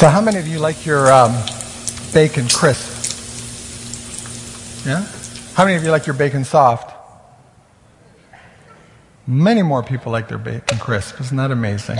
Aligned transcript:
So, 0.00 0.08
how 0.08 0.22
many 0.22 0.38
of 0.38 0.48
you 0.48 0.58
like 0.58 0.86
your 0.86 1.12
um, 1.12 1.32
bacon 2.14 2.48
crisp? 2.48 2.88
Yeah? 4.86 5.06
How 5.52 5.66
many 5.66 5.76
of 5.76 5.84
you 5.84 5.90
like 5.90 6.06
your 6.06 6.16
bacon 6.16 6.42
soft? 6.42 6.90
Many 9.26 9.60
more 9.60 9.82
people 9.82 10.10
like 10.10 10.26
their 10.26 10.38
bacon 10.38 10.78
crisp. 10.78 11.20
Isn't 11.20 11.36
that 11.36 11.50
amazing? 11.50 11.98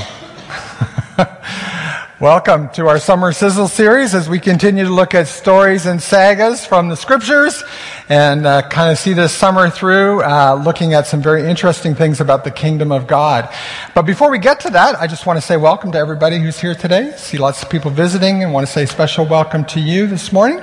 Welcome 2.20 2.68
to 2.74 2.86
our 2.86 2.98
Summer 2.98 3.32
Sizzle 3.32 3.66
series 3.66 4.14
as 4.14 4.28
we 4.28 4.40
continue 4.40 4.84
to 4.84 4.90
look 4.90 5.14
at 5.14 5.26
stories 5.26 5.86
and 5.86 6.02
sagas 6.02 6.66
from 6.66 6.90
the 6.90 6.94
scriptures 6.94 7.64
and 8.10 8.44
uh, 8.44 8.60
kind 8.68 8.92
of 8.92 8.98
see 8.98 9.14
this 9.14 9.32
summer 9.32 9.70
through, 9.70 10.22
uh, 10.22 10.60
looking 10.62 10.92
at 10.92 11.06
some 11.06 11.22
very 11.22 11.48
interesting 11.48 11.94
things 11.94 12.20
about 12.20 12.44
the 12.44 12.50
kingdom 12.50 12.92
of 12.92 13.06
God. 13.06 13.48
But 13.94 14.02
before 14.02 14.30
we 14.30 14.38
get 14.38 14.60
to 14.60 14.70
that, 14.70 15.00
I 15.00 15.06
just 15.06 15.24
want 15.24 15.38
to 15.38 15.40
say 15.40 15.56
welcome 15.56 15.92
to 15.92 15.98
everybody 15.98 16.38
who's 16.38 16.60
here 16.60 16.74
today. 16.74 17.14
See 17.16 17.38
lots 17.38 17.62
of 17.62 17.70
people 17.70 17.90
visiting 17.90 18.42
and 18.42 18.52
want 18.52 18.66
to 18.66 18.72
say 18.72 18.84
special 18.84 19.24
welcome 19.24 19.64
to 19.66 19.80
you 19.80 20.06
this 20.06 20.30
morning. 20.30 20.62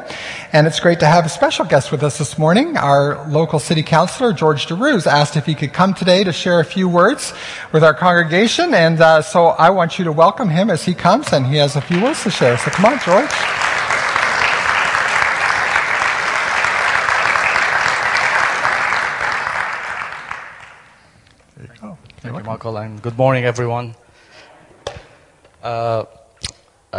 And 0.54 0.68
it's 0.68 0.80
great 0.80 1.00
to 1.00 1.08
have 1.08 1.26
a 1.26 1.30
special 1.30 1.66
guest 1.66 1.92
with 1.92 2.04
us 2.04 2.20
this 2.20 2.38
morning. 2.38 2.78
Our 2.78 3.28
local 3.28 3.58
city 3.58 3.82
councilor, 3.82 4.32
George 4.32 4.68
Darouze, 4.68 5.08
asked 5.08 5.36
if 5.36 5.48
he 5.48 5.56
could 5.56 5.74
come 5.74 5.96
today 5.96 6.24
to 6.24 6.32
share 6.32 6.60
a 6.60 6.66
few 6.66 6.88
words 6.88 7.34
with 7.72 7.84
our 7.84 7.96
congregation. 7.96 8.76
And 8.76 9.02
uh, 9.02 9.24
so 9.24 9.48
I 9.48 9.72
want 9.72 9.98
you 9.98 10.06
to 10.06 10.12
welcome 10.12 10.50
him 10.50 10.70
as 10.70 10.86
he 10.86 10.94
comes, 10.94 11.34
and 11.34 11.47
he 11.50 11.58
has 11.58 11.76
a 11.76 11.82
few 11.82 12.02
words 12.04 12.24
to 12.24 12.30
share. 12.30 12.58
So 12.58 12.72
come 12.72 12.86
on, 12.86 13.00
George. 13.00 13.30
Thank 22.20 22.36
you, 22.40 22.44
Michael, 22.44 22.78
and 22.78 23.02
good 23.02 23.18
morning, 23.18 23.46
everyone. 23.46 23.96
Uh, 25.64 26.06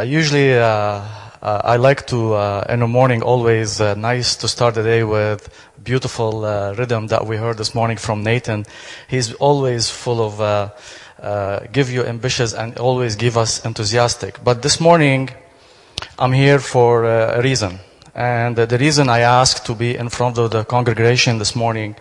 usually, 0.04 0.54
uh, 0.54 0.64
uh, 0.64 1.02
I 1.42 1.76
like 1.76 2.06
to, 2.06 2.34
uh, 2.34 2.64
in 2.68 2.80
the 2.80 2.86
morning, 2.86 3.22
always 3.22 3.80
uh, 3.80 3.94
nice 3.94 4.36
to 4.36 4.48
start 4.48 4.74
the 4.74 4.82
day 4.82 5.04
with 5.04 5.48
beautiful 5.82 6.42
rhythm 6.76 7.08
that 7.08 7.26
we 7.26 7.36
heard 7.36 7.58
this 7.58 7.74
morning 7.74 7.96
from 7.96 8.22
Nathan. 8.22 8.64
He's 9.08 9.34
always 9.34 9.90
full 9.90 10.20
of 10.20 10.72
uh, 11.20 11.26
uh, 11.28 11.66
give 11.72 11.90
you 11.90 12.04
ambitious 12.04 12.54
and 12.54 12.78
always 12.78 13.16
give 13.16 13.36
us 13.36 13.64
enthusiastic. 13.64 14.42
But 14.44 14.62
this 14.62 14.80
morning, 14.80 15.30
I'm 16.18 16.32
here 16.32 16.58
for 16.58 17.04
uh, 17.04 17.38
a 17.38 17.42
reason. 17.42 17.80
And 18.14 18.56
the 18.56 18.78
reason 18.78 19.08
I 19.08 19.20
asked 19.20 19.66
to 19.66 19.74
be 19.74 19.96
in 19.96 20.08
front 20.08 20.38
of 20.38 20.50
the 20.50 20.64
congregation 20.64 21.38
this 21.38 21.54
morning 21.54 21.96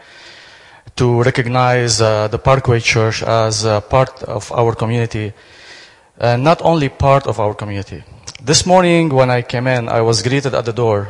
to 0.95 1.21
recognize 1.21 2.01
uh, 2.01 2.27
the 2.27 2.39
Parkway 2.39 2.79
Church 2.79 3.21
as 3.23 3.65
a 3.65 3.81
part 3.81 4.23
of 4.23 4.51
our 4.51 4.73
community, 4.73 5.33
uh, 6.19 6.37
not 6.37 6.61
only 6.61 6.89
part 6.89 7.27
of 7.27 7.39
our 7.39 7.53
community. 7.53 8.03
This 8.41 8.65
morning 8.65 9.09
when 9.09 9.29
I 9.29 9.41
came 9.41 9.67
in, 9.67 9.89
I 9.89 10.01
was 10.01 10.21
greeted 10.21 10.55
at 10.55 10.65
the 10.65 10.73
door 10.73 11.09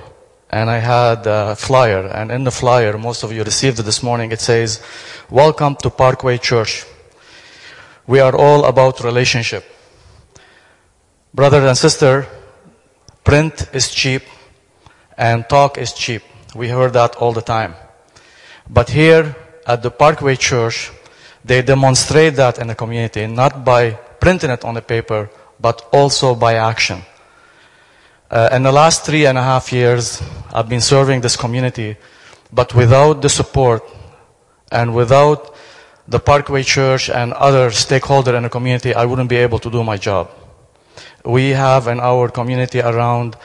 and 0.49 0.69
I 0.69 0.79
had 0.79 1.27
a 1.27 1.55
flyer 1.55 2.07
and 2.07 2.31
in 2.31 2.43
the 2.43 2.51
flyer, 2.51 2.97
most 2.97 3.23
of 3.23 3.31
you 3.31 3.43
received 3.43 3.79
it 3.79 3.83
this 3.83 4.03
morning, 4.03 4.31
it 4.31 4.41
says, 4.41 4.81
welcome 5.29 5.75
to 5.77 5.89
Parkway 5.89 6.37
Church. 6.37 6.85
We 8.07 8.21
are 8.21 8.35
all 8.35 8.63
about 8.63 9.03
relationship. 9.03 9.65
Brother 11.33 11.67
and 11.67 11.77
sister, 11.77 12.25
print 13.25 13.69
is 13.73 13.91
cheap 13.91 14.23
and 15.17 15.47
talk 15.49 15.77
is 15.77 15.91
cheap. 15.91 16.23
We 16.55 16.69
heard 16.69 16.93
that 16.93 17.17
all 17.17 17.33
the 17.33 17.41
time. 17.41 17.75
But 18.69 18.89
here 18.89 19.35
at 19.65 19.83
the 19.83 19.91
Parkway 19.91 20.37
Church, 20.37 20.89
they 21.43 21.61
demonstrate 21.61 22.35
that 22.35 22.59
in 22.59 22.67
the 22.67 22.75
community, 22.75 23.27
not 23.27 23.65
by 23.65 23.91
printing 24.21 24.51
it 24.51 24.63
on 24.63 24.75
the 24.75 24.81
paper, 24.81 25.29
but 25.59 25.85
also 25.91 26.33
by 26.33 26.55
action. 26.55 27.01
Uh, 28.31 28.49
in 28.53 28.63
the 28.63 28.71
last 28.71 29.05
three 29.05 29.25
and 29.25 29.37
a 29.37 29.43
half 29.43 29.71
years, 29.71 30.21
I've 30.53 30.69
been 30.69 30.81
serving 30.81 31.21
this 31.21 31.35
community, 31.35 31.97
but 32.53 32.73
without 32.73 33.21
the 33.21 33.29
support 33.29 33.83
and 34.71 34.95
without 34.95 35.55
the 36.07 36.19
Parkway 36.19 36.63
Church 36.63 37.09
and 37.09 37.33
other 37.33 37.69
stakeholders 37.69 38.35
in 38.35 38.43
the 38.43 38.49
community, 38.49 38.93
I 38.93 39.05
wouldn't 39.05 39.29
be 39.29 39.35
able 39.37 39.59
to 39.59 39.69
do 39.69 39.83
my 39.83 39.97
job. 39.97 40.31
We 41.25 41.49
have 41.49 41.87
in 41.87 41.99
our 41.99 42.29
community 42.29 42.79
around 42.81 43.35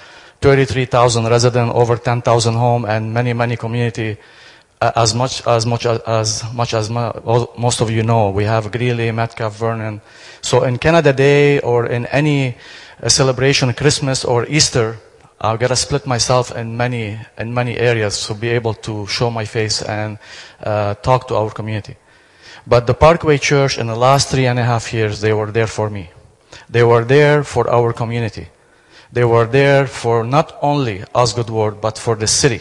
33,000 0.41 1.25
residents, 1.27 1.73
over 1.75 1.97
10,000 1.97 2.55
homes, 2.55 2.87
and 2.89 3.12
many, 3.12 3.33
many 3.33 3.56
community. 3.56 4.19
Uh, 4.81 4.91
as 4.97 5.15
much 5.15 5.47
as 5.47 5.65
much 5.65 5.87
as, 5.87 6.00
as 6.00 6.43
much 6.53 6.75
as 6.75 6.91
most 6.91 7.81
of 7.81 7.89
you 7.89 8.03
know, 8.03 8.31
we 8.31 8.43
have 8.45 8.73
Greely, 8.73 9.12
Metcalfe, 9.12 9.56
Vernon. 9.56 10.00
So 10.41 10.65
in 10.65 10.79
Canada 10.79 11.12
Day 11.12 11.61
or 11.61 11.87
in 11.87 12.06
any 12.06 12.56
a 12.99 13.09
celebration, 13.09 13.73
Christmas 13.75 14.25
or 14.25 14.47
Easter, 14.47 14.99
I've 15.41 15.59
got 15.61 15.69
to 15.69 15.77
split 15.77 16.06
myself 16.06 16.55
in 16.55 16.77
many 16.77 17.19
in 17.39 17.55
many 17.55 17.77
areas 17.79 18.27
to 18.27 18.34
be 18.34 18.49
able 18.49 18.75
to 18.75 19.06
show 19.06 19.31
my 19.31 19.44
face 19.44 19.83
and 19.83 20.19
uh, 20.62 20.94
talk 20.94 21.29
to 21.29 21.37
our 21.37 21.50
community. 21.50 21.97
But 22.67 22.87
the 22.87 22.95
Parkway 22.95 23.39
Church 23.39 23.78
in 23.78 23.87
the 23.87 23.97
last 23.97 24.28
three 24.28 24.47
and 24.47 24.59
a 24.59 24.65
half 24.65 24.93
years, 24.93 25.21
they 25.21 25.33
were 25.33 25.50
there 25.50 25.67
for 25.67 25.91
me. 25.91 26.11
They 26.69 26.83
were 26.83 27.05
there 27.05 27.45
for 27.45 27.69
our 27.69 27.93
community. 27.93 28.49
They 29.12 29.25
were 29.25 29.47
there 29.47 29.87
for 29.87 30.25
not 30.25 30.56
only 30.62 31.05
Osgoode 31.15 31.50
Ward, 31.50 31.81
but 31.81 31.99
for 31.99 32.17
the 32.17 32.27
city. 32.27 32.61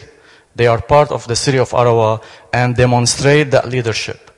They 0.56 0.68
are 0.68 0.82
part 0.82 1.12
of 1.12 1.28
the 1.28 1.36
city 1.36 1.60
of 1.60 1.74
Ottawa 1.74 2.18
and 2.52 2.76
demonstrate 2.76 3.52
that 3.52 3.70
leadership. 3.70 4.32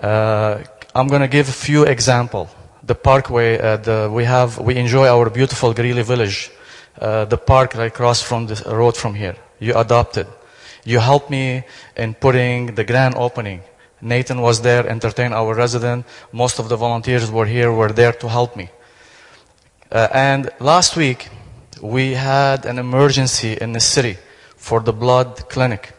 Uh, 0.00 0.62
I'm 0.94 1.08
going 1.08 1.22
to 1.22 1.28
give 1.28 1.48
a 1.48 1.52
few 1.52 1.84
examples 1.84 2.48
the 2.86 2.94
parkway, 2.94 3.58
uh, 3.58 3.76
the, 3.76 4.10
we 4.12 4.24
have, 4.24 4.58
we 4.58 4.76
enjoy 4.76 5.08
our 5.08 5.28
beautiful 5.28 5.74
Greely 5.74 6.02
village, 6.02 6.50
uh, 7.00 7.24
the 7.24 7.36
park 7.36 7.74
right 7.74 7.86
across 7.86 8.22
from 8.22 8.46
the 8.46 8.62
road 8.66 8.96
from 8.96 9.14
here. 9.14 9.36
You 9.58 9.74
adopted. 9.74 10.28
You 10.84 11.00
helped 11.00 11.30
me 11.30 11.64
in 11.96 12.14
putting 12.14 12.74
the 12.74 12.84
grand 12.84 13.16
opening. 13.16 13.62
Nathan 14.00 14.40
was 14.40 14.60
there, 14.60 14.86
entertained 14.86 15.34
our 15.34 15.54
resident. 15.54 16.06
Most 16.32 16.58
of 16.58 16.68
the 16.68 16.76
volunteers 16.76 17.30
were 17.30 17.46
here, 17.46 17.72
were 17.72 17.92
there 17.92 18.12
to 18.12 18.28
help 18.28 18.56
me. 18.56 18.68
Uh, 19.90 20.08
and 20.12 20.50
last 20.60 20.96
week, 20.96 21.28
we 21.80 22.14
had 22.14 22.66
an 22.66 22.78
emergency 22.78 23.56
in 23.60 23.72
the 23.72 23.80
city 23.80 24.18
for 24.56 24.80
the 24.80 24.92
blood 24.92 25.48
clinic. 25.48 25.92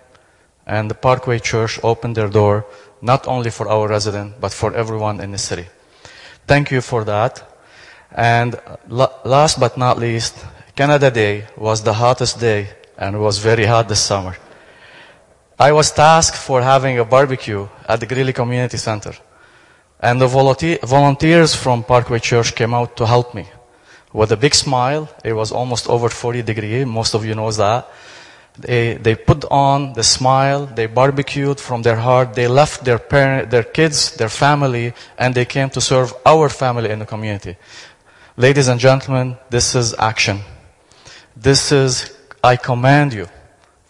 And 0.65 0.89
the 0.89 0.95
Parkway 0.95 1.39
Church 1.39 1.79
opened 1.83 2.15
their 2.15 2.29
door, 2.29 2.65
not 3.01 3.27
only 3.27 3.49
for 3.49 3.69
our 3.69 3.87
resident, 3.87 4.41
but 4.41 4.51
for 4.51 4.73
everyone 4.73 5.21
in 5.21 5.31
the 5.31 5.37
city. 5.37 5.65
Thank 6.45 6.71
you 6.71 6.81
for 6.81 7.03
that. 7.05 7.43
And 8.11 8.59
last 8.89 9.59
but 9.59 9.77
not 9.77 9.97
least, 9.97 10.45
Canada 10.75 11.09
Day 11.09 11.45
was 11.55 11.83
the 11.83 11.93
hottest 11.93 12.39
day 12.39 12.69
and 12.97 13.15
it 13.15 13.19
was 13.19 13.37
very 13.37 13.65
hot 13.65 13.87
this 13.89 14.01
summer. 14.01 14.35
I 15.59 15.71
was 15.71 15.91
tasked 15.91 16.37
for 16.37 16.61
having 16.61 16.99
a 16.99 17.05
barbecue 17.05 17.67
at 17.89 17.99
the 17.99 18.05
Greely 18.05 18.31
Community 18.31 18.77
Center. 18.77 19.13
And 19.99 20.21
the 20.21 20.27
volunteers 20.27 21.55
from 21.55 21.83
Parkway 21.83 22.19
Church 22.19 22.53
came 22.53 22.75
out 22.75 22.95
to 22.97 23.07
help 23.07 23.33
me. 23.33 23.47
With 24.13 24.31
a 24.31 24.37
big 24.37 24.53
smile, 24.53 25.09
it 25.23 25.33
was 25.33 25.51
almost 25.51 25.89
over 25.89 26.09
40 26.09 26.43
degrees, 26.43 26.85
most 26.85 27.15
of 27.15 27.25
you 27.25 27.33
knows 27.33 27.57
that. 27.57 27.89
They, 28.59 28.97
they 28.97 29.15
put 29.15 29.45
on 29.45 29.93
the 29.93 30.03
smile, 30.03 30.67
they 30.67 30.85
barbecued 30.85 31.59
from 31.59 31.81
their 31.81 31.95
heart, 31.95 32.35
they 32.35 32.47
left 32.47 32.85
their 32.85 32.99
parent, 32.99 33.49
their 33.49 33.63
kids, 33.63 34.15
their 34.15 34.29
family, 34.29 34.93
and 35.17 35.33
they 35.33 35.45
came 35.45 35.71
to 35.71 35.81
serve 35.81 36.13
our 36.23 36.49
family 36.49 36.91
in 36.91 36.99
the 36.99 37.05
community. 37.05 37.57
Ladies 38.35 38.67
and 38.67 38.79
gentlemen, 38.79 39.37
this 39.49 39.73
is 39.73 39.95
action. 39.97 40.39
This 41.35 41.71
is, 41.71 42.15
I 42.43 42.57
command 42.57 43.13
you 43.13 43.27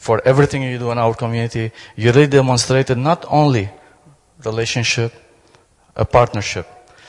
for 0.08 0.22
everything 0.24 0.64
you 0.64 0.80
do 0.80 0.90
in 0.94 0.98
our 0.98 1.14
community. 1.24 1.66
You 1.98 2.08
really 2.14 2.32
demonstrated 2.42 2.98
not 2.98 3.26
only 3.42 3.70
relationship, 4.50 5.12
a 6.04 6.06
partnership. 6.06 6.66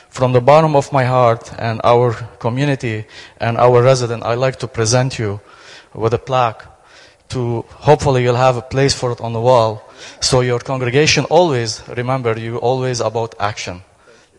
From 0.09 0.33
the 0.33 0.41
bottom 0.41 0.75
of 0.75 0.93
my 0.99 1.05
heart 1.05 1.45
and 1.59 1.81
our 1.85 2.09
community 2.45 2.97
and 3.47 3.57
our 3.57 3.79
resident, 3.91 4.25
I'd 4.25 4.43
like 4.47 4.59
to 4.65 4.69
present 4.79 5.11
you 5.21 5.41
with 5.95 6.13
a 6.15 6.23
plaque 6.31 6.63
to 7.35 7.65
hopefully 7.89 8.21
you'll 8.25 8.45
have 8.49 8.57
a 8.57 8.67
place 8.75 8.95
for 9.01 9.13
it 9.13 9.21
on 9.21 9.33
the 9.33 9.45
wall. 9.49 9.71
So 10.21 10.41
your 10.41 10.59
congregation 10.59 11.23
always 11.39 11.71
remember 12.01 12.33
you 12.37 12.57
always 12.71 12.99
about 13.11 13.31
action. 13.39 13.77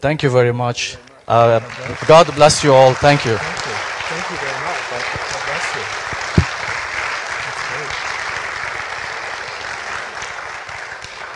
Thank 0.05 0.23
you 0.23 0.29
very 0.39 0.53
much. 0.53 0.97
Uh, 1.27 1.61
God 2.07 2.25
bless 2.35 2.63
you 2.65 2.73
all. 2.73 2.93
Thank 2.93 3.23
you. 3.23 3.37
Thank 3.37 3.65
you. 3.67 3.75
Thank 4.11 4.25
you 4.31 4.37
very 4.43 4.59
much. 4.67 4.79
God 4.91 5.43
bless 5.47 5.75
you. 5.77 5.99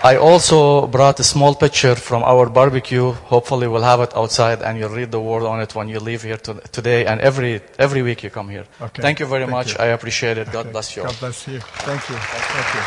I 0.06 0.18
also 0.18 0.86
brought 0.88 1.18
a 1.22 1.24
small 1.24 1.56
picture 1.56 1.96
from 1.96 2.24
our 2.24 2.50
barbecue. 2.50 3.14
Hopefully, 3.32 3.70
we'll 3.70 3.84
have 3.84 4.02
it 4.02 4.14
outside, 4.18 4.62
and 4.62 4.78
you'll 4.78 4.90
read 4.90 5.12
the 5.12 5.22
word 5.22 5.44
on 5.44 5.62
it 5.62 5.74
when 5.76 5.88
you 5.88 6.00
leave 6.02 6.24
here 6.24 6.36
to, 6.36 6.56
today. 6.74 7.06
And 7.06 7.22
every 7.22 7.62
every 7.80 8.02
week 8.02 8.22
you 8.22 8.30
come 8.30 8.50
here. 8.50 8.66
Okay. 8.82 9.02
Thank 9.02 9.22
you 9.22 9.26
very 9.26 9.46
Thank 9.46 9.52
much. 9.52 9.70
you. 9.72 9.78
I 9.80 9.88
appreciate 9.96 10.38
it. 10.38 10.52
God 10.52 10.66
Okay. 10.66 10.72
bless 10.74 10.98
you. 10.98 11.04
God 11.04 11.16
bless 11.22 11.48
you. 11.48 11.60
Thank 11.88 12.10
you. 12.10 12.16
Thank 12.18 12.76
you. 12.76 12.82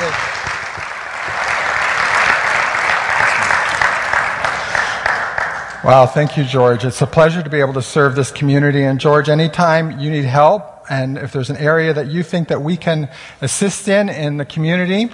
Thank 0.00 0.14
you. 0.14 0.44
Well, 5.84 6.06
thank 6.06 6.38
you, 6.38 6.44
George. 6.44 6.86
It's 6.86 7.02
a 7.02 7.06
pleasure 7.06 7.42
to 7.42 7.50
be 7.50 7.60
able 7.60 7.74
to 7.74 7.82
serve 7.82 8.16
this 8.16 8.30
community. 8.30 8.82
And 8.82 8.98
George, 8.98 9.28
anytime 9.28 10.00
you 10.00 10.10
need 10.10 10.24
help, 10.24 10.62
and 10.88 11.18
if 11.18 11.32
there's 11.32 11.50
an 11.50 11.58
area 11.58 11.92
that 11.92 12.06
you 12.06 12.22
think 12.22 12.48
that 12.48 12.62
we 12.62 12.78
can 12.78 13.10
assist 13.42 13.86
in 13.88 14.08
in 14.08 14.38
the 14.38 14.46
community 14.46 15.10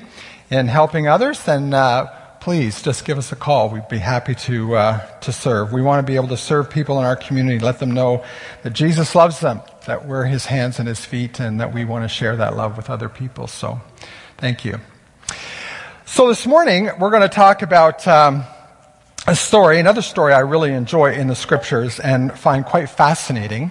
in 0.50 0.66
helping 0.66 1.06
others, 1.06 1.42
then 1.44 1.72
uh, 1.72 2.06
please 2.40 2.82
just 2.82 3.04
give 3.04 3.16
us 3.18 3.30
a 3.32 3.36
call. 3.36 3.70
We'd 3.70 3.88
be 3.88 3.98
happy 3.98 4.34
to 4.34 4.74
uh, 4.74 5.06
to 5.20 5.32
serve. 5.32 5.72
We 5.72 5.80
want 5.80 6.04
to 6.04 6.10
be 6.10 6.16
able 6.16 6.28
to 6.28 6.36
serve 6.36 6.68
people 6.68 6.98
in 6.98 7.04
our 7.04 7.16
community, 7.16 7.58
let 7.58 7.78
them 7.78 7.92
know 7.92 8.24
that 8.62 8.72
Jesus 8.72 9.14
loves 9.14 9.40
them, 9.40 9.62
that 9.86 10.06
we're 10.06 10.24
His 10.24 10.46
hands 10.46 10.78
and 10.78 10.88
His 10.88 11.04
feet, 11.04 11.38
and 11.38 11.60
that 11.60 11.72
we 11.72 11.84
want 11.84 12.04
to 12.04 12.08
share 12.08 12.36
that 12.36 12.56
love 12.56 12.76
with 12.76 12.90
other 12.90 13.08
people. 13.08 13.46
So, 13.46 13.80
thank 14.38 14.64
you. 14.64 14.80
So 16.04 16.26
this 16.26 16.44
morning 16.44 16.90
we're 16.98 17.10
going 17.10 17.22
to 17.22 17.28
talk 17.28 17.62
about. 17.62 18.06
Um, 18.06 18.44
a 19.26 19.36
story, 19.36 19.78
another 19.78 20.00
story 20.00 20.32
I 20.32 20.40
really 20.40 20.72
enjoy 20.72 21.12
in 21.12 21.26
the 21.26 21.34
scriptures 21.34 22.00
and 22.00 22.36
find 22.36 22.64
quite 22.64 22.88
fascinating. 22.88 23.70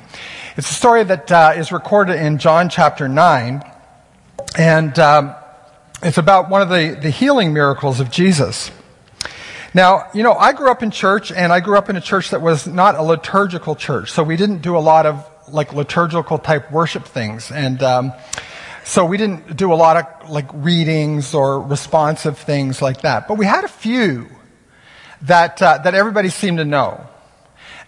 It's 0.55 0.69
a 0.69 0.73
story 0.75 1.03
that 1.03 1.31
uh, 1.31 1.53
is 1.57 1.71
recorded 1.71 2.17
in 2.17 2.37
John 2.37 2.69
chapter 2.69 3.09
9, 3.09 3.63
and 4.57 4.99
um, 4.99 5.35
it's 6.01 6.17
about 6.17 6.49
one 6.49 6.61
of 6.61 6.69
the, 6.69 6.97
the 7.01 7.09
healing 7.09 7.53
miracles 7.53 7.99
of 7.99 8.09
Jesus. 8.09 8.71
Now, 9.73 10.07
you 10.13 10.23
know, 10.23 10.33
I 10.33 10.53
grew 10.53 10.71
up 10.71 10.81
in 10.81 10.91
church, 10.91 11.31
and 11.31 11.51
I 11.51 11.59
grew 11.59 11.77
up 11.77 11.89
in 11.89 11.95
a 11.95 12.01
church 12.01 12.31
that 12.31 12.41
was 12.41 12.65
not 12.65 12.95
a 12.95 13.03
liturgical 13.03 13.75
church, 13.75 14.11
so 14.11 14.23
we 14.23 14.35
didn't 14.35 14.61
do 14.61 14.75
a 14.77 14.79
lot 14.79 15.05
of 15.05 15.29
like 15.51 15.73
liturgical 15.73 16.37
type 16.37 16.71
worship 16.71 17.05
things, 17.05 17.51
and 17.51 17.81
um, 17.83 18.13
so 18.83 19.05
we 19.05 19.17
didn't 19.17 19.55
do 19.55 19.71
a 19.71 19.75
lot 19.75 19.97
of 19.97 20.29
like 20.29 20.49
readings 20.53 21.35
or 21.35 21.61
responsive 21.61 22.39
things 22.39 22.81
like 22.81 23.01
that. 23.01 23.27
But 23.27 23.37
we 23.37 23.45
had 23.45 23.63
a 23.63 23.67
few 23.67 24.27
that, 25.23 25.61
uh, 25.61 25.79
that 25.83 25.93
everybody 25.93 26.29
seemed 26.29 26.57
to 26.57 26.65
know. 26.65 27.05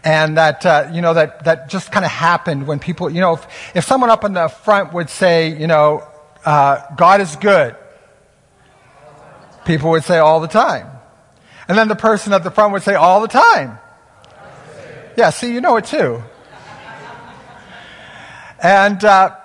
And 0.04 0.38
that, 0.38 0.66
uh, 0.66 0.90
you 0.94 1.02
know, 1.02 1.14
that, 1.14 1.46
that 1.46 1.70
just 1.70 1.92
kind 1.92 2.04
of 2.04 2.12
happened 2.12 2.68
when 2.68 2.80
people, 2.80 3.10
you 3.10 3.22
know, 3.22 3.34
if, 3.34 3.76
if 3.76 3.84
someone 3.86 4.10
up 4.10 4.24
in 4.24 4.34
the 4.34 4.48
front 4.48 4.94
would 4.94 5.10
say, 5.10 5.56
you 5.56 5.68
know, 5.68 6.08
uh, 6.44 6.82
God 6.96 7.22
is 7.22 7.36
good, 7.36 7.76
people 9.66 9.92
would 9.92 10.04
say 10.04 10.18
all 10.18 10.40
the 10.40 10.48
time. 10.48 10.88
And 11.68 11.78
then 11.78 11.88
the 11.88 11.96
person 11.96 12.34
at 12.34 12.44
the 12.44 12.52
front 12.52 12.74
would 12.74 12.84
say 12.84 12.96
all 12.96 13.22
the 13.22 13.28
time. 13.28 13.80
Yeah, 15.18 15.30
see, 15.30 15.54
you 15.54 15.62
know 15.62 15.78
it 15.78 15.86
too. 15.86 16.24
And, 18.62 19.04
uh, 19.04 19.36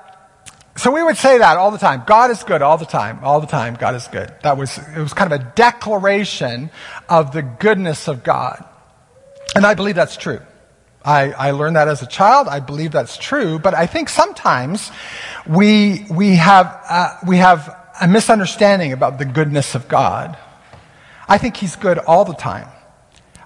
so 0.77 0.91
we 0.91 1.03
would 1.03 1.17
say 1.17 1.39
that 1.39 1.57
all 1.57 1.71
the 1.71 1.79
time. 1.79 2.03
God 2.07 2.31
is 2.31 2.43
good 2.43 2.61
all 2.61 2.77
the 2.77 2.85
time. 2.85 3.21
All 3.25 3.41
the 3.41 3.47
time, 3.47 3.77
God 3.77 3.95
is 3.95 4.07
good. 4.09 4.31
That 4.43 4.59
was, 4.59 4.77
it 4.77 4.99
was 4.99 5.15
kind 5.15 5.33
of 5.33 5.41
a 5.41 5.53
declaration 5.55 6.71
of 7.09 7.33
the 7.33 7.41
goodness 7.43 8.09
of 8.09 8.23
God. 8.23 8.63
And 9.55 9.65
I 9.65 9.73
believe 9.73 9.95
that's 9.95 10.19
true. 10.19 10.41
I, 11.03 11.33
I 11.33 11.51
learned 11.53 11.77
that 11.77 11.89
as 11.89 12.03
a 12.03 12.07
child. 12.07 12.47
I 12.49 12.61
believe 12.61 12.93
that's 12.93 13.17
true. 13.17 13.59
But 13.59 13.73
I 13.73 13.87
think 13.87 14.11
sometimes 14.11 14.91
we, 15.47 16.05
we, 16.11 16.35
have, 16.35 16.79
uh, 16.89 17.17
we 17.27 17.39
have 17.39 17.75
a 18.01 18.09
misunderstanding 18.09 18.93
about 18.93 19.19
the 19.19 19.25
goodness 19.25 19.75
of 19.75 19.89
God. 19.89 20.37
I 21.29 21.39
think 21.39 21.57
He's 21.57 21.77
good 21.77 21.99
all 21.99 22.25
the 22.25 22.35
time. 22.35 22.69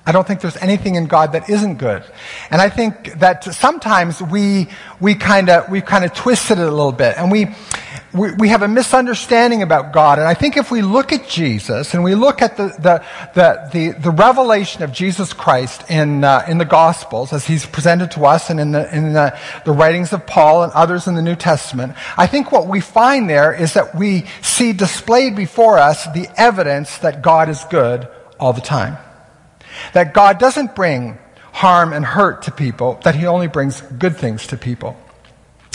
I 0.06 0.12
don't 0.12 0.26
think 0.26 0.40
there's 0.40 0.56
anything 0.56 0.94
in 0.94 1.06
God 1.06 1.32
that 1.32 1.48
isn't 1.50 1.76
good. 1.76 2.02
And 2.50 2.60
I 2.60 2.68
think 2.68 3.20
that 3.20 3.44
sometimes 3.44 4.20
we, 4.20 4.68
we 4.98 5.14
kind 5.14 5.48
of, 5.50 5.70
we 5.70 5.80
kind 5.80 6.04
of 6.04 6.14
twisted 6.14 6.58
it 6.58 6.66
a 6.66 6.70
little 6.70 6.90
bit 6.90 7.16
and 7.18 7.30
we, 7.30 7.48
we, 8.12 8.32
we, 8.32 8.48
have 8.48 8.62
a 8.62 8.68
misunderstanding 8.68 9.62
about 9.62 9.92
God. 9.92 10.18
And 10.18 10.26
I 10.26 10.34
think 10.34 10.56
if 10.56 10.70
we 10.70 10.82
look 10.82 11.12
at 11.12 11.28
Jesus 11.28 11.94
and 11.94 12.02
we 12.02 12.14
look 12.14 12.42
at 12.42 12.56
the, 12.56 12.68
the, 12.68 13.04
the, 13.34 13.70
the, 13.72 13.98
the 14.00 14.10
revelation 14.10 14.82
of 14.82 14.92
Jesus 14.92 15.32
Christ 15.32 15.88
in, 15.88 16.24
uh, 16.24 16.44
in 16.48 16.58
the 16.58 16.64
Gospels 16.64 17.32
as 17.32 17.46
he's 17.46 17.64
presented 17.66 18.10
to 18.12 18.26
us 18.26 18.50
and 18.50 18.58
in, 18.58 18.72
the, 18.72 18.96
in 18.96 19.12
the, 19.12 19.38
the 19.64 19.72
writings 19.72 20.12
of 20.12 20.26
Paul 20.26 20.64
and 20.64 20.72
others 20.72 21.06
in 21.06 21.14
the 21.14 21.22
New 21.22 21.36
Testament, 21.36 21.94
I 22.16 22.26
think 22.26 22.50
what 22.50 22.66
we 22.66 22.80
find 22.80 23.30
there 23.30 23.52
is 23.52 23.74
that 23.74 23.94
we 23.94 24.24
see 24.42 24.72
displayed 24.72 25.36
before 25.36 25.78
us 25.78 26.04
the 26.06 26.28
evidence 26.36 26.98
that 26.98 27.22
God 27.22 27.48
is 27.48 27.64
good 27.70 28.08
all 28.40 28.52
the 28.52 28.60
time. 28.60 28.96
That 29.92 30.14
God 30.14 30.38
doesn't 30.38 30.74
bring 30.74 31.18
harm 31.52 31.92
and 31.92 32.04
hurt 32.04 32.42
to 32.42 32.50
people, 32.50 32.98
that 33.04 33.14
He 33.14 33.26
only 33.26 33.46
brings 33.46 33.80
good 33.82 34.16
things 34.16 34.48
to 34.48 34.56
people. 34.56 34.96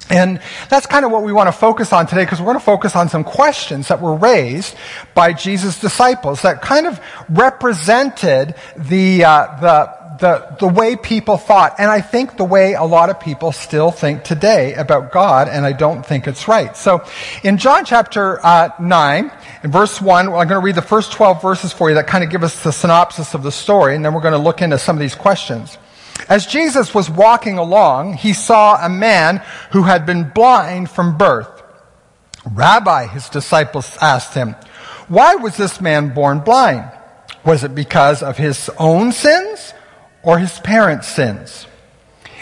And 0.10 0.40
that's 0.70 0.86
kind 0.86 1.04
of 1.04 1.12
what 1.12 1.24
we 1.24 1.34
want 1.34 1.48
to 1.48 1.52
focus 1.52 1.92
on 1.92 2.06
today 2.06 2.24
because 2.24 2.40
we're 2.40 2.46
going 2.46 2.60
to 2.60 2.66
focus 2.66 2.96
on 2.96 3.10
some 3.10 3.24
questions 3.24 3.88
that 3.88 4.02
were 4.02 4.16
raised 4.16 4.76
by 5.16 5.34
Jesus' 5.34 5.80
disciples 5.80 6.44
that 6.44 6.62
kind 6.62 6.86
of 6.86 7.00
represented 7.28 8.54
the, 8.78 9.24
uh, 9.24 9.60
the, 9.60 10.06
the, 10.20 10.56
the 10.60 10.68
way 10.68 10.96
people 10.96 11.38
thought. 11.38 11.76
And 11.80 11.90
I 11.90 12.02
think 12.02 12.38
the 12.38 12.44
way 12.44 12.74
a 12.74 12.84
lot 12.84 13.10
of 13.10 13.20
people 13.20 13.52
still 13.52 13.90
think 13.90 14.24
today 14.24 14.76
about 14.76 15.12
God, 15.12 15.48
and 15.48 15.66
I 15.66 15.72
don't 15.72 16.06
think 16.06 16.28
it's 16.28 16.48
right. 16.48 16.78
So 16.78 17.04
in 17.44 17.58
John 17.58 17.84
chapter 17.84 18.46
uh, 18.46 18.70
9, 18.80 19.32
in 19.64 19.72
verse 19.72 20.00
1, 20.00 20.28
I'm 20.28 20.32
going 20.32 20.50
to 20.50 20.60
read 20.60 20.76
the 20.76 20.84
first 20.84 21.14
12 21.14 21.42
verses 21.42 21.74
for 21.74 21.90
you 21.90 21.96
that 21.96 22.06
kind 22.06 22.24
of 22.24 22.30
give 22.30 22.44
us 22.44 22.62
the 22.62 22.72
synopsis 22.72 23.34
of 23.34 23.42
the 23.42 23.52
story, 23.52 23.96
and 23.96 24.06
then 24.06 24.14
we're 24.14 24.22
going 24.22 24.34
to 24.34 24.38
look 24.38 24.62
into 24.62 24.78
some 24.78 24.96
of 24.96 25.00
these 25.00 25.16
questions. 25.16 25.80
As 26.28 26.48
Jesus 26.48 26.94
was 26.94 27.10
walking 27.10 27.58
along, 27.58 28.14
he 28.14 28.34
saw 28.34 28.84
a 28.84 28.90
man 28.90 29.42
who 29.72 29.84
had 29.84 30.06
been 30.06 30.30
blind 30.30 30.90
from 30.90 31.18
birth. 31.18 31.64
Rabbi, 32.52 33.08
his 33.08 33.30
disciples 33.30 33.98
asked 34.02 34.34
him, 34.34 34.56
why 35.08 35.36
was 35.36 35.56
this 35.56 35.80
man 35.80 36.14
born 36.14 36.40
blind? 36.40 36.92
Was 37.44 37.64
it 37.64 37.76
because 37.76 38.24
of 38.24 38.38
his 38.38 38.70
own 38.80 39.12
sins 39.12 39.74
or 40.26 40.40
his 40.40 40.60
parents' 40.60 41.08
sins. 41.08 41.68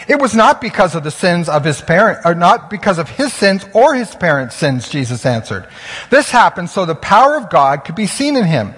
It 0.08 0.20
was 0.20 0.34
not 0.34 0.60
because 0.60 0.94
of 0.94 1.04
the 1.04 1.10
sins 1.10 1.48
of 1.48 1.64
his 1.64 1.80
parent, 1.80 2.20
or 2.24 2.34
not 2.34 2.68
because 2.68 2.98
of 2.98 3.08
his 3.08 3.32
sins 3.32 3.64
or 3.72 3.94
his 3.94 4.14
parents' 4.14 4.56
sins, 4.56 4.88
Jesus 4.88 5.24
answered. 5.24 5.68
This 6.10 6.30
happened 6.30 6.70
so 6.70 6.84
the 6.84 6.94
power 6.94 7.36
of 7.36 7.50
God 7.50 7.84
could 7.84 7.94
be 7.94 8.06
seen 8.06 8.36
in 8.36 8.44
him. 8.44 8.74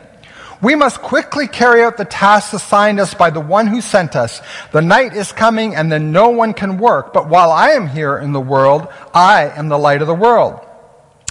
We 0.67 0.75
must 0.75 1.01
quickly 1.01 1.47
carry 1.47 1.85
out 1.85 1.97
the 1.97 2.05
tasks 2.05 2.53
assigned 2.53 2.99
us 2.99 3.15
by 3.15 3.31
the 3.31 3.39
one 3.39 3.69
who 3.69 3.81
sent 3.81 4.17
us. 4.17 4.43
The 4.73 4.83
night 4.83 5.15
is 5.15 5.31
coming 5.31 5.77
and 5.77 5.93
then 5.93 6.11
no 6.11 6.31
one 6.31 6.55
can 6.55 6.77
work. 6.77 7.13
But 7.13 7.29
while 7.29 7.53
I 7.53 7.69
am 7.79 7.87
here 7.87 8.19
in 8.19 8.33
the 8.33 8.41
world, 8.41 8.89
I 9.15 9.45
am 9.45 9.69
the 9.69 9.79
light 9.79 10.01
of 10.01 10.09
the 10.09 10.13
world. 10.13 10.59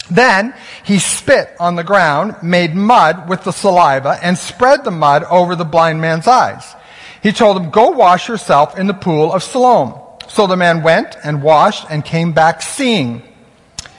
Then 0.09 0.53
he 0.85 0.99
spit 0.99 1.53
on 1.59 1.75
the 1.75 1.83
ground, 1.83 2.37
made 2.43 2.75
mud 2.75 3.27
with 3.27 3.43
the 3.43 3.51
saliva, 3.51 4.17
and 4.23 4.37
spread 4.37 4.85
the 4.85 4.91
mud 4.91 5.25
over 5.25 5.57
the 5.57 5.65
blind 5.65 5.99
man's 5.99 6.27
eyes. 6.27 6.73
He 7.21 7.33
told 7.33 7.57
him, 7.57 7.71
Go 7.71 7.89
wash 7.89 8.29
yourself 8.29 8.79
in 8.79 8.87
the 8.87 8.93
pool 8.93 9.33
of 9.33 9.43
Siloam. 9.43 9.99
So 10.29 10.47
the 10.47 10.55
man 10.55 10.81
went 10.81 11.17
and 11.25 11.43
washed 11.43 11.87
and 11.89 12.05
came 12.05 12.31
back 12.31 12.61
seeing. 12.61 13.21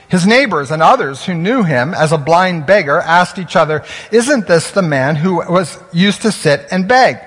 His 0.08 0.26
neighbors 0.26 0.70
and 0.70 0.82
others 0.82 1.24
who 1.24 1.34
knew 1.34 1.64
him 1.64 1.92
as 1.92 2.12
a 2.12 2.18
blind 2.18 2.66
beggar 2.66 3.00
asked 3.00 3.38
each 3.38 3.56
other, 3.56 3.84
Isn't 4.12 4.46
this 4.46 4.70
the 4.70 4.82
man 4.82 5.16
who 5.16 5.36
was 5.36 5.78
used 5.92 6.22
to 6.22 6.32
sit 6.32 6.66
and 6.70 6.86
beg? 6.86 7.18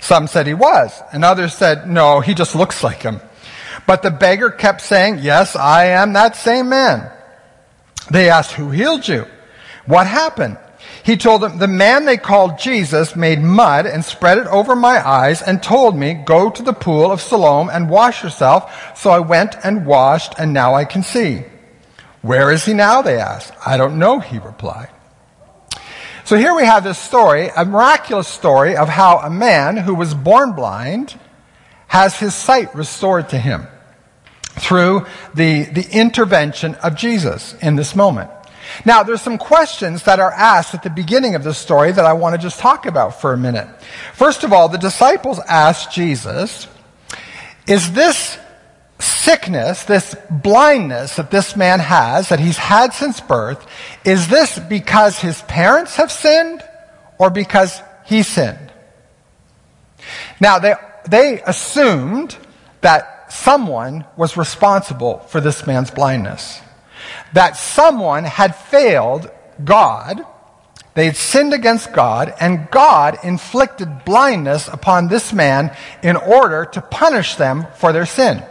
Some 0.00 0.26
said 0.26 0.46
he 0.46 0.54
was, 0.54 1.00
and 1.12 1.24
others 1.24 1.54
said, 1.54 1.88
No, 1.88 2.20
he 2.20 2.34
just 2.34 2.54
looks 2.54 2.82
like 2.82 3.02
him. 3.02 3.20
But 3.86 4.02
the 4.02 4.10
beggar 4.10 4.50
kept 4.50 4.80
saying, 4.80 5.18
Yes, 5.20 5.54
I 5.54 5.86
am 5.86 6.12
that 6.12 6.36
same 6.36 6.68
man. 6.68 7.10
They 8.10 8.30
asked, 8.30 8.52
Who 8.52 8.70
healed 8.70 9.06
you? 9.06 9.26
What 9.86 10.06
happened? 10.06 10.58
He 11.04 11.16
told 11.16 11.40
them, 11.40 11.58
the 11.58 11.68
man 11.68 12.04
they 12.04 12.18
called 12.18 12.58
Jesus 12.58 13.16
made 13.16 13.40
mud 13.40 13.86
and 13.86 14.04
spread 14.04 14.38
it 14.38 14.46
over 14.48 14.76
my 14.76 15.06
eyes 15.06 15.40
and 15.40 15.62
told 15.62 15.96
me, 15.96 16.12
go 16.12 16.50
to 16.50 16.62
the 16.62 16.74
pool 16.74 17.10
of 17.10 17.22
Siloam 17.22 17.70
and 17.70 17.88
wash 17.88 18.22
yourself. 18.22 18.98
So 18.98 19.10
I 19.10 19.20
went 19.20 19.56
and 19.64 19.86
washed 19.86 20.34
and 20.38 20.52
now 20.52 20.74
I 20.74 20.84
can 20.84 21.02
see. 21.02 21.44
Where 22.22 22.50
is 22.50 22.64
he 22.64 22.74
now? 22.74 23.02
They 23.02 23.18
asked. 23.18 23.52
I 23.64 23.76
don't 23.76 23.98
know, 23.98 24.20
he 24.20 24.38
replied. 24.38 24.90
So 26.24 26.36
here 26.36 26.54
we 26.54 26.64
have 26.64 26.84
this 26.84 26.98
story, 26.98 27.48
a 27.56 27.64
miraculous 27.64 28.28
story 28.28 28.76
of 28.76 28.88
how 28.88 29.18
a 29.18 29.30
man 29.30 29.78
who 29.78 29.94
was 29.94 30.12
born 30.12 30.52
blind 30.52 31.18
has 31.86 32.18
his 32.18 32.34
sight 32.34 32.74
restored 32.74 33.30
to 33.30 33.38
him 33.38 33.66
through 34.58 35.06
the, 35.34 35.64
the 35.64 35.86
intervention 35.90 36.74
of 36.76 36.96
Jesus 36.96 37.54
in 37.62 37.76
this 37.76 37.96
moment. 37.96 38.30
Now, 38.84 39.02
there's 39.02 39.22
some 39.22 39.38
questions 39.38 40.02
that 40.02 40.20
are 40.20 40.32
asked 40.32 40.74
at 40.74 40.82
the 40.82 40.90
beginning 40.90 41.34
of 41.34 41.44
this 41.44 41.56
story 41.56 41.92
that 41.92 42.04
I 42.04 42.12
want 42.12 42.34
to 42.34 42.42
just 42.42 42.60
talk 42.60 42.84
about 42.84 43.20
for 43.20 43.32
a 43.32 43.38
minute. 43.38 43.66
First 44.12 44.44
of 44.44 44.52
all, 44.52 44.68
the 44.68 44.76
disciples 44.76 45.40
asked 45.48 45.92
Jesus, 45.92 46.68
is 47.66 47.92
this 47.92 48.38
sickness, 48.98 49.84
this 49.84 50.16
blindness 50.30 51.16
that 51.16 51.30
this 51.30 51.56
man 51.56 51.80
has, 51.80 52.28
that 52.30 52.40
he's 52.40 52.56
had 52.56 52.92
since 52.92 53.20
birth, 53.20 53.66
is 54.04 54.28
this 54.28 54.58
because 54.58 55.18
his 55.18 55.40
parents 55.42 55.96
have 55.96 56.10
sinned 56.10 56.62
or 57.18 57.30
because 57.30 57.80
he 58.06 58.22
sinned? 58.22 58.72
Now, 60.40 60.58
they, 60.58 60.74
they 61.08 61.42
assumed 61.42 62.36
that 62.80 63.32
someone 63.32 64.04
was 64.16 64.36
responsible 64.36 65.18
for 65.20 65.40
this 65.40 65.66
man's 65.66 65.90
blindness 65.90 66.60
that 67.32 67.56
someone 67.56 68.24
had 68.24 68.54
failed 68.54 69.30
God, 69.62 70.24
They 70.94 71.06
had 71.06 71.16
sinned 71.16 71.52
against 71.52 71.92
God, 71.92 72.34
and 72.40 72.68
God 72.72 73.18
inflicted 73.22 74.04
blindness 74.04 74.66
upon 74.66 75.06
this 75.06 75.32
man 75.32 75.70
in 76.02 76.16
order 76.16 76.64
to 76.64 76.80
punish 76.80 77.36
them 77.36 77.68
for 77.76 77.92
their 77.92 78.06
sin. 78.06 78.42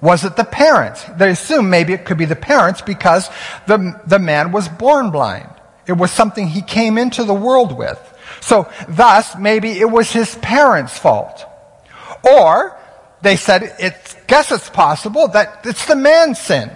Was 0.00 0.24
it 0.24 0.36
the 0.36 0.44
parents? 0.44 1.04
They 1.16 1.30
assume 1.30 1.70
maybe 1.70 1.92
it 1.92 2.04
could 2.04 2.18
be 2.18 2.24
the 2.24 2.36
parents 2.36 2.80
because 2.82 3.28
the, 3.66 4.00
the 4.06 4.18
man 4.18 4.52
was 4.52 4.68
born 4.68 5.10
blind. 5.10 5.50
It 5.86 5.92
was 5.92 6.12
something 6.12 6.46
he 6.46 6.62
came 6.62 6.98
into 6.98 7.24
the 7.24 7.34
world 7.34 7.76
with. 7.76 7.98
So 8.40 8.70
thus, 8.88 9.36
maybe 9.36 9.72
it 9.72 9.90
was 9.90 10.12
his 10.12 10.34
parents' 10.36 10.96
fault. 10.96 11.44
Or 12.22 12.76
they 13.22 13.36
said, 13.36 13.74
it's, 13.78 14.14
guess 14.26 14.52
it's 14.52 14.70
possible 14.70 15.28
that 15.28 15.62
it's 15.64 15.86
the 15.86 15.96
man's 15.96 16.38
sin. 16.38 16.70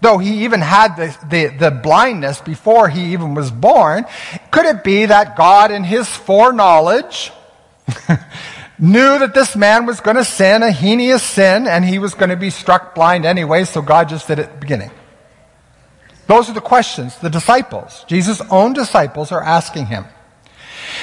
Though 0.00 0.18
he 0.18 0.44
even 0.44 0.60
had 0.60 0.96
the, 0.96 1.16
the, 1.30 1.56
the 1.56 1.70
blindness 1.70 2.40
before 2.40 2.88
he 2.88 3.12
even 3.12 3.34
was 3.34 3.50
born, 3.50 4.04
could 4.50 4.66
it 4.66 4.84
be 4.84 5.06
that 5.06 5.36
God 5.36 5.70
in 5.70 5.84
his 5.84 6.08
foreknowledge 6.08 7.32
knew 8.84 9.18
that 9.18 9.34
this 9.34 9.56
man 9.56 9.86
was 9.86 10.00
going 10.00 10.16
to 10.16 10.24
sin 10.24 10.62
a 10.62 10.70
heinous 10.70 11.22
sin 11.22 11.66
and 11.66 11.84
he 11.84 11.98
was 11.98 12.14
going 12.14 12.30
to 12.30 12.36
be 12.36 12.50
struck 12.50 12.94
blind 12.94 13.24
anyway, 13.24 13.64
so 13.64 13.82
God 13.82 14.08
just 14.08 14.28
did 14.28 14.38
it 14.38 14.46
at 14.46 14.52
the 14.52 14.60
beginning? 14.60 14.90
Those 16.26 16.48
are 16.48 16.54
the 16.54 16.60
questions 16.60 17.16
the 17.18 17.30
disciples, 17.30 18.04
Jesus' 18.06 18.40
own 18.50 18.72
disciples, 18.72 19.32
are 19.32 19.42
asking 19.42 19.86
him. 19.86 20.04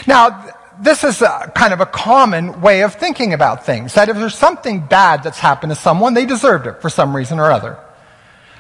Now, 0.08 0.54
this 0.80 1.04
is 1.04 1.22
a, 1.22 1.52
kind 1.54 1.74
of 1.74 1.80
a 1.80 1.86
common 1.86 2.62
way 2.62 2.82
of 2.82 2.96
thinking 2.96 3.34
about 3.34 3.66
things. 3.66 3.94
That 3.94 4.10
if 4.10 4.18
there's 4.18 4.36
something 4.36 4.82
bad 4.82 5.24
that's 5.24 5.40
happened 5.40 5.72
to 5.72 5.76
someone, 5.76 6.14
they 6.14 6.26
deserved 6.26 6.66
it 6.68 6.82
for 6.82 6.90
some 6.90 7.16
reason 7.16 7.40
or 7.40 7.52
other. 7.52 7.78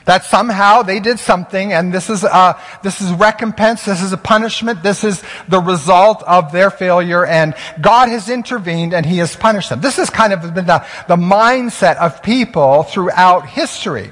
That 0.05 0.23
somehow 0.25 0.81
they 0.81 0.99
did 0.99 1.19
something 1.19 1.73
and 1.73 1.93
this 1.93 2.09
is, 2.09 2.23
uh, 2.23 2.59
this 2.81 3.01
is 3.01 3.11
recompense, 3.11 3.85
this 3.85 4.01
is 4.01 4.13
a 4.13 4.17
punishment, 4.17 4.81
this 4.81 5.03
is 5.03 5.23
the 5.47 5.59
result 5.59 6.23
of 6.23 6.51
their 6.51 6.71
failure 6.71 7.25
and 7.25 7.53
God 7.79 8.09
has 8.09 8.29
intervened 8.29 8.93
and 8.93 9.05
He 9.05 9.17
has 9.17 9.35
punished 9.35 9.69
them. 9.69 9.81
This 9.81 9.97
has 9.97 10.09
kind 10.09 10.33
of 10.33 10.41
been 10.53 10.65
the, 10.65 10.85
the 11.07 11.17
mindset 11.17 11.97
of 11.97 12.23
people 12.23 12.83
throughout 12.83 13.47
history. 13.47 14.11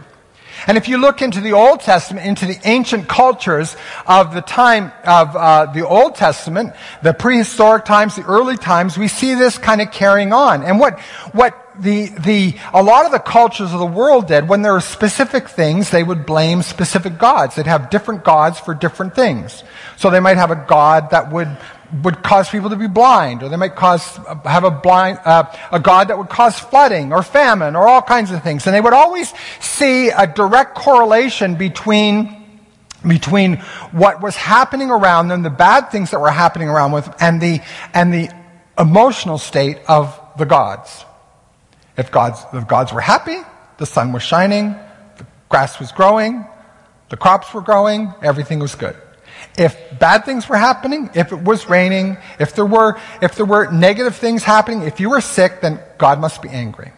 And 0.68 0.78
if 0.78 0.88
you 0.88 0.98
look 0.98 1.22
into 1.22 1.42
the 1.42 1.54
Old 1.54 1.80
Testament, 1.80 2.26
into 2.26 2.46
the 2.46 2.60
ancient 2.66 3.08
cultures 3.08 3.76
of 4.06 4.34
the 4.34 4.42
time 4.42 4.92
of 5.06 5.36
uh, 5.36 5.66
the 5.68 5.88
Old 5.88 6.16
Testament, 6.16 6.74
the 7.02 7.14
prehistoric 7.14 7.86
times, 7.86 8.16
the 8.16 8.26
early 8.26 8.58
times, 8.58 8.98
we 8.98 9.08
see 9.08 9.36
this 9.36 9.58
kind 9.58 9.82
of 9.82 9.92
carrying 9.92 10.34
on. 10.34 10.64
And 10.64 10.80
what, 10.80 11.00
what 11.32 11.69
the, 11.80 12.08
the, 12.08 12.56
a 12.74 12.84
lot 12.84 13.06
of 13.06 13.12
the 13.12 13.20
cultures 13.20 13.74
of 13.74 13.80
the 13.80 13.86
world 13.86 14.28
did, 14.28 14.50
when 14.50 14.62
there 14.62 14.74
were 14.74 14.82
specific 14.82 15.50
things, 15.50 15.90
they 15.90 16.04
would 16.04 16.26
blame 16.26 16.62
specific 16.62 17.18
gods. 17.18 17.56
They'd 17.56 17.68
have 17.68 17.90
different 17.90 18.24
gods 18.24 18.60
for 18.60 18.74
different 18.74 19.16
things. 19.16 19.64
So 19.98 20.10
they 20.10 20.20
might 20.20 20.38
have 20.38 20.52
a 20.52 20.66
god 20.68 21.12
that 21.12 21.32
would 21.32 21.50
would 22.04 22.22
cause 22.22 22.48
people 22.48 22.70
to 22.70 22.76
be 22.76 22.88
blind, 22.88 23.42
or 23.42 23.50
they 23.50 23.56
might 23.56 23.76
cause 23.76 24.18
have 24.46 24.64
a 24.64 24.70
blind 24.70 25.20
uh, 25.26 25.46
a 25.72 25.80
god 25.80 26.10
that 26.10 26.18
would 26.20 26.30
cause 26.30 26.60
flooding 26.60 27.12
or 27.12 27.24
famine 27.24 27.76
or 27.76 27.88
all 27.88 28.02
kinds 28.02 28.30
of 28.32 28.44
things, 28.44 28.68
and 28.68 28.76
they 28.76 28.82
would 28.82 28.94
always 28.94 29.34
see 29.60 30.10
a 30.10 30.28
direct 30.28 30.76
correlation 30.76 31.56
between 31.56 32.36
between 33.08 33.58
what 33.92 34.22
was 34.22 34.36
happening 34.36 34.92
around 34.92 35.30
them, 35.30 35.42
the 35.42 35.50
bad 35.50 35.90
things 35.90 36.12
that 36.12 36.20
were 36.20 36.30
happening 36.30 36.70
around 36.70 36.92
them, 36.92 37.14
and 37.20 37.42
the 37.42 37.60
and 37.94 38.14
the 38.14 38.30
emotional 38.78 39.38
state 39.38 39.80
of 39.88 40.20
the 40.38 40.46
gods. 40.46 41.06
If 42.00 42.12
gods 42.12 42.46
if 42.54 42.66
gods 42.66 42.94
were 42.94 43.02
happy, 43.02 43.38
the 43.78 43.86
sun 43.86 44.14
was 44.14 44.24
shining, 44.24 44.72
the 45.18 45.26
grass 45.50 45.80
was 45.80 45.92
growing, 45.92 46.46
the 47.10 47.18
crops 47.18 47.54
were 47.54 47.62
growing, 47.62 48.14
everything 48.24 48.60
was 48.60 48.76
good. 48.76 48.96
If 49.58 49.76
bad 50.00 50.24
things 50.24 50.48
were 50.48 50.56
happening, 50.56 51.10
if 51.14 51.34
it 51.34 51.44
was 51.44 51.68
raining, 51.70 52.18
if 52.40 52.56
there 52.56 52.66
were, 52.66 52.98
if 53.22 53.36
there 53.36 53.46
were 53.46 53.70
negative 53.70 54.16
things 54.16 54.44
happening, 54.44 54.84
if 54.84 55.02
you 55.02 55.10
were 55.10 55.20
sick, 55.20 55.60
then 55.60 55.82
God 55.98 56.22
must 56.22 56.42
be 56.42 56.48
angry. 56.48 56.94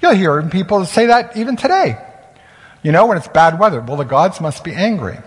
You'll 0.00 0.14
hear 0.14 0.42
people 0.48 0.86
say 0.86 1.06
that 1.06 1.36
even 1.36 1.56
today. 1.56 1.98
You 2.82 2.92
know, 2.92 3.04
when 3.04 3.18
it's 3.18 3.28
bad 3.28 3.58
weather, 3.58 3.80
well, 3.82 3.98
the 3.98 4.04
gods 4.04 4.40
must 4.40 4.64
be 4.64 4.72
angry. 4.72 5.18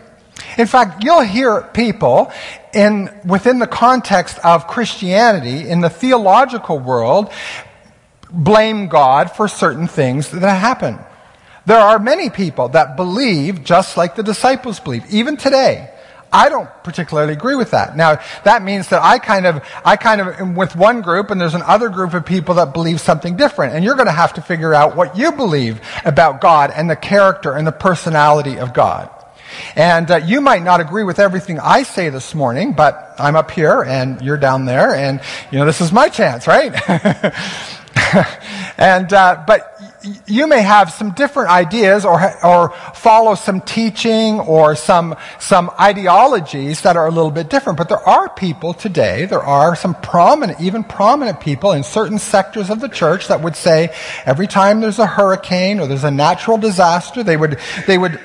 In 0.57 0.67
fact, 0.67 1.03
you'll 1.03 1.21
hear 1.21 1.61
people 1.61 2.31
in, 2.73 3.09
within 3.25 3.59
the 3.59 3.67
context 3.67 4.39
of 4.43 4.67
Christianity, 4.67 5.69
in 5.69 5.81
the 5.81 5.89
theological 5.89 6.79
world, 6.79 7.31
blame 8.31 8.87
God 8.87 9.31
for 9.31 9.47
certain 9.47 9.87
things 9.87 10.31
that 10.31 10.41
happen. 10.41 10.99
There 11.65 11.79
are 11.79 11.99
many 11.99 12.29
people 12.29 12.69
that 12.69 12.95
believe 12.95 13.63
just 13.63 13.97
like 13.97 14.15
the 14.15 14.23
disciples 14.23 14.79
believe, 14.79 15.03
even 15.11 15.35
today, 15.35 15.91
I 16.31 16.49
don't 16.49 16.69
particularly 16.83 17.33
agree 17.33 17.55
with 17.55 17.71
that. 17.71 17.95
Now, 17.95 18.19
that 18.43 18.63
means 18.63 18.89
that 18.89 19.01
I 19.01 19.17
kind 19.19 19.45
of, 19.45 19.63
I 19.83 19.95
kind 19.95 20.19
of 20.19 20.27
am 20.39 20.55
with 20.55 20.75
one 20.75 21.01
group 21.01 21.31
and 21.31 21.39
there's 21.39 21.53
another 21.53 21.89
group 21.89 22.13
of 22.13 22.25
people 22.25 22.55
that 22.55 22.73
believe 22.73 22.99
something 22.99 23.37
different. 23.37 23.73
And 23.73 23.83
you're 23.83 23.95
going 23.95 24.07
to 24.07 24.11
have 24.11 24.33
to 24.33 24.41
figure 24.41 24.73
out 24.73 24.95
what 24.95 25.17
you 25.17 25.31
believe 25.31 25.79
about 26.03 26.41
God 26.41 26.71
and 26.75 26.89
the 26.89 26.95
character 26.95 27.53
and 27.53 27.65
the 27.65 27.71
personality 27.71 28.59
of 28.59 28.73
God. 28.73 29.09
And 29.75 30.11
uh, 30.11 30.17
you 30.17 30.41
might 30.41 30.63
not 30.63 30.81
agree 30.81 31.03
with 31.03 31.19
everything 31.19 31.59
I 31.59 31.83
say 31.83 32.09
this 32.09 32.35
morning, 32.35 32.73
but 32.73 33.15
I'm 33.17 33.35
up 33.35 33.51
here 33.51 33.81
and 33.81 34.21
you're 34.21 34.37
down 34.37 34.65
there 34.65 34.93
and, 34.93 35.21
you 35.51 35.59
know, 35.59 35.65
this 35.65 35.79
is 35.79 35.91
my 35.91 36.09
chance, 36.09 36.45
right? 36.45 36.73
and, 38.77 39.11
uh, 39.11 39.43
but 39.45 39.79
you 40.25 40.47
may 40.47 40.61
have 40.61 40.91
some 40.91 41.11
different 41.11 41.49
ideas 41.49 42.05
or, 42.05 42.45
or 42.45 42.69
follow 42.93 43.35
some 43.35 43.61
teaching 43.61 44.39
or 44.39 44.75
some, 44.75 45.15
some 45.39 45.71
ideologies 45.79 46.81
that 46.81 46.95
are 46.95 47.07
a 47.07 47.11
little 47.11 47.31
bit 47.31 47.49
different. 47.49 47.77
But 47.77 47.89
there 47.89 48.07
are 48.07 48.29
people 48.29 48.73
today, 48.73 49.25
there 49.25 49.43
are 49.43 49.75
some 49.75 49.95
prominent, 49.95 50.61
even 50.61 50.83
prominent 50.83 51.39
people 51.39 51.71
in 51.71 51.83
certain 51.83 52.19
sectors 52.19 52.69
of 52.69 52.79
the 52.79 52.89
church 52.89 53.27
that 53.27 53.41
would 53.41 53.55
say 53.55 53.93
every 54.25 54.47
time 54.47 54.79
there's 54.79 54.99
a 54.99 55.07
hurricane 55.07 55.79
or 55.79 55.87
there's 55.87 56.03
a 56.03 56.11
natural 56.11 56.57
disaster, 56.57 57.23
they 57.23 57.37
would, 57.37 57.59
they 57.87 57.97
would, 57.97 58.19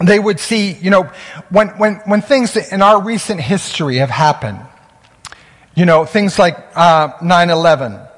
they 0.00 0.18
would 0.18 0.40
see, 0.40 0.72
you 0.72 0.90
know, 0.90 1.10
when, 1.50 1.68
when, 1.78 1.96
when 2.06 2.22
things 2.22 2.56
in 2.56 2.82
our 2.82 3.02
recent 3.02 3.40
history 3.40 3.96
have 3.96 4.10
happened, 4.10 4.60
you 5.74 5.84
know, 5.84 6.04
things 6.04 6.38
like 6.38 6.56
uh, 6.74 7.12
9-11, 7.18 8.08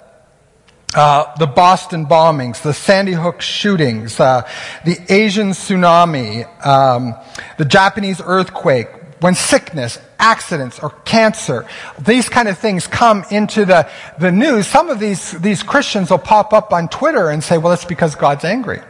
uh, 0.95 1.35
the 1.37 1.47
Boston 1.47 2.07
bombings, 2.07 2.63
the 2.63 2.73
Sandy 2.73 3.13
Hook 3.13 3.41
shootings, 3.41 4.21
uh, 4.21 4.49
the 4.85 4.97
Asian 5.13 5.51
tsunami, 5.51 6.47
um, 6.65 7.15
the 7.59 7.65
Japanese 7.65 8.21
earthquake, 8.25 8.89
when 9.21 9.35
sickness, 9.35 9.99
accidents, 10.19 10.79
or 10.79 10.91
cancer, 10.91 11.67
these 11.99 12.29
kind 12.29 12.49
of 12.49 12.59
things 12.59 12.87
come 12.87 13.25
into 13.31 13.65
the, 13.65 13.89
the 14.19 14.31
news, 14.31 14.67
some 14.67 14.91
of 14.91 15.01
these, 15.01 15.33
these 15.33 15.63
Christians 15.63 16.11
will 16.11 16.19
pop 16.19 16.53
up 16.53 16.73
on 16.73 16.89
Twitter 16.89 17.31
and 17.31 17.43
say, 17.43 17.59
well, 17.59 17.73
it's 17.73 17.85
because 17.85 18.15
God's 18.15 18.45
angry. 18.45 18.81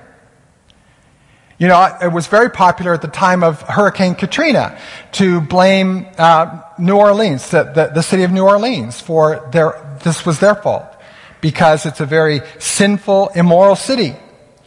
You 1.57 1.69
know, 1.69 1.97
it 2.03 2.13
was 2.13 2.27
very 2.27 2.51
popular 2.51 2.95
at 2.95 3.01
the 3.01 3.09
time 3.09 3.45
of 3.45 3.63
Hurricane 3.63 4.17
Katrina 4.17 4.79
to 5.13 5.41
blame 5.41 6.09
uh, 6.19 6.63
New 6.79 6.97
Orleans, 6.97 7.49
the, 7.51 7.63
the, 7.63 7.93
the 7.95 8.03
city 8.03 8.25
of 8.25 8.33
New 8.33 8.45
Orleans, 8.45 9.01
for 9.01 9.49
their, 9.53 9.99
this 10.03 10.27
was 10.27 10.41
their 10.41 10.57
fault 10.57 10.94
because 11.45 11.85
it's 11.85 12.01
a 12.01 12.07
very 12.07 12.41
sinful, 12.59 13.29
immoral 13.35 13.77
city. 13.77 14.17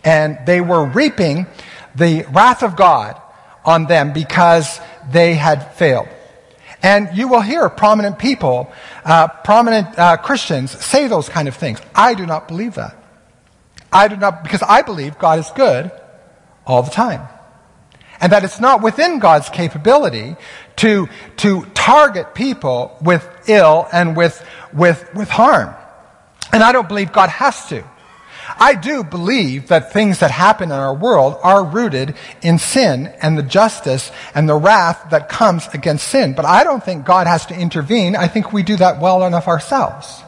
And 0.03 0.37
they 0.45 0.61
were 0.61 0.85
reaping 0.85 1.47
the 1.95 2.23
wrath 2.31 2.61
of 2.61 2.75
God 2.75 3.19
on 3.65 3.87
them 3.87 4.13
because 4.13 4.79
they 5.09 5.33
had 5.33 5.73
failed. 5.73 6.07
And 6.83 7.09
you 7.17 7.29
will 7.29 7.41
hear 7.41 7.67
prominent 7.69 8.19
people, 8.19 8.71
uh, 9.03 9.27
prominent 9.27 9.97
uh, 9.97 10.17
Christians 10.17 10.69
say 10.69 11.07
those 11.07 11.29
kind 11.29 11.47
of 11.47 11.55
things. 11.55 11.81
I 11.95 12.13
do 12.13 12.27
not 12.27 12.47
believe 12.47 12.75
that. 12.75 12.95
I 13.91 14.07
do 14.07 14.15
not, 14.15 14.43
because 14.43 14.61
I 14.61 14.83
believe 14.83 15.17
God 15.17 15.39
is 15.39 15.49
good 15.55 15.89
all 16.67 16.83
the 16.83 16.91
time. 16.91 17.27
And 18.21 18.31
that 18.33 18.43
it's 18.43 18.59
not 18.59 18.83
within 18.83 19.17
God's 19.17 19.49
capability 19.49 20.35
to, 20.75 21.09
to 21.37 21.65
target 21.73 22.35
people 22.35 22.95
with 23.01 23.27
ill 23.47 23.87
and 23.91 24.15
with, 24.15 24.45
with, 24.73 25.11
with 25.15 25.29
harm. 25.29 25.73
And 26.51 26.63
I 26.63 26.71
don't 26.71 26.87
believe 26.87 27.11
God 27.11 27.29
has 27.29 27.67
to. 27.69 27.83
I 28.59 28.75
do 28.75 29.03
believe 29.03 29.67
that 29.67 29.91
things 29.91 30.19
that 30.19 30.31
happen 30.31 30.71
in 30.71 30.77
our 30.77 30.93
world 30.93 31.37
are 31.43 31.63
rooted 31.65 32.15
in 32.41 32.59
sin 32.59 33.13
and 33.21 33.37
the 33.37 33.43
justice 33.43 34.11
and 34.33 34.47
the 34.47 34.55
wrath 34.55 35.09
that 35.11 35.29
comes 35.29 35.67
against 35.73 36.07
sin. 36.07 36.33
But 36.33 36.45
I 36.45 36.63
don't 36.63 36.83
think 36.83 37.05
God 37.05 37.27
has 37.27 37.45
to 37.47 37.59
intervene. 37.59 38.15
I 38.15 38.27
think 38.27 38.53
we 38.53 38.63
do 38.63 38.77
that 38.77 39.01
well 39.01 39.25
enough 39.25 39.47
ourselves. 39.47 40.23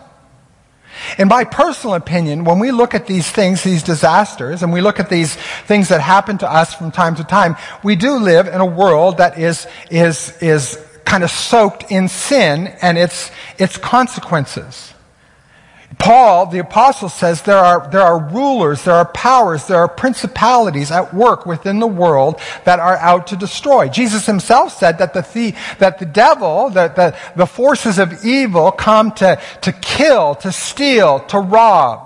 In 1.17 1.29
my 1.29 1.45
personal 1.45 1.95
opinion, 1.95 2.43
when 2.43 2.59
we 2.59 2.71
look 2.71 2.93
at 2.93 3.07
these 3.07 3.29
things, 3.29 3.63
these 3.63 3.83
disasters, 3.83 4.63
and 4.63 4.73
we 4.73 4.81
look 4.81 4.99
at 4.99 5.09
these 5.09 5.35
things 5.65 5.89
that 5.89 6.01
happen 6.01 6.37
to 6.39 6.51
us 6.51 6.73
from 6.73 6.91
time 6.91 7.15
to 7.15 7.23
time, 7.23 7.55
we 7.83 7.95
do 7.95 8.17
live 8.17 8.47
in 8.47 8.59
a 8.59 8.65
world 8.65 9.17
that 9.17 9.39
is, 9.39 9.65
is, 9.89 10.37
is 10.41 10.77
kind 11.05 11.23
of 11.23 11.31
soaked 11.31 11.89
in 11.89 12.09
sin 12.09 12.67
and 12.81 12.97
its, 12.97 13.31
its 13.57 13.77
consequences. 13.77 14.93
Paul, 15.99 16.45
the 16.45 16.59
apostle, 16.59 17.09
says 17.09 17.41
there 17.41 17.57
are, 17.57 17.89
there 17.91 18.01
are 18.01 18.17
rulers, 18.17 18.85
there 18.85 18.95
are 18.95 19.05
powers, 19.05 19.67
there 19.67 19.79
are 19.79 19.87
principalities 19.89 20.91
at 20.91 21.13
work 21.13 21.45
within 21.45 21.79
the 21.79 21.87
world 21.87 22.39
that 22.63 22.79
are 22.79 22.95
out 22.95 23.27
to 23.27 23.35
destroy. 23.35 23.89
Jesus 23.89 24.25
himself 24.25 24.71
said 24.71 24.97
that 24.99 25.13
the, 25.13 25.27
the 25.33 25.53
that 25.79 25.99
the 25.99 26.05
devil, 26.05 26.69
that 26.69 26.95
the, 26.95 27.17
the 27.35 27.45
forces 27.45 27.99
of 27.99 28.25
evil 28.25 28.71
come 28.71 29.11
to, 29.11 29.41
to 29.61 29.73
kill, 29.73 30.35
to 30.35 30.53
steal, 30.53 31.19
to 31.27 31.37
rob. 31.37 32.05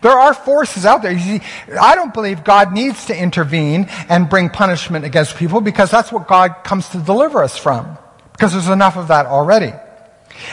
There 0.00 0.12
are 0.12 0.32
forces 0.32 0.86
out 0.86 1.02
there. 1.02 1.18
See, 1.18 1.40
I 1.80 1.96
don't 1.96 2.14
believe 2.14 2.44
God 2.44 2.72
needs 2.72 3.06
to 3.06 3.16
intervene 3.16 3.88
and 4.08 4.28
bring 4.28 4.48
punishment 4.48 5.04
against 5.04 5.36
people 5.36 5.60
because 5.60 5.90
that's 5.90 6.12
what 6.12 6.28
God 6.28 6.62
comes 6.62 6.88
to 6.90 6.98
deliver 6.98 7.42
us 7.42 7.56
from. 7.56 7.98
Because 8.32 8.52
there's 8.52 8.68
enough 8.68 8.96
of 8.96 9.08
that 9.08 9.26
already. 9.26 9.72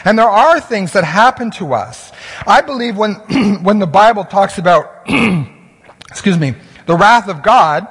And 0.06 0.18
there 0.18 0.30
are 0.30 0.60
things 0.60 0.94
that 0.94 1.04
happen 1.04 1.52
to 1.52 1.74
us. 1.74 2.12
I 2.48 2.62
believe 2.62 2.98
when, 2.98 3.14
when 3.64 3.80
the 3.80 3.88
Bible 3.88 4.26
talks 4.26 4.58
about, 4.58 5.06
excuse 6.10 6.38
me, 6.38 6.56
the 6.86 6.96
wrath 6.96 7.28
of 7.28 7.44
God, 7.44 7.88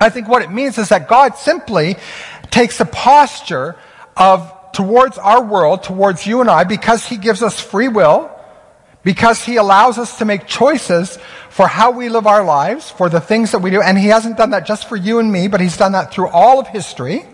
I 0.00 0.10
think 0.10 0.28
what 0.28 0.42
it 0.42 0.50
means 0.50 0.78
is 0.78 0.88
that 0.88 1.08
God 1.08 1.36
simply 1.36 1.96
takes 2.50 2.80
a 2.80 2.84
posture 2.84 3.76
of 4.16 4.52
towards 4.72 5.18
our 5.18 5.44
world, 5.44 5.82
towards 5.82 6.26
you 6.26 6.40
and 6.40 6.50
I, 6.50 6.64
because 6.64 7.06
He 7.06 7.16
gives 7.16 7.42
us 7.42 7.60
free 7.60 7.88
will, 7.88 8.30
because 9.04 9.44
He 9.44 9.56
allows 9.56 9.98
us 9.98 10.18
to 10.18 10.24
make 10.24 10.46
choices 10.46 11.18
for 11.50 11.68
how 11.68 11.90
we 11.90 12.08
live 12.08 12.26
our 12.26 12.44
lives, 12.44 12.90
for 12.90 13.08
the 13.08 13.20
things 13.20 13.52
that 13.52 13.60
we 13.60 13.70
do. 13.70 13.80
And 13.80 13.98
He 13.98 14.08
hasn't 14.08 14.36
done 14.36 14.50
that 14.50 14.66
just 14.66 14.88
for 14.88 14.96
you 14.96 15.18
and 15.18 15.30
me, 15.30 15.48
but 15.48 15.60
He's 15.60 15.76
done 15.76 15.92
that 15.92 16.12
through 16.12 16.28
all 16.28 16.58
of 16.58 16.66
history. 16.68 17.24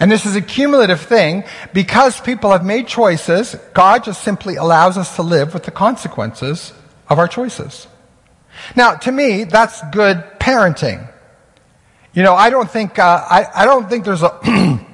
And 0.00 0.10
this 0.10 0.26
is 0.26 0.36
a 0.36 0.40
cumulative 0.40 1.00
thing. 1.00 1.44
Because 1.72 2.20
people 2.20 2.52
have 2.52 2.64
made 2.64 2.86
choices, 2.86 3.56
God 3.74 4.04
just 4.04 4.22
simply 4.22 4.56
allows 4.56 4.96
us 4.96 5.16
to 5.16 5.22
live 5.22 5.54
with 5.54 5.64
the 5.64 5.70
consequences 5.70 6.72
of 7.08 7.18
our 7.18 7.28
choices. 7.28 7.86
Now, 8.76 8.94
to 8.94 9.12
me, 9.12 9.44
that's 9.44 9.80
good 9.92 10.24
parenting. 10.38 11.08
You 12.12 12.22
know, 12.22 12.34
I 12.34 12.50
don't 12.50 12.70
think, 12.70 12.98
uh, 12.98 13.24
I, 13.28 13.46
I 13.54 13.64
don't 13.64 13.88
think 13.88 14.04
there's 14.04 14.22
a, 14.22 14.38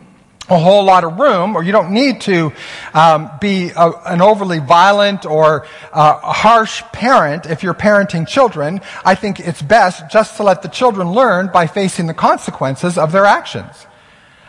a 0.51 0.59
whole 0.59 0.85
lot 0.85 1.05
of 1.05 1.19
room, 1.19 1.57
or 1.57 1.63
you 1.63 1.73
don't 1.73 1.93
need 1.93 2.21
to 2.23 2.53
um, 2.93 3.31
be 3.41 3.71
a, 3.71 3.91
an 4.07 4.21
overly 4.21 4.59
violent 4.59 5.25
or 5.25 5.67
uh, 5.93 6.19
harsh 6.19 6.83
parent 6.93 7.47
if 7.47 7.63
you're 7.63 7.75
parenting 7.75 8.29
children. 8.29 8.81
I 9.05 9.15
think 9.15 9.41
it's 9.41 9.63
best 9.63 10.11
just 10.11 10.37
to 10.37 10.43
let 10.43 10.63
the 10.63 10.69
children 10.69 11.13
learn 11.13 11.51
by 11.53 11.67
facing 11.67 12.07
the 12.07 12.15
consequences 12.15 12.99
of 12.99 13.13
their 13.13 13.25
actions. 13.25 13.87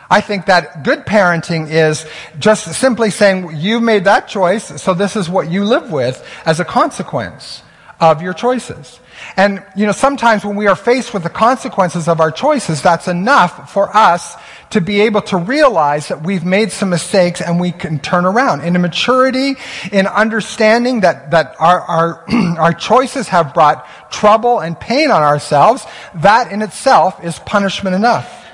I 0.08 0.20
think 0.20 0.46
that 0.46 0.84
good 0.84 1.04
parenting 1.04 1.68
is 1.70 2.06
just 2.38 2.72
simply 2.74 3.10
saying, 3.10 3.56
you 3.56 3.80
made 3.80 4.04
that 4.04 4.28
choice, 4.28 4.80
so 4.80 4.94
this 4.94 5.16
is 5.16 5.28
what 5.28 5.50
you 5.50 5.64
live 5.64 5.90
with 5.90 6.24
as 6.44 6.60
a 6.60 6.64
consequence 6.64 7.62
of 7.98 8.22
your 8.22 8.34
choices. 8.34 9.00
And, 9.36 9.64
you 9.74 9.86
know, 9.86 9.92
sometimes 9.92 10.44
when 10.44 10.56
we 10.56 10.66
are 10.66 10.76
faced 10.76 11.14
with 11.14 11.22
the 11.22 11.30
consequences 11.30 12.08
of 12.08 12.20
our 12.20 12.30
choices, 12.30 12.82
that's 12.82 13.08
enough 13.08 13.72
for 13.72 13.94
us 13.96 14.36
to 14.70 14.80
be 14.80 15.00
able 15.02 15.22
to 15.22 15.38
realize 15.38 16.08
that 16.08 16.22
we've 16.22 16.44
made 16.44 16.72
some 16.72 16.90
mistakes 16.90 17.40
and 17.40 17.58
we 17.58 17.72
can 17.72 17.98
turn 17.98 18.26
around. 18.26 18.62
In 18.62 18.80
maturity, 18.80 19.56
in 19.90 20.06
understanding 20.06 21.00
that, 21.00 21.30
that 21.30 21.54
our, 21.58 21.80
our, 21.80 22.24
our 22.58 22.72
choices 22.74 23.28
have 23.28 23.54
brought 23.54 23.86
trouble 24.10 24.60
and 24.60 24.78
pain 24.78 25.10
on 25.10 25.22
ourselves, 25.22 25.86
that 26.16 26.52
in 26.52 26.62
itself 26.62 27.24
is 27.24 27.38
punishment 27.40 27.96
enough. 27.96 28.45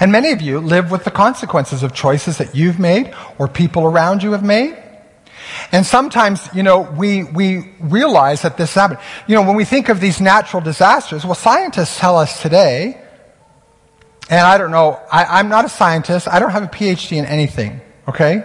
And 0.00 0.12
many 0.12 0.32
of 0.32 0.40
you 0.40 0.60
live 0.60 0.90
with 0.90 1.04
the 1.04 1.10
consequences 1.10 1.82
of 1.82 1.94
choices 1.94 2.38
that 2.38 2.54
you've 2.54 2.78
made 2.78 3.14
or 3.38 3.48
people 3.48 3.84
around 3.84 4.22
you 4.22 4.32
have 4.32 4.44
made. 4.44 4.76
And 5.72 5.84
sometimes, 5.84 6.48
you 6.54 6.62
know, 6.62 6.80
we, 6.80 7.24
we 7.24 7.72
realize 7.80 8.42
that 8.42 8.56
this 8.56 8.74
happened. 8.74 9.00
You 9.26 9.36
know, 9.36 9.42
when 9.42 9.56
we 9.56 9.64
think 9.64 9.88
of 9.88 10.00
these 10.00 10.20
natural 10.20 10.62
disasters, 10.62 11.24
well, 11.24 11.34
scientists 11.34 11.98
tell 11.98 12.16
us 12.16 12.42
today, 12.42 13.00
and 14.28 14.40
I 14.40 14.58
don't 14.58 14.70
know, 14.70 15.00
I, 15.10 15.40
am 15.40 15.48
not 15.48 15.64
a 15.64 15.68
scientist, 15.68 16.28
I 16.28 16.38
don't 16.38 16.50
have 16.50 16.64
a 16.64 16.68
PhD 16.68 17.16
in 17.16 17.26
anything, 17.26 17.80
okay? 18.08 18.44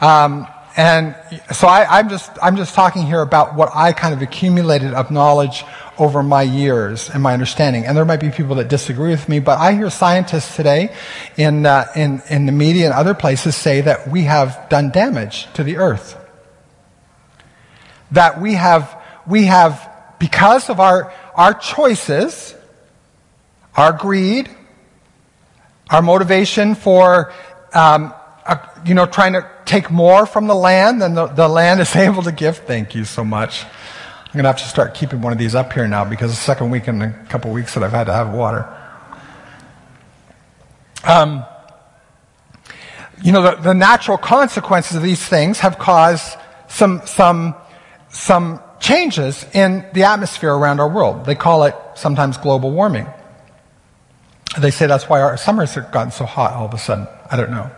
Um, 0.00 0.46
and 0.76 1.16
so 1.52 1.66
I, 1.66 1.98
I'm 1.98 2.08
just, 2.08 2.30
I'm 2.42 2.56
just 2.56 2.74
talking 2.74 3.04
here 3.04 3.20
about 3.20 3.54
what 3.54 3.70
I 3.74 3.92
kind 3.92 4.14
of 4.14 4.22
accumulated 4.22 4.94
of 4.94 5.10
knowledge 5.10 5.64
over 5.98 6.22
my 6.22 6.42
years 6.42 7.10
and 7.10 7.22
my 7.22 7.32
understanding. 7.32 7.84
And 7.84 7.96
there 7.96 8.04
might 8.04 8.20
be 8.20 8.30
people 8.30 8.56
that 8.56 8.68
disagree 8.68 9.10
with 9.10 9.28
me, 9.28 9.40
but 9.40 9.58
I 9.58 9.72
hear 9.72 9.90
scientists 9.90 10.54
today 10.54 10.94
in, 11.36 11.66
uh, 11.66 11.86
in, 11.96 12.22
in 12.30 12.46
the 12.46 12.52
media 12.52 12.86
and 12.86 12.94
other 12.94 13.14
places 13.14 13.56
say 13.56 13.80
that 13.80 14.08
we 14.08 14.22
have 14.22 14.68
done 14.68 14.90
damage 14.90 15.52
to 15.54 15.64
the 15.64 15.78
earth. 15.78 16.16
That 18.12 18.40
we 18.40 18.54
have, 18.54 19.02
we 19.26 19.44
have, 19.44 19.90
because 20.18 20.70
of 20.70 20.78
our, 20.78 21.12
our 21.34 21.54
choices, 21.54 22.54
our 23.76 23.92
greed, 23.92 24.48
our 25.90 26.02
motivation 26.02 26.74
for, 26.74 27.32
um, 27.74 28.14
uh, 28.46 28.56
you 28.84 28.94
know, 28.94 29.06
trying 29.06 29.32
to 29.32 29.50
take 29.68 29.90
more 29.90 30.26
from 30.26 30.46
the 30.46 30.54
land 30.54 31.02
than 31.02 31.14
the, 31.14 31.26
the 31.26 31.46
land 31.46 31.80
is 31.80 31.94
able 32.08 32.22
to 32.22 32.32
give. 32.32 32.58
Thank 32.58 32.94
you 32.94 33.04
so 33.04 33.24
much. 33.24 33.64
I'm 33.64 34.32
going 34.32 34.42
to 34.42 34.48
have 34.48 34.58
to 34.58 34.64
start 34.64 34.94
keeping 34.94 35.20
one 35.20 35.32
of 35.32 35.38
these 35.38 35.54
up 35.54 35.72
here 35.72 35.86
now 35.86 36.04
because 36.04 36.30
the 36.30 36.36
second 36.36 36.70
week 36.70 36.88
in 36.88 37.00
a 37.00 37.26
couple 37.28 37.50
weeks 37.52 37.74
that 37.74 37.82
I've 37.82 37.92
had 37.92 38.04
to 38.04 38.12
have 38.12 38.32
water. 38.32 38.74
Um, 41.04 41.44
you 43.22 43.32
know, 43.32 43.42
the, 43.42 43.56
the 43.56 43.74
natural 43.74 44.18
consequences 44.18 44.96
of 44.96 45.02
these 45.02 45.24
things 45.24 45.60
have 45.60 45.78
caused 45.78 46.36
some, 46.68 47.02
some, 47.06 47.54
some 48.10 48.60
changes 48.80 49.44
in 49.54 49.86
the 49.92 50.04
atmosphere 50.04 50.52
around 50.52 50.80
our 50.80 50.88
world. 50.88 51.24
They 51.24 51.34
call 51.34 51.64
it 51.64 51.74
sometimes 51.94 52.36
global 52.36 52.70
warming. 52.70 53.06
They 54.58 54.70
say 54.70 54.86
that's 54.86 55.08
why 55.08 55.20
our 55.20 55.36
summers 55.36 55.74
have 55.74 55.90
gotten 55.90 56.12
so 56.12 56.24
hot 56.24 56.52
all 56.52 56.66
of 56.66 56.74
a 56.74 56.78
sudden. 56.78 57.06
I 57.30 57.36
don't 57.36 57.50
know. 57.50 57.70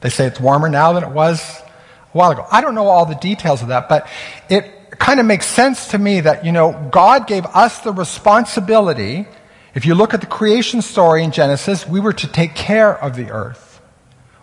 They 0.00 0.10
say 0.10 0.26
it's 0.26 0.40
warmer 0.40 0.68
now 0.68 0.92
than 0.92 1.04
it 1.04 1.10
was 1.10 1.40
a 1.40 2.16
while 2.16 2.30
ago. 2.30 2.46
I 2.50 2.60
don't 2.60 2.74
know 2.74 2.86
all 2.86 3.06
the 3.06 3.14
details 3.14 3.62
of 3.62 3.68
that, 3.68 3.88
but 3.88 4.08
it 4.48 4.98
kind 4.98 5.20
of 5.20 5.26
makes 5.26 5.46
sense 5.46 5.88
to 5.88 5.98
me 5.98 6.20
that, 6.20 6.44
you 6.44 6.52
know, 6.52 6.88
God 6.90 7.26
gave 7.26 7.46
us 7.46 7.80
the 7.80 7.92
responsibility. 7.92 9.26
If 9.74 9.86
you 9.86 9.94
look 9.94 10.14
at 10.14 10.20
the 10.20 10.26
creation 10.26 10.82
story 10.82 11.22
in 11.22 11.30
Genesis, 11.32 11.86
we 11.86 12.00
were 12.00 12.12
to 12.14 12.26
take 12.26 12.54
care 12.54 12.96
of 12.96 13.16
the 13.16 13.30
earth. 13.30 13.80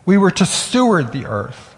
We 0.06 0.18
were 0.18 0.32
to 0.32 0.46
steward 0.46 1.12
the 1.12 1.26
earth. 1.26 1.76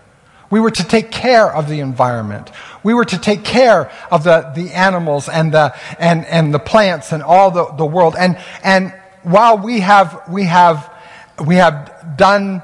We 0.52 0.60
were 0.60 0.72
to 0.72 0.84
take 0.84 1.12
care 1.12 1.52
of 1.52 1.70
the 1.70 1.80
environment. 1.80 2.52
We 2.84 2.94
were 2.94 3.06
to 3.06 3.20
take 3.20 3.44
care 3.44 3.92
of 4.12 4.24
the, 4.24 4.52
the 4.56 4.72
animals 4.72 5.30
and 5.30 5.54
the, 5.54 5.76
and, 6.00 6.26
and 6.26 6.54
the 6.54 6.60
plants 6.60 7.12
and 7.12 7.22
all 7.22 7.52
the, 7.52 7.66
the 7.74 7.86
world. 7.86 8.16
And, 8.18 8.38
and 8.64 8.94
while 9.24 9.58
we 9.58 9.82
have, 9.82 10.24
we 10.30 10.44
have, 10.44 10.92
we 11.46 11.56
have 11.56 12.16
done 12.18 12.64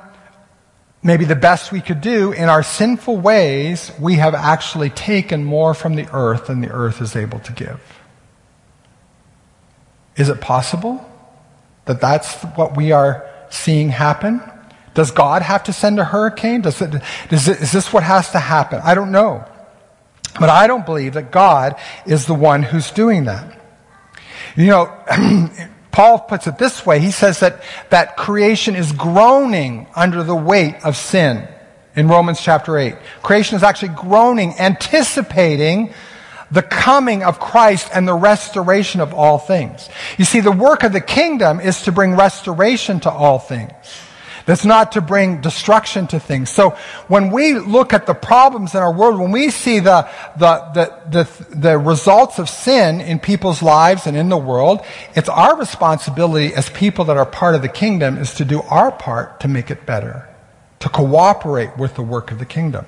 maybe 1.05 1.23
the 1.23 1.35
best 1.35 1.71
we 1.71 1.81
could 1.81 2.01
do, 2.01 2.31
in 2.31 2.49
our 2.49 2.63
sinful 2.63 3.17
ways, 3.17 3.91
we 3.99 4.15
have 4.15 4.33
actually 4.33 4.89
taken 4.89 5.45
more 5.45 5.75
from 5.75 5.95
the 5.95 6.09
earth 6.11 6.47
than 6.47 6.61
the 6.61 6.71
earth 6.71 6.99
is 6.99 7.15
able 7.15 7.39
to 7.39 7.53
give. 7.53 7.79
Is 10.17 10.29
it 10.29 10.41
possible 10.41 11.07
that 11.85 12.01
that's 12.01 12.33
what 12.55 12.75
we 12.75 12.91
are 12.91 13.29
seeing 13.51 13.89
happen? 13.89 14.41
Does 14.95 15.11
God 15.11 15.43
have 15.43 15.63
to 15.65 15.73
send 15.73 15.99
a 15.99 16.05
hurricane? 16.05 16.61
Does 16.61 16.81
it, 16.81 16.99
does 17.29 17.47
it, 17.47 17.61
is 17.61 17.71
this 17.71 17.93
what 17.93 18.01
has 18.01 18.31
to 18.31 18.39
happen? 18.39 18.81
I 18.83 18.95
don't 18.95 19.11
know. 19.11 19.45
But 20.39 20.49
I 20.49 20.65
don't 20.65 20.87
believe 20.87 21.13
that 21.13 21.31
God 21.31 21.75
is 22.07 22.25
the 22.25 22.33
one 22.33 22.63
who's 22.63 22.89
doing 22.89 23.25
that. 23.25 23.61
You 24.55 24.67
know, 24.67 25.05
Paul 25.95 26.19
puts 26.19 26.45
it 26.45 26.57
this 26.57 26.85
way. 26.85 26.99
He 26.99 27.09
says 27.09 27.39
that, 27.39 27.63
that 27.89 28.17
creation 28.17 28.75
is 28.75 28.91
groaning 28.91 29.87
under 29.95 30.23
the 30.23 30.35
weight 30.35 30.75
of 30.83 30.97
sin 30.97 31.47
in 31.95 32.09
Romans 32.09 32.41
chapter 32.41 32.77
8. 32.77 32.97
Creation 33.23 33.55
is 33.55 33.63
actually 33.63 33.93
groaning, 33.95 34.53
anticipating 34.59 35.93
the 36.51 36.61
coming 36.61 37.23
of 37.23 37.39
Christ 37.39 37.89
and 37.93 38.05
the 38.05 38.13
restoration 38.13 38.99
of 38.99 39.13
all 39.13 39.37
things. 39.37 39.87
You 40.17 40.25
see, 40.25 40.41
the 40.41 40.51
work 40.51 40.83
of 40.83 40.91
the 40.91 40.99
kingdom 40.99 41.61
is 41.61 41.83
to 41.83 41.93
bring 41.93 42.17
restoration 42.17 42.99
to 42.99 43.09
all 43.09 43.39
things. 43.39 43.71
That's 44.45 44.63
not 44.63 44.91
to 44.91 45.01
bring 45.01 45.41
destruction 45.41 46.05
to 46.07 46.19
things. 46.19 46.51
So 46.51 46.71
when 47.07 47.31
we 47.31 47.53
look 47.53 47.93
at 47.93 48.05
the 48.05 48.13
problems 48.13 48.75
in 48.75 48.81
our 48.81 48.93
world, 48.93 49.19
when 49.19 49.31
we 49.31 49.49
see 49.49 49.79
the, 49.79 50.07
the, 50.37 50.69
the, 50.73 51.09
the, 51.09 51.55
the 51.55 51.77
results 51.79 52.37
of 52.37 52.47
sin 52.47 53.01
in 53.01 53.19
people's 53.19 53.63
lives 53.63 54.05
and 54.05 54.15
in 54.15 54.29
the 54.29 54.37
world, 54.37 54.85
it's 55.15 55.29
our 55.29 55.57
responsibility 55.57 56.53
as 56.53 56.69
people 56.69 57.05
that 57.05 57.17
are 57.17 57.25
part 57.25 57.55
of 57.55 57.63
the 57.63 57.69
kingdom 57.69 58.17
is 58.17 58.35
to 58.35 58.45
do 58.45 58.61
our 58.69 58.91
part 58.91 59.39
to 59.39 59.47
make 59.47 59.71
it 59.71 59.85
better, 59.85 60.29
to 60.79 60.89
cooperate 60.89 61.75
with 61.77 61.95
the 61.95 62.03
work 62.03 62.29
of 62.29 62.37
the 62.37 62.45
kingdom. 62.45 62.85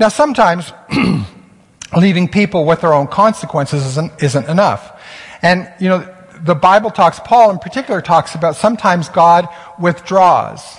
Now 0.00 0.08
sometimes 0.08 0.72
leaving 1.96 2.26
people 2.26 2.64
with 2.64 2.80
their 2.80 2.94
own 2.94 3.06
consequences 3.06 3.84
isn't, 3.84 4.22
isn't 4.22 4.48
enough. 4.48 4.98
And, 5.42 5.70
you 5.78 5.90
know, 5.90 6.08
the 6.42 6.54
Bible 6.54 6.90
talks, 6.90 7.20
Paul 7.20 7.50
in 7.50 7.58
particular 7.58 8.00
talks 8.00 8.34
about 8.34 8.56
sometimes 8.56 9.08
God 9.08 9.48
withdraws 9.82 10.78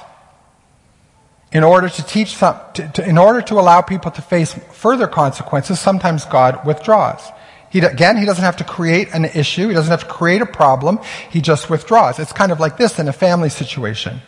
in 1.52 1.64
order 1.64 1.88
to 1.88 2.04
teach 2.04 2.36
some, 2.36 2.60
to, 2.74 2.88
to, 2.94 3.08
in 3.08 3.18
order 3.18 3.42
to 3.42 3.56
allow 3.56 3.82
people 3.82 4.10
to 4.10 4.22
face 4.22 4.54
further 4.72 5.08
consequences, 5.08 5.80
sometimes 5.80 6.26
God 6.26 6.66
withdraws. 6.66 7.22
He, 7.70 7.80
again, 7.80 8.18
he 8.18 8.26
doesn't 8.26 8.44
have 8.44 8.58
to 8.58 8.64
create 8.64 9.10
an 9.14 9.26
issue. 9.26 9.68
He 9.68 9.74
doesn't 9.74 9.92
have 9.92 10.08
to 10.08 10.14
create 10.14 10.42
a 10.42 10.48
problem. 10.48 11.00
He 11.30 11.42
just 11.42 11.70
withdraws. 11.70 12.18
It's 12.20 12.34
kind 12.34 12.52
of 12.52 12.60
like 12.60 12.78
this 12.78 12.98
in 12.98 13.08
a 13.08 13.14
family 13.14 13.50
situation. 13.50 14.22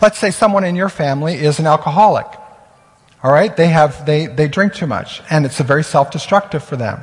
Let's 0.00 0.18
say 0.18 0.30
someone 0.30 0.64
in 0.64 0.76
your 0.76 0.88
family 0.88 1.34
is 1.34 1.58
an 1.58 1.66
alcoholic. 1.66 2.26
All 3.22 3.32
right? 3.32 3.56
They 3.56 3.68
have, 3.68 4.06
they, 4.06 4.26
they 4.26 4.46
drink 4.46 4.74
too 4.74 4.86
much 4.86 5.22
and 5.30 5.46
it's 5.46 5.58
very 5.60 5.82
self-destructive 5.82 6.62
for 6.62 6.76
them. 6.76 7.02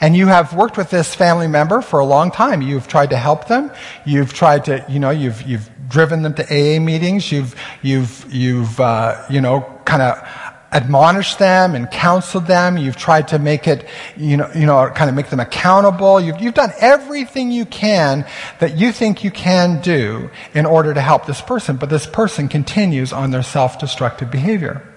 And 0.00 0.16
you 0.16 0.26
have 0.26 0.54
worked 0.54 0.76
with 0.76 0.90
this 0.90 1.14
family 1.14 1.48
member 1.48 1.82
for 1.82 2.00
a 2.00 2.04
long 2.04 2.30
time. 2.30 2.62
You've 2.62 2.88
tried 2.88 3.10
to 3.10 3.16
help 3.16 3.48
them. 3.48 3.70
You've 4.04 4.32
tried 4.32 4.64
to, 4.66 4.84
you 4.88 4.98
know, 4.98 5.10
you've, 5.10 5.42
you've 5.42 5.68
driven 5.88 6.22
them 6.22 6.34
to 6.34 6.42
AA 6.44 6.80
meetings. 6.80 7.30
You've, 7.30 7.54
you've, 7.82 8.32
you've, 8.32 8.80
uh, 8.80 9.24
you 9.30 9.40
know, 9.40 9.60
kind 9.84 10.02
of 10.02 10.28
admonished 10.74 11.38
them 11.38 11.74
and 11.74 11.90
counseled 11.90 12.46
them. 12.46 12.76
You've 12.76 12.96
tried 12.96 13.28
to 13.28 13.38
make 13.38 13.68
it, 13.68 13.88
you 14.16 14.36
know, 14.36 14.50
you 14.54 14.66
know, 14.66 14.90
kind 14.90 15.08
of 15.08 15.14
make 15.14 15.30
them 15.30 15.40
accountable. 15.40 16.20
You've, 16.20 16.40
you've 16.40 16.54
done 16.54 16.72
everything 16.80 17.52
you 17.52 17.64
can 17.64 18.26
that 18.58 18.76
you 18.76 18.92
think 18.92 19.22
you 19.22 19.30
can 19.30 19.80
do 19.80 20.30
in 20.52 20.66
order 20.66 20.92
to 20.92 21.00
help 21.00 21.26
this 21.26 21.40
person, 21.40 21.76
but 21.76 21.88
this 21.90 22.06
person 22.06 22.48
continues 22.48 23.12
on 23.12 23.30
their 23.30 23.44
self-destructive 23.44 24.30
behavior. 24.30 24.93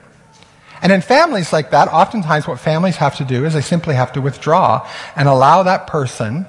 And 0.81 0.91
in 0.91 1.01
families 1.01 1.51
like 1.51 1.71
that, 1.71 1.87
oftentimes 1.87 2.47
what 2.47 2.59
families 2.59 2.97
have 2.97 3.17
to 3.17 3.25
do 3.25 3.45
is 3.45 3.53
they 3.53 3.61
simply 3.61 3.95
have 3.95 4.13
to 4.13 4.21
withdraw 4.21 4.87
and 5.15 5.27
allow 5.27 5.63
that 5.63 5.87
person 5.87 6.45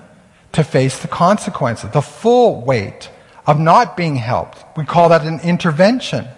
to 0.52 0.64
face 0.64 1.00
the 1.00 1.08
consequences, 1.08 1.90
the 1.90 2.02
full 2.02 2.62
weight 2.62 3.10
of 3.46 3.58
not 3.58 3.96
being 3.96 4.16
helped. 4.16 4.64
We 4.76 4.84
call 4.84 5.08
that 5.10 5.24
an 5.24 5.40
intervention. 5.40 6.28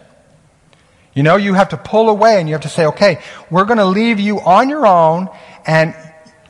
You 1.13 1.25
know, 1.25 1.37
you 1.37 1.55
have 1.55 1.71
to 1.71 1.77
pull 1.77 2.09
away 2.09 2.39
and 2.39 2.49
you 2.49 2.55
have 2.55 2.63
to 2.63 2.69
say, 2.69 2.87
okay, 2.87 3.21
we're 3.51 3.65
going 3.65 3.79
to 3.79 3.85
leave 3.87 4.21
you 4.21 4.41
on 4.41 4.69
your 4.69 4.87
own 4.87 5.29
and 5.67 5.95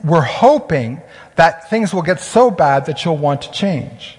we're 0.05 0.20
hoping 0.20 1.00
that 1.37 1.70
things 1.70 1.94
will 1.94 2.03
get 2.03 2.20
so 2.20 2.50
bad 2.50 2.87
that 2.87 3.05
you'll 3.05 3.16
want 3.16 3.42
to 3.42 3.50
change. 3.53 4.18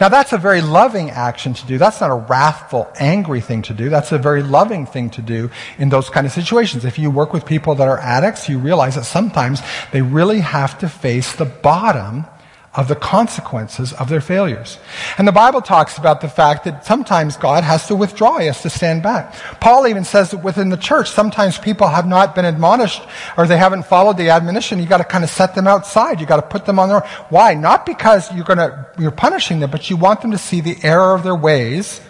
Now 0.00 0.08
that's 0.08 0.32
a 0.32 0.38
very 0.38 0.60
loving 0.60 1.10
action 1.10 1.54
to 1.54 1.66
do. 1.66 1.78
That's 1.78 2.00
not 2.00 2.10
a 2.10 2.14
wrathful, 2.14 2.90
angry 2.96 3.40
thing 3.40 3.62
to 3.62 3.74
do. 3.74 3.88
That's 3.88 4.12
a 4.12 4.18
very 4.18 4.42
loving 4.42 4.86
thing 4.86 5.10
to 5.10 5.22
do 5.22 5.50
in 5.78 5.88
those 5.88 6.10
kind 6.10 6.26
of 6.26 6.32
situations. 6.32 6.84
If 6.84 6.98
you 6.98 7.10
work 7.10 7.32
with 7.32 7.46
people 7.46 7.74
that 7.76 7.88
are 7.88 7.98
addicts, 7.98 8.48
you 8.48 8.58
realize 8.58 8.94
that 8.94 9.04
sometimes 9.04 9.62
they 9.92 10.02
really 10.02 10.40
have 10.40 10.78
to 10.78 10.88
face 10.88 11.34
the 11.34 11.44
bottom 11.44 12.26
of 12.76 12.88
the 12.88 12.94
consequences 12.94 13.94
of 13.94 14.10
their 14.10 14.20
failures. 14.20 14.78
And 15.16 15.26
the 15.26 15.32
Bible 15.32 15.62
talks 15.62 15.96
about 15.96 16.20
the 16.20 16.28
fact 16.28 16.64
that 16.64 16.84
sometimes 16.84 17.36
God 17.36 17.64
has 17.64 17.86
to 17.88 17.96
withdraw, 17.96 18.38
he 18.38 18.46
has 18.46 18.60
to 18.62 18.70
stand 18.70 19.02
back. 19.02 19.34
Paul 19.60 19.86
even 19.86 20.04
says 20.04 20.30
that 20.30 20.44
within 20.44 20.68
the 20.68 20.76
church, 20.76 21.10
sometimes 21.10 21.58
people 21.58 21.88
have 21.88 22.06
not 22.06 22.34
been 22.34 22.44
admonished 22.44 23.02
or 23.38 23.46
they 23.46 23.56
haven't 23.56 23.86
followed 23.86 24.18
the 24.18 24.28
admonition. 24.28 24.78
You 24.78 24.86
got 24.86 24.98
to 24.98 25.04
kind 25.04 25.24
of 25.24 25.30
set 25.30 25.54
them 25.54 25.66
outside. 25.66 26.20
You 26.20 26.26
got 26.26 26.36
to 26.36 26.42
put 26.42 26.66
them 26.66 26.78
on 26.78 26.90
their. 26.90 27.00
Why? 27.30 27.54
Not 27.54 27.86
because 27.86 28.32
you're 28.34 28.44
going 28.44 28.58
to, 28.58 28.86
you're 28.98 29.10
punishing 29.10 29.60
them, 29.60 29.70
but 29.70 29.88
you 29.88 29.96
want 29.96 30.20
them 30.20 30.32
to 30.32 30.38
see 30.38 30.60
the 30.60 30.76
error 30.82 31.14
of 31.14 31.22
their 31.22 31.34
ways 31.34 32.02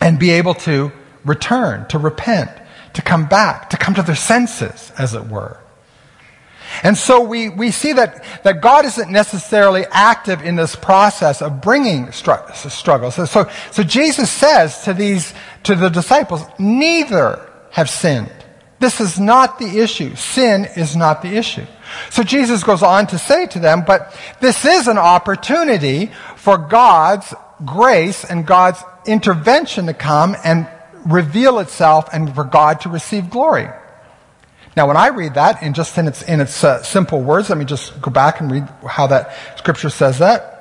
and 0.00 0.18
be 0.18 0.30
able 0.30 0.54
to 0.54 0.90
return, 1.24 1.86
to 1.88 1.98
repent, 1.98 2.50
to 2.94 3.02
come 3.02 3.26
back, 3.26 3.70
to 3.70 3.76
come 3.76 3.94
to 3.94 4.02
their 4.02 4.16
senses, 4.16 4.90
as 4.98 5.14
it 5.14 5.26
were. 5.28 5.58
And 6.82 6.96
so 6.96 7.20
we, 7.20 7.48
we 7.48 7.70
see 7.70 7.92
that, 7.94 8.24
that 8.44 8.60
God 8.60 8.84
isn't 8.84 9.10
necessarily 9.10 9.84
active 9.90 10.42
in 10.42 10.56
this 10.56 10.76
process 10.76 11.42
of 11.42 11.60
bringing 11.60 12.06
stru- 12.06 12.54
struggles. 12.70 13.16
So, 13.16 13.24
so, 13.24 13.50
so 13.70 13.82
Jesus 13.82 14.30
says 14.30 14.84
to 14.84 14.94
these, 14.94 15.34
to 15.64 15.74
the 15.74 15.88
disciples, 15.88 16.44
neither 16.58 17.48
have 17.70 17.90
sinned. 17.90 18.32
This 18.78 19.00
is 19.00 19.20
not 19.20 19.58
the 19.58 19.80
issue. 19.80 20.14
Sin 20.16 20.66
is 20.76 20.96
not 20.96 21.20
the 21.20 21.36
issue. 21.36 21.66
So 22.08 22.22
Jesus 22.22 22.64
goes 22.64 22.82
on 22.82 23.06
to 23.08 23.18
say 23.18 23.46
to 23.48 23.58
them, 23.58 23.84
but 23.86 24.16
this 24.40 24.64
is 24.64 24.88
an 24.88 24.96
opportunity 24.96 26.10
for 26.36 26.56
God's 26.56 27.34
grace 27.64 28.24
and 28.24 28.46
God's 28.46 28.82
intervention 29.06 29.86
to 29.86 29.94
come 29.94 30.34
and 30.44 30.66
reveal 31.04 31.58
itself 31.58 32.08
and 32.12 32.34
for 32.34 32.44
God 32.44 32.80
to 32.82 32.88
receive 32.88 33.28
glory. 33.28 33.68
Now, 34.76 34.86
when 34.86 34.96
I 34.96 35.08
read 35.08 35.34
that 35.34 35.62
in 35.62 35.74
just 35.74 35.98
in 35.98 36.06
its, 36.06 36.22
in 36.22 36.40
its 36.40 36.62
uh, 36.62 36.82
simple 36.82 37.20
words, 37.20 37.48
let 37.48 37.58
me 37.58 37.64
just 37.64 38.00
go 38.00 38.10
back 38.10 38.40
and 38.40 38.50
read 38.50 38.68
how 38.86 39.08
that 39.08 39.58
scripture 39.58 39.90
says 39.90 40.18
that. 40.18 40.60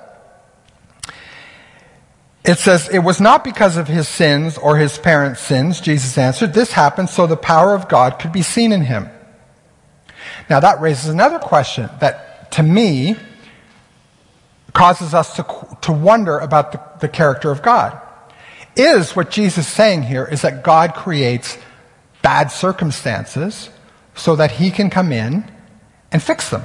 It 2.43 2.58
says, 2.58 2.89
It 2.89 3.00
was 3.00 3.22
not 3.22 3.43
because 3.43 3.78
of 3.78 3.88
his 3.88 4.08
sins 4.08 4.58
or 4.58 4.78
his 4.78 4.98
parents' 4.98 5.41
sins, 5.41 5.80
Jesus 5.80 6.17
answered. 6.17 6.54
This 6.54 6.72
happened 6.72 7.10
so 7.10 7.28
the 7.28 7.38
power 7.38 7.76
of 7.76 7.88
God 7.88 8.17
could 8.17 8.32
be 8.32 8.41
seen 8.41 8.72
in 8.72 8.82
him. 8.82 9.10
Now, 10.50 10.60
that 10.60 10.82
raises 10.82 11.10
another 11.10 11.38
question 11.38 11.89
that, 12.00 12.52
to 12.54 12.63
me, 12.63 13.15
causes 14.74 15.13
us 15.13 15.36
to, 15.36 15.45
to 15.82 15.91
wonder 15.91 16.39
about 16.39 16.72
the, 16.72 16.82
the 17.02 17.08
character 17.08 17.52
of 17.52 17.62
God. 17.62 18.02
Is 18.76 19.15
what 19.15 19.30
Jesus 19.30 19.67
is 19.67 19.74
saying 19.74 20.04
here 20.04 20.26
is 20.26 20.41
that 20.41 20.63
God 20.63 20.95
creates 20.95 21.58
bad 22.22 22.48
circumstances 22.48 23.69
so 24.20 24.36
that 24.36 24.52
he 24.52 24.70
can 24.70 24.90
come 24.90 25.12
in 25.12 25.50
and 26.12 26.22
fix 26.22 26.50
them 26.50 26.64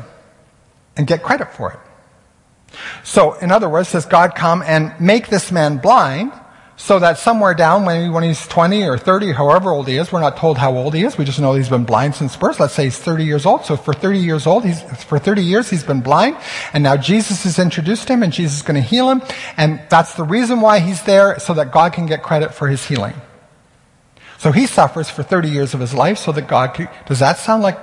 and 0.97 1.07
get 1.07 1.23
credit 1.23 1.53
for 1.53 1.73
it. 1.73 1.79
So, 3.05 3.35
in 3.35 3.53
other 3.53 3.69
words, 3.69 3.93
does 3.93 4.07
God 4.07 4.35
come 4.35 4.63
and 4.63 4.93
make 5.01 5.29
this 5.29 5.53
man 5.53 5.79
blind 5.79 6.33
so 6.77 6.99
that 6.99 7.19
somewhere 7.19 7.55
down 7.55 7.85
when, 7.85 8.13
when 8.13 8.25
he's 8.25 8.49
20 8.49 8.83
or 8.83 8.99
30, 8.99 9.31
however 9.33 9.71
old 9.71 9.87
he 9.87 9.97
is, 9.97 10.11
we're 10.11 10.21
not 10.21 10.37
told 10.37 10.59
how 10.59 10.77
old 10.77 10.93
he 10.93 11.05
is, 11.05 11.17
we 11.17 11.25
just 11.25 11.39
know 11.39 11.55
he's 11.55 11.69
been 11.69 11.85
blind 11.85 12.17
since 12.17 12.37
birth. 12.37 12.59
Let's 12.59 12.75
say 12.75 12.85
he's 12.85 12.99
30 12.99 13.25
years 13.25 13.47
old. 13.47 13.65
So 13.65 13.77
for 13.77 13.95
30 13.95 14.19
years 14.19 14.45
old, 14.45 14.65
he's, 14.65 14.83
for 15.05 15.21
30 15.21 15.43
years 15.43 15.71
he's 15.71 15.85
been 15.85 16.01
blind, 16.01 16.37
and 16.73 16.83
now 16.83 16.97
Jesus 16.97 17.45
has 17.45 17.61
introduced 17.61 18.09
him 18.09 18.25
and 18.25 18.33
Jesus 18.33 18.57
is 18.57 18.63
going 18.63 18.83
to 18.83 18.89
heal 18.89 19.09
him, 19.09 19.23
and 19.57 19.81
that's 19.89 20.15
the 20.15 20.25
reason 20.25 20.61
why 20.61 20.81
he's 20.81 21.03
there, 21.05 21.39
so 21.39 21.55
that 21.55 21.71
God 21.71 21.93
can 21.93 22.07
get 22.07 22.25
credit 22.25 22.53
for 22.53 22.67
his 22.67 22.85
healing. 22.85 23.15
So 24.45 24.53
he 24.53 24.67
suffers 24.67 25.09
for 25.09 25.23
30 25.23 25.49
years 25.49 25.73
of 25.73 25.81
his 25.81 25.95
life 25.95 26.19
so 26.19 26.31
that 26.33 26.47
God 26.47 26.75
could, 26.75 26.91
does 27.07 27.21
that 27.21 27.39
sound 27.39 27.63
like, 27.63 27.79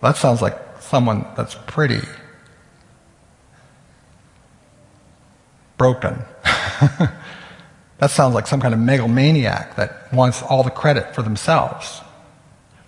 that 0.00 0.16
sounds 0.16 0.42
like 0.42 0.58
someone 0.80 1.24
that's 1.36 1.54
pretty 1.68 2.00
broken. 5.78 6.24
that 6.42 8.10
sounds 8.10 8.34
like 8.34 8.48
some 8.48 8.60
kind 8.60 8.74
of 8.74 8.80
megalomaniac 8.80 9.76
that 9.76 10.12
wants 10.12 10.42
all 10.42 10.64
the 10.64 10.70
credit 10.70 11.14
for 11.14 11.22
themselves. 11.22 12.00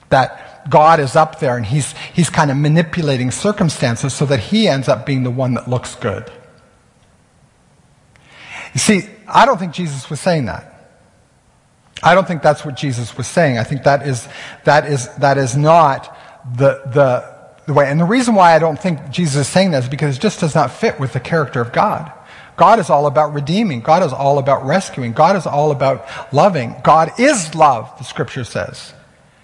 That 0.08 0.68
God 0.68 0.98
is 0.98 1.14
up 1.14 1.38
there 1.38 1.56
and 1.56 1.64
he's, 1.64 1.92
he's 2.14 2.30
kind 2.30 2.50
of 2.50 2.56
manipulating 2.56 3.30
circumstances 3.30 4.12
so 4.12 4.26
that 4.26 4.40
he 4.40 4.66
ends 4.66 4.88
up 4.88 5.06
being 5.06 5.22
the 5.22 5.30
one 5.30 5.54
that 5.54 5.68
looks 5.68 5.94
good. 5.94 6.32
You 8.74 8.80
see, 8.80 9.02
I 9.28 9.46
don't 9.46 9.58
think 9.58 9.72
Jesus 9.72 10.10
was 10.10 10.18
saying 10.18 10.46
that. 10.46 10.72
I 12.02 12.14
don't 12.14 12.26
think 12.28 12.42
that's 12.42 12.64
what 12.64 12.76
Jesus 12.76 13.16
was 13.16 13.26
saying. 13.26 13.58
I 13.58 13.64
think 13.64 13.84
that 13.84 14.06
is, 14.06 14.28
that 14.64 14.86
is, 14.86 15.08
that 15.16 15.38
is 15.38 15.56
not 15.56 16.16
the, 16.56 16.82
the, 16.92 17.36
the 17.66 17.72
way. 17.72 17.90
And 17.90 17.98
the 17.98 18.04
reason 18.04 18.34
why 18.34 18.54
I 18.54 18.58
don't 18.58 18.78
think 18.78 19.10
Jesus 19.10 19.46
is 19.46 19.48
saying 19.48 19.70
that 19.70 19.84
is 19.84 19.88
because 19.88 20.16
it 20.16 20.20
just 20.20 20.40
does 20.40 20.54
not 20.54 20.70
fit 20.70 21.00
with 21.00 21.12
the 21.12 21.20
character 21.20 21.60
of 21.60 21.72
God. 21.72 22.12
God 22.56 22.78
is 22.78 22.88
all 22.90 23.06
about 23.06 23.34
redeeming. 23.34 23.80
God 23.80 24.02
is 24.02 24.12
all 24.12 24.38
about 24.38 24.64
rescuing. 24.64 25.12
God 25.12 25.36
is 25.36 25.46
all 25.46 25.70
about 25.70 26.06
loving. 26.32 26.74
God 26.82 27.18
is 27.18 27.54
love, 27.54 27.92
the 27.98 28.04
scripture 28.04 28.44
says. 28.44 28.94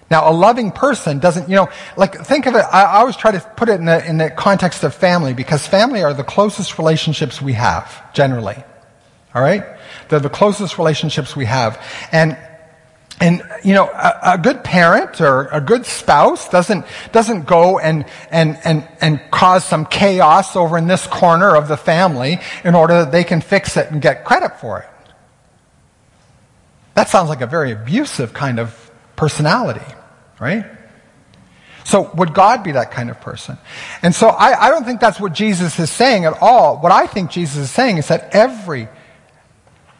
Now, 0.09 0.29
a 0.29 0.33
loving 0.33 0.71
person 0.71 1.19
doesn't, 1.19 1.49
you 1.49 1.55
know, 1.55 1.69
like, 1.97 2.23
think 2.25 2.45
of 2.45 2.55
it, 2.55 2.65
I, 2.71 2.83
I 2.83 2.97
always 2.99 3.15
try 3.15 3.31
to 3.31 3.39
put 3.39 3.69
it 3.69 3.79
in 3.79 3.85
the, 3.85 4.07
in 4.07 4.17
the 4.17 4.29
context 4.29 4.83
of 4.83 4.93
family 4.93 5.33
because 5.33 5.65
family 5.65 6.03
are 6.03 6.13
the 6.13 6.23
closest 6.23 6.77
relationships 6.77 7.41
we 7.41 7.53
have, 7.53 8.13
generally. 8.13 8.63
All 9.33 9.41
right? 9.41 9.63
They're 10.13 10.21
the 10.21 10.29
closest 10.29 10.77
relationships 10.77 11.35
we 11.35 11.45
have. 11.45 11.83
And 12.11 12.37
and 13.19 13.43
you 13.63 13.73
know 13.73 13.85
a, 13.85 14.33
a, 14.33 14.37
good 14.37 14.63
parent 14.63 15.21
or 15.21 15.47
a 15.47 15.61
good 15.61 15.85
spouse 15.85 16.49
doesn't 16.49 16.85
doesn't 17.11 17.45
go 17.45 17.77
and 17.77 18.05
and 18.31 18.57
and 18.63 18.87
and 19.01 19.19
cause 19.29 19.63
some 19.63 19.85
chaos 19.85 20.55
over 20.55 20.77
in 20.77 20.87
this 20.87 21.05
corner 21.07 21.55
of 21.55 21.67
the 21.67 21.77
family 21.77 22.39
in 22.63 22.73
order 22.73 23.05
that 23.05 23.11
they 23.11 23.23
can 23.23 23.41
fix 23.41 23.77
it 23.77 23.91
and 23.91 24.01
get 24.01 24.25
credit 24.25 24.59
for 24.59 24.79
it. 24.79 24.89
That 26.95 27.09
sounds 27.09 27.29
like 27.29 27.41
a 27.41 27.47
very 27.47 27.71
abusive 27.71 28.33
kind 28.33 28.59
of 28.59 28.91
personality 29.15 29.93
right? 30.43 30.65
So 31.85 32.11
would 32.15 32.33
god 32.33 32.63
be 32.63 32.73
that 32.73 32.91
kind 32.91 33.09
of 33.09 33.19
person? 33.21 33.57
And 34.01 34.13
so 34.13 34.27
I, 34.27 34.67
I 34.67 34.69
don't 34.69 34.85
think 34.85 34.99
that's 34.99 35.19
what 35.19 35.33
jesus 35.33 35.79
is 35.79 35.89
saying 35.89 36.25
at 36.25 36.33
all. 36.41 36.77
What 36.77 36.91
i 36.91 37.07
think 37.07 37.31
jesus 37.31 37.57
is 37.57 37.71
saying 37.71 37.97
is 37.97 38.07
that 38.09 38.29
every 38.33 38.87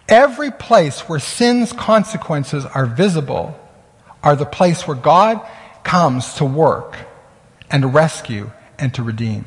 Every 0.08 0.52
place 0.52 1.02
where 1.02 1.20
sin's 1.20 1.72
consequences 1.72 2.66
are 2.66 2.86
visible 2.86 3.58
are 4.22 4.36
the 4.36 4.46
place 4.46 4.88
where 4.88 4.98
God 4.98 5.42
comes 5.84 6.36
to 6.36 6.46
work 6.46 6.98
and 7.70 7.84
to 7.84 7.88
rescue 7.88 8.52
and 8.78 8.94
to 8.96 9.04
redeem. 9.04 9.46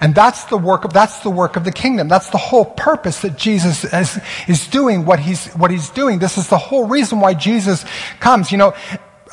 And 0.00 0.14
that's 0.14 0.44
the 0.44 0.58
work 0.58 0.84
of, 0.84 0.92
that's 0.92 1.20
the 1.20 1.30
work 1.30 1.56
of 1.56 1.64
the 1.64 1.72
kingdom. 1.72 2.08
That's 2.08 2.30
the 2.30 2.38
whole 2.38 2.64
purpose 2.64 3.20
that 3.22 3.36
Jesus 3.36 3.84
is, 3.84 4.18
is 4.46 4.66
doing 4.68 5.04
what 5.04 5.18
he's, 5.18 5.48
what 5.54 5.70
he's 5.70 5.90
doing. 5.90 6.18
This 6.18 6.38
is 6.38 6.48
the 6.48 6.58
whole 6.58 6.86
reason 6.86 7.20
why 7.20 7.34
Jesus 7.34 7.84
comes. 8.20 8.52
You 8.52 8.58
know, 8.58 8.74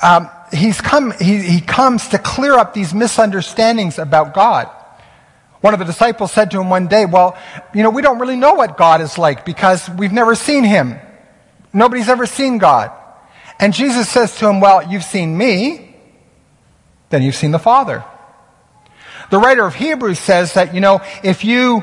um, 0.01 0.29
he's 0.51 0.81
come, 0.81 1.13
he, 1.19 1.39
he 1.39 1.61
comes 1.61 2.09
to 2.09 2.17
clear 2.17 2.53
up 2.53 2.73
these 2.73 2.93
misunderstandings 2.93 3.99
about 3.99 4.33
God. 4.33 4.69
One 5.65 5.73
of 5.73 5.79
the 5.79 5.85
disciples 5.85 6.31
said 6.31 6.51
to 6.51 6.61
him 6.61 6.69
one 6.69 6.85
day, 6.85 7.07
well, 7.07 7.35
you 7.73 7.81
know, 7.81 7.89
we 7.89 8.03
don't 8.03 8.19
really 8.19 8.35
know 8.35 8.53
what 8.53 8.77
God 8.77 9.01
is 9.01 9.17
like 9.17 9.45
because 9.45 9.89
we've 9.89 10.11
never 10.11 10.35
seen 10.35 10.63
him. 10.63 10.99
Nobody's 11.73 12.07
ever 12.07 12.27
seen 12.27 12.59
God. 12.59 12.91
And 13.59 13.73
Jesus 13.73 14.07
says 14.07 14.37
to 14.37 14.47
him, 14.47 14.59
well, 14.59 14.87
you've 14.87 15.03
seen 15.03 15.35
me, 15.35 15.95
then 17.09 17.23
you've 17.23 17.33
seen 17.33 17.49
the 17.49 17.57
Father. 17.57 18.05
The 19.31 19.39
writer 19.39 19.65
of 19.65 19.73
Hebrews 19.73 20.19
says 20.19 20.53
that, 20.53 20.75
you 20.75 20.81
know, 20.81 21.01
if 21.23 21.43
you, 21.43 21.81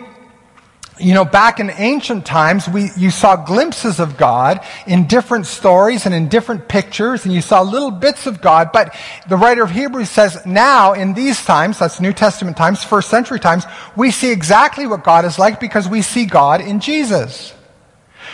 you 0.99 1.15
know, 1.15 1.25
back 1.25 1.59
in 1.59 1.71
ancient 1.71 2.27
times, 2.27 2.69
we, 2.69 2.91
you 2.97 3.11
saw 3.11 3.37
glimpses 3.37 3.99
of 3.99 4.17
God 4.17 4.61
in 4.87 5.07
different 5.07 5.47
stories 5.47 6.05
and 6.05 6.15
in 6.15 6.29
different 6.29 6.69
pictures, 6.69 7.25
and 7.25 7.33
you 7.33 7.41
saw 7.41 7.63
little 7.63 7.91
bits 7.91 8.27
of 8.27 8.43
God. 8.43 8.71
But 8.73 8.95
the 9.29 9.37
writer 9.37 9.63
of 9.63 9.71
Hebrews 9.71 10.11
says 10.11 10.45
now, 10.45 10.93
in 10.93 11.15
these 11.15 11.43
times, 11.45 11.79
that's 11.79 12.01
New 12.01 12.13
Testament 12.13 12.57
times, 12.57 12.85
first 12.85 13.09
century 13.09 13.41
times, 13.41 13.65
we 13.97 14.11
see 14.11 14.31
exactly 14.31 14.87
what 14.87 15.03
God 15.03 15.25
is 15.25 15.39
like 15.39 15.61
because 15.61 15.89
we 15.89 16.03
see 16.03 16.27
God 16.27 16.61
in 16.61 16.79
Jesus. 16.79 17.55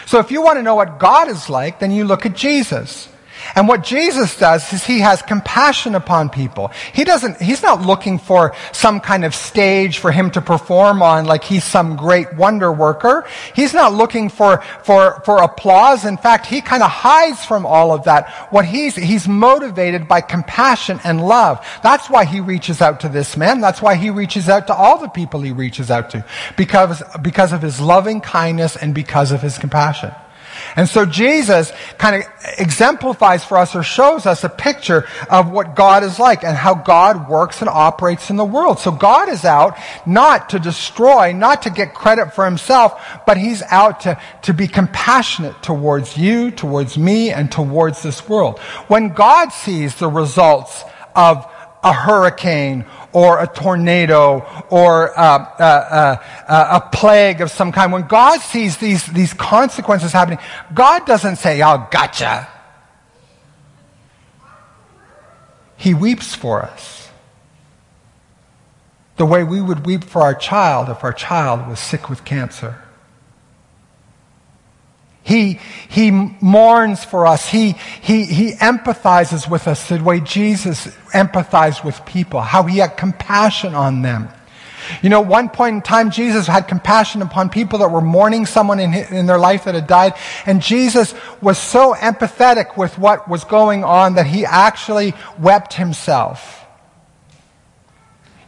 So 0.06 0.18
if 0.18 0.30
you 0.30 0.42
want 0.42 0.58
to 0.58 0.62
know 0.62 0.74
what 0.74 0.98
God 0.98 1.28
is 1.28 1.48
like, 1.48 1.78
then 1.78 1.92
you 1.92 2.04
look 2.04 2.26
at 2.26 2.34
Jesus. 2.34 3.08
And 3.55 3.68
what 3.68 3.83
Jesus 3.83 4.37
does 4.37 4.72
is 4.72 4.85
he 4.85 5.01
has 5.01 5.22
compassion 5.22 5.94
upon 5.94 6.31
people. 6.31 6.70
He 6.92 7.05
doesn't, 7.05 7.40
he's 7.40 7.62
not 7.62 7.83
looking 7.83 8.18
for 8.18 8.55
some 8.72 9.01
kind 9.01 9.24
of 9.24 9.35
stage 9.35 9.98
for 9.98 10.12
him 10.12 10.31
to 10.33 10.40
perform 10.40 11.03
on 11.03 11.27
like 11.27 11.44
he's 11.44 11.64
some 11.64 11.96
great 11.96 12.35
wonder 12.35 12.72
worker. 12.72 13.27
He's 13.55 13.74
not 13.74 13.92
looking 13.92 14.29
for, 14.29 14.62
for, 14.83 15.20
for 15.24 15.42
applause. 15.42 16.05
In 16.05 16.16
fact, 16.16 16.46
he 16.46 16.61
kind 16.61 16.83
of 16.83 16.90
hides 16.90 17.44
from 17.44 17.66
all 17.66 17.92
of 17.92 18.05
that. 18.05 18.29
What 18.51 18.64
he's, 18.64 18.96
he's 18.96 19.29
motivated 19.29 20.09
by 20.09 20.20
compassion 20.20 21.01
and 21.05 21.27
love. 21.27 21.64
That's 21.83 22.09
why 22.11 22.24
he 22.24 22.40
reaches 22.40 22.81
out 22.81 23.01
to 23.01 23.09
this 23.09 23.37
man. 23.37 23.61
That's 23.61 23.83
why 23.83 23.94
he 23.96 24.11
reaches 24.11 24.48
out 24.48 24.66
to 24.68 24.74
all 24.74 24.98
the 24.98 25.09
people 25.09 25.40
he 25.40 25.53
reaches 25.53 25.90
out 25.90 26.11
to. 26.11 26.24
Because, 26.57 27.03
because 27.22 27.53
of 27.53 27.62
his 27.62 27.81
loving 27.81 28.20
kindness 28.20 28.77
and 28.77 28.94
because 28.94 29.33
of 29.33 29.42
his 29.42 29.59
compassion. 29.59 30.12
And 30.76 30.88
so 30.88 31.04
Jesus 31.04 31.72
kind 31.98 32.22
of 32.22 32.31
exemplifies 32.59 33.44
for 33.44 33.59
us 33.59 33.74
or 33.74 33.83
shows 33.83 34.26
us 34.26 34.44
a 34.44 34.48
picture 34.48 35.07
of 35.31 35.50
what 35.50 35.74
God 35.74 36.04
is 36.04 36.18
like 36.18 36.44
and 36.44 36.57
how 36.57 36.74
God 36.74 37.28
works 37.28 37.61
and 37.61 37.68
operates 37.68 38.31
in 38.31 38.37
the 38.37 38.44
world. 38.44 38.78
So 38.78 38.90
God 38.90 39.28
is 39.28 39.44
out 39.44 39.76
not 40.07 40.50
to 40.50 40.59
destroy, 40.59 41.33
not 41.33 41.62
to 41.62 41.70
get 41.70 41.94
credit 41.94 42.35
for 42.35 42.44
himself, 42.44 43.00
but 43.26 43.37
he's 43.37 43.62
out 43.62 44.00
to, 44.00 44.20
to 44.42 44.54
be 44.54 44.68
compassionate 44.68 45.62
towards 45.62 46.16
you, 46.16 46.50
towards 46.50 46.96
me, 46.96 47.31
and 47.31 47.50
towards 47.50 48.02
this 48.02 48.28
world. 48.28 48.59
When 48.88 49.11
God 49.11 49.50
sees 49.50 49.94
the 49.96 50.09
results 50.09 50.85
of 51.14 51.50
a 51.82 51.92
hurricane 51.92 52.84
or 53.12 53.40
a 53.40 53.46
tornado 53.46 54.46
or 54.70 55.18
uh, 55.18 55.22
uh, 55.58 56.16
uh, 56.48 56.80
a 56.82 56.96
plague 56.96 57.40
of 57.40 57.50
some 57.50 57.72
kind, 57.72 57.92
when 57.92 58.06
God 58.06 58.40
sees 58.40 58.76
these, 58.78 59.06
these 59.06 59.32
consequences 59.32 60.12
happening, 60.12 60.38
God 60.74 61.06
doesn't 61.06 61.36
say, 61.36 61.62
oh, 61.62 61.86
gotcha. 61.90 62.48
He 65.76 65.94
weeps 65.94 66.34
for 66.34 66.62
us. 66.62 67.08
The 69.16 69.26
way 69.26 69.44
we 69.44 69.60
would 69.60 69.86
weep 69.86 70.04
for 70.04 70.22
our 70.22 70.34
child 70.34 70.88
if 70.88 71.02
our 71.04 71.12
child 71.12 71.68
was 71.68 71.78
sick 71.78 72.08
with 72.08 72.24
cancer. 72.24 72.82
He, 75.28 75.60
he 75.90 76.10
mourns 76.10 77.04
for 77.04 77.26
us. 77.26 77.46
He, 77.46 77.72
he, 78.00 78.24
he 78.24 78.52
empathizes 78.52 79.46
with 79.46 79.68
us 79.68 79.86
the 79.90 80.02
way 80.02 80.20
Jesus 80.20 80.86
empathized 81.12 81.84
with 81.84 82.02
people, 82.06 82.40
how 82.40 82.62
he 82.62 82.78
had 82.78 82.96
compassion 82.96 83.74
on 83.74 84.00
them. 84.00 84.30
You 85.02 85.10
know, 85.10 85.20
one 85.20 85.50
point 85.50 85.76
in 85.76 85.82
time, 85.82 86.10
Jesus 86.10 86.46
had 86.46 86.66
compassion 86.66 87.20
upon 87.20 87.50
people 87.50 87.80
that 87.80 87.90
were 87.90 88.00
mourning 88.00 88.46
someone 88.46 88.80
in, 88.80 88.94
in 88.94 89.26
their 89.26 89.38
life 89.38 89.64
that 89.64 89.74
had 89.74 89.86
died. 89.86 90.14
And 90.46 90.62
Jesus 90.62 91.12
was 91.42 91.58
so 91.58 91.92
empathetic 91.92 92.78
with 92.78 92.98
what 92.98 93.28
was 93.28 93.44
going 93.44 93.84
on 93.84 94.14
that 94.14 94.26
he 94.26 94.46
actually 94.46 95.12
wept 95.38 95.74
himself. 95.74 96.64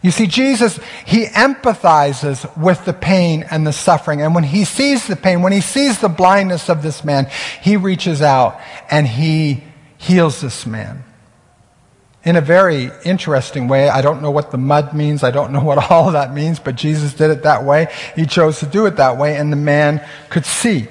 You 0.03 0.11
see, 0.11 0.27
Jesus, 0.27 0.81
he 1.05 1.27
empathizes 1.27 2.57
with 2.57 2.85
the 2.87 2.95
pain 2.95 3.45
and 3.51 3.67
the 3.67 3.73
suffering. 3.73 4.23
And 4.23 4.35
when 4.35 4.45
he 4.45 4.65
sees 4.65 5.07
the 5.07 5.17
pain, 5.17 5.43
when 5.43 5.53
he 5.53 5.61
sees 5.61 6.01
the 6.01 6.09
blindness 6.09 6.71
of 6.71 6.83
this 6.83 7.05
man, 7.05 7.29
he 7.61 7.77
reaches 7.77 8.23
out 8.23 8.59
and 8.91 9.07
he 9.07 9.63
heals 9.99 10.41
this 10.41 10.65
man. 10.65 11.05
In 12.23 12.37
a 12.37 12.41
very 12.41 12.91
interesting 13.05 13.69
way. 13.69 13.89
I 13.89 14.01
don't 14.01 14.23
know 14.23 14.31
what 14.31 14.51
the 14.51 14.59
mud 14.59 14.95
means. 14.95 15.23
I 15.23 15.31
don't 15.31 15.53
know 15.53 15.63
what 15.63 15.79
all 15.91 16.07
of 16.07 16.15
that 16.15 16.33
means, 16.33 16.59
but 16.59 16.77
Jesus 16.77 17.13
did 17.13 17.31
it 17.31 17.43
that 17.43 17.65
way. 17.65 17.89
He 18.17 18.25
chose 18.25 18.61
to 18.61 18.67
do 18.67 18.87
it 18.87 18.97
that 18.97 19.19
way, 19.19 19.37
and 19.37 19.53
the 19.53 19.57
man 19.57 20.07
could 20.31 20.47
see. 20.47 20.89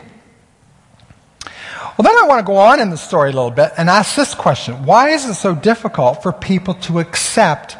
Well, 1.97 2.03
then 2.03 2.15
I 2.15 2.27
want 2.27 2.39
to 2.39 2.45
go 2.45 2.57
on 2.57 2.79
in 2.79 2.91
the 2.91 2.97
story 2.97 3.31
a 3.31 3.33
little 3.33 3.51
bit 3.51 3.73
and 3.77 3.89
ask 3.89 4.15
this 4.15 4.33
question 4.33 4.85
Why 4.85 5.09
is 5.09 5.25
it 5.25 5.33
so 5.33 5.53
difficult 5.53 6.23
for 6.23 6.31
people 6.31 6.75
to 6.75 6.99
accept 6.99 7.75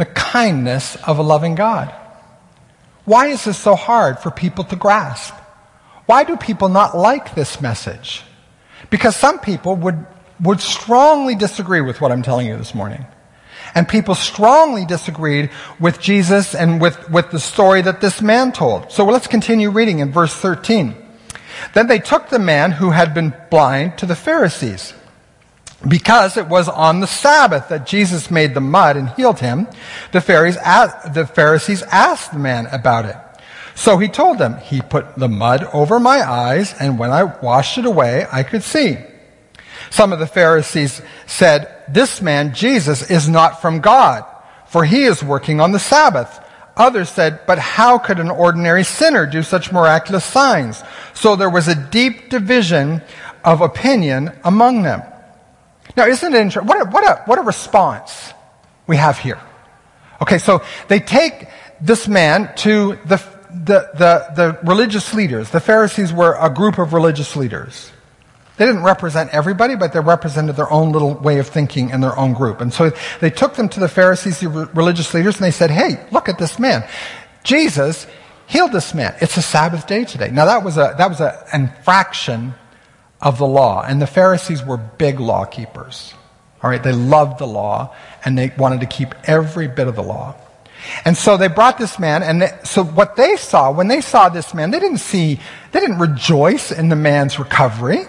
the 0.00 0.06
kindness 0.06 0.96
of 1.06 1.18
a 1.18 1.22
loving 1.22 1.54
God. 1.54 1.94
Why 3.04 3.26
is 3.26 3.44
this 3.44 3.58
so 3.58 3.74
hard 3.74 4.18
for 4.18 4.30
people 4.30 4.64
to 4.64 4.74
grasp? 4.74 5.34
Why 6.06 6.24
do 6.24 6.38
people 6.38 6.70
not 6.70 6.96
like 6.96 7.34
this 7.34 7.60
message? 7.60 8.22
Because 8.88 9.14
some 9.14 9.40
people 9.40 9.76
would, 9.76 10.06
would 10.40 10.62
strongly 10.62 11.34
disagree 11.34 11.82
with 11.82 12.00
what 12.00 12.12
I'm 12.12 12.22
telling 12.22 12.46
you 12.46 12.56
this 12.56 12.74
morning. 12.74 13.04
And 13.74 13.86
people 13.86 14.14
strongly 14.14 14.86
disagreed 14.86 15.50
with 15.78 16.00
Jesus 16.00 16.54
and 16.54 16.80
with, 16.80 17.10
with 17.10 17.30
the 17.30 17.38
story 17.38 17.82
that 17.82 18.00
this 18.00 18.22
man 18.22 18.52
told. 18.52 18.90
So 18.90 19.04
let's 19.04 19.26
continue 19.26 19.68
reading 19.68 19.98
in 19.98 20.12
verse 20.12 20.34
13. 20.34 20.96
Then 21.74 21.88
they 21.88 21.98
took 21.98 22.30
the 22.30 22.38
man 22.38 22.72
who 22.72 22.88
had 22.88 23.12
been 23.12 23.34
blind 23.50 23.98
to 23.98 24.06
the 24.06 24.16
Pharisees. 24.16 24.94
Because 25.86 26.36
it 26.36 26.46
was 26.46 26.68
on 26.68 27.00
the 27.00 27.06
Sabbath 27.06 27.68
that 27.68 27.86
Jesus 27.86 28.30
made 28.30 28.52
the 28.52 28.60
mud 28.60 28.96
and 28.96 29.08
healed 29.10 29.40
him, 29.40 29.66
the 30.12 30.20
Pharisees 30.20 31.82
asked 31.82 32.32
the 32.32 32.38
man 32.38 32.66
about 32.66 33.06
it. 33.06 33.16
So 33.74 33.96
he 33.96 34.08
told 34.08 34.38
them, 34.38 34.58
He 34.58 34.82
put 34.82 35.16
the 35.16 35.28
mud 35.28 35.64
over 35.72 35.98
my 35.98 36.20
eyes, 36.20 36.74
and 36.78 36.98
when 36.98 37.10
I 37.10 37.24
washed 37.24 37.78
it 37.78 37.86
away, 37.86 38.26
I 38.30 38.42
could 38.42 38.62
see. 38.62 38.98
Some 39.88 40.12
of 40.12 40.18
the 40.18 40.26
Pharisees 40.26 41.00
said, 41.26 41.74
This 41.88 42.20
man, 42.20 42.52
Jesus, 42.52 43.10
is 43.10 43.26
not 43.26 43.62
from 43.62 43.80
God, 43.80 44.24
for 44.66 44.84
he 44.84 45.04
is 45.04 45.24
working 45.24 45.60
on 45.60 45.72
the 45.72 45.78
Sabbath. 45.78 46.40
Others 46.76 47.08
said, 47.08 47.40
But 47.46 47.58
how 47.58 47.96
could 47.96 48.18
an 48.18 48.30
ordinary 48.30 48.84
sinner 48.84 49.24
do 49.24 49.42
such 49.42 49.72
miraculous 49.72 50.26
signs? 50.26 50.82
So 51.14 51.34
there 51.34 51.50
was 51.50 51.66
a 51.66 51.74
deep 51.74 52.28
division 52.28 53.00
of 53.42 53.62
opinion 53.62 54.32
among 54.44 54.82
them. 54.82 55.02
Now, 55.96 56.06
isn't 56.06 56.34
it 56.34 56.38
interesting? 56.38 56.66
What 56.66 56.86
a, 56.86 56.90
what, 56.90 57.04
a, 57.04 57.22
what 57.24 57.38
a 57.38 57.42
response 57.42 58.32
we 58.86 58.96
have 58.96 59.18
here. 59.18 59.40
Okay, 60.22 60.38
so 60.38 60.62
they 60.88 61.00
take 61.00 61.48
this 61.80 62.06
man 62.06 62.54
to 62.56 62.98
the, 63.06 63.16
the, 63.50 63.90
the, 63.94 64.26
the 64.34 64.58
religious 64.64 65.14
leaders. 65.14 65.50
The 65.50 65.60
Pharisees 65.60 66.12
were 66.12 66.36
a 66.38 66.50
group 66.50 66.78
of 66.78 66.92
religious 66.92 67.36
leaders. 67.36 67.90
They 68.56 68.66
didn't 68.66 68.82
represent 68.82 69.30
everybody, 69.30 69.74
but 69.74 69.94
they 69.94 70.00
represented 70.00 70.56
their 70.56 70.70
own 70.70 70.92
little 70.92 71.14
way 71.14 71.38
of 71.38 71.48
thinking 71.48 71.92
and 71.92 72.02
their 72.02 72.16
own 72.18 72.34
group. 72.34 72.60
And 72.60 72.70
so 72.70 72.92
they 73.20 73.30
took 73.30 73.54
them 73.54 73.70
to 73.70 73.80
the 73.80 73.88
Pharisees, 73.88 74.40
the 74.40 74.48
religious 74.48 75.14
leaders, 75.14 75.36
and 75.36 75.44
they 75.44 75.50
said, 75.50 75.70
Hey, 75.70 76.04
look 76.12 76.28
at 76.28 76.36
this 76.36 76.58
man. 76.58 76.86
Jesus 77.42 78.06
healed 78.46 78.72
this 78.72 78.92
man. 78.92 79.14
It's 79.22 79.38
a 79.38 79.42
Sabbath 79.42 79.86
day 79.86 80.04
today. 80.04 80.30
Now 80.30 80.44
that 80.44 80.62
was 80.62 80.76
a, 80.76 80.94
that 80.98 81.08
was 81.08 81.20
an 81.22 81.32
infraction 81.54 82.54
of 83.20 83.38
the 83.38 83.46
law. 83.46 83.82
And 83.82 84.00
the 84.00 84.06
Pharisees 84.06 84.64
were 84.64 84.76
big 84.76 85.20
law 85.20 85.44
keepers. 85.44 86.14
All 86.62 86.70
right, 86.70 86.82
they 86.82 86.92
loved 86.92 87.38
the 87.38 87.46
law 87.46 87.94
and 88.24 88.36
they 88.36 88.52
wanted 88.56 88.80
to 88.80 88.86
keep 88.86 89.14
every 89.24 89.68
bit 89.68 89.88
of 89.88 89.96
the 89.96 90.02
law. 90.02 90.34
And 91.04 91.16
so 91.16 91.36
they 91.36 91.48
brought 91.48 91.76
this 91.76 91.98
man, 91.98 92.22
and 92.22 92.40
they, 92.40 92.58
so 92.64 92.82
what 92.82 93.16
they 93.16 93.36
saw, 93.36 93.70
when 93.70 93.88
they 93.88 94.00
saw 94.00 94.30
this 94.30 94.54
man, 94.54 94.70
they 94.70 94.80
didn't 94.80 94.98
see, 94.98 95.38
they 95.72 95.80
didn't 95.80 95.98
rejoice 95.98 96.72
in 96.72 96.88
the 96.88 96.96
man's 96.96 97.38
recovery. 97.38 98.06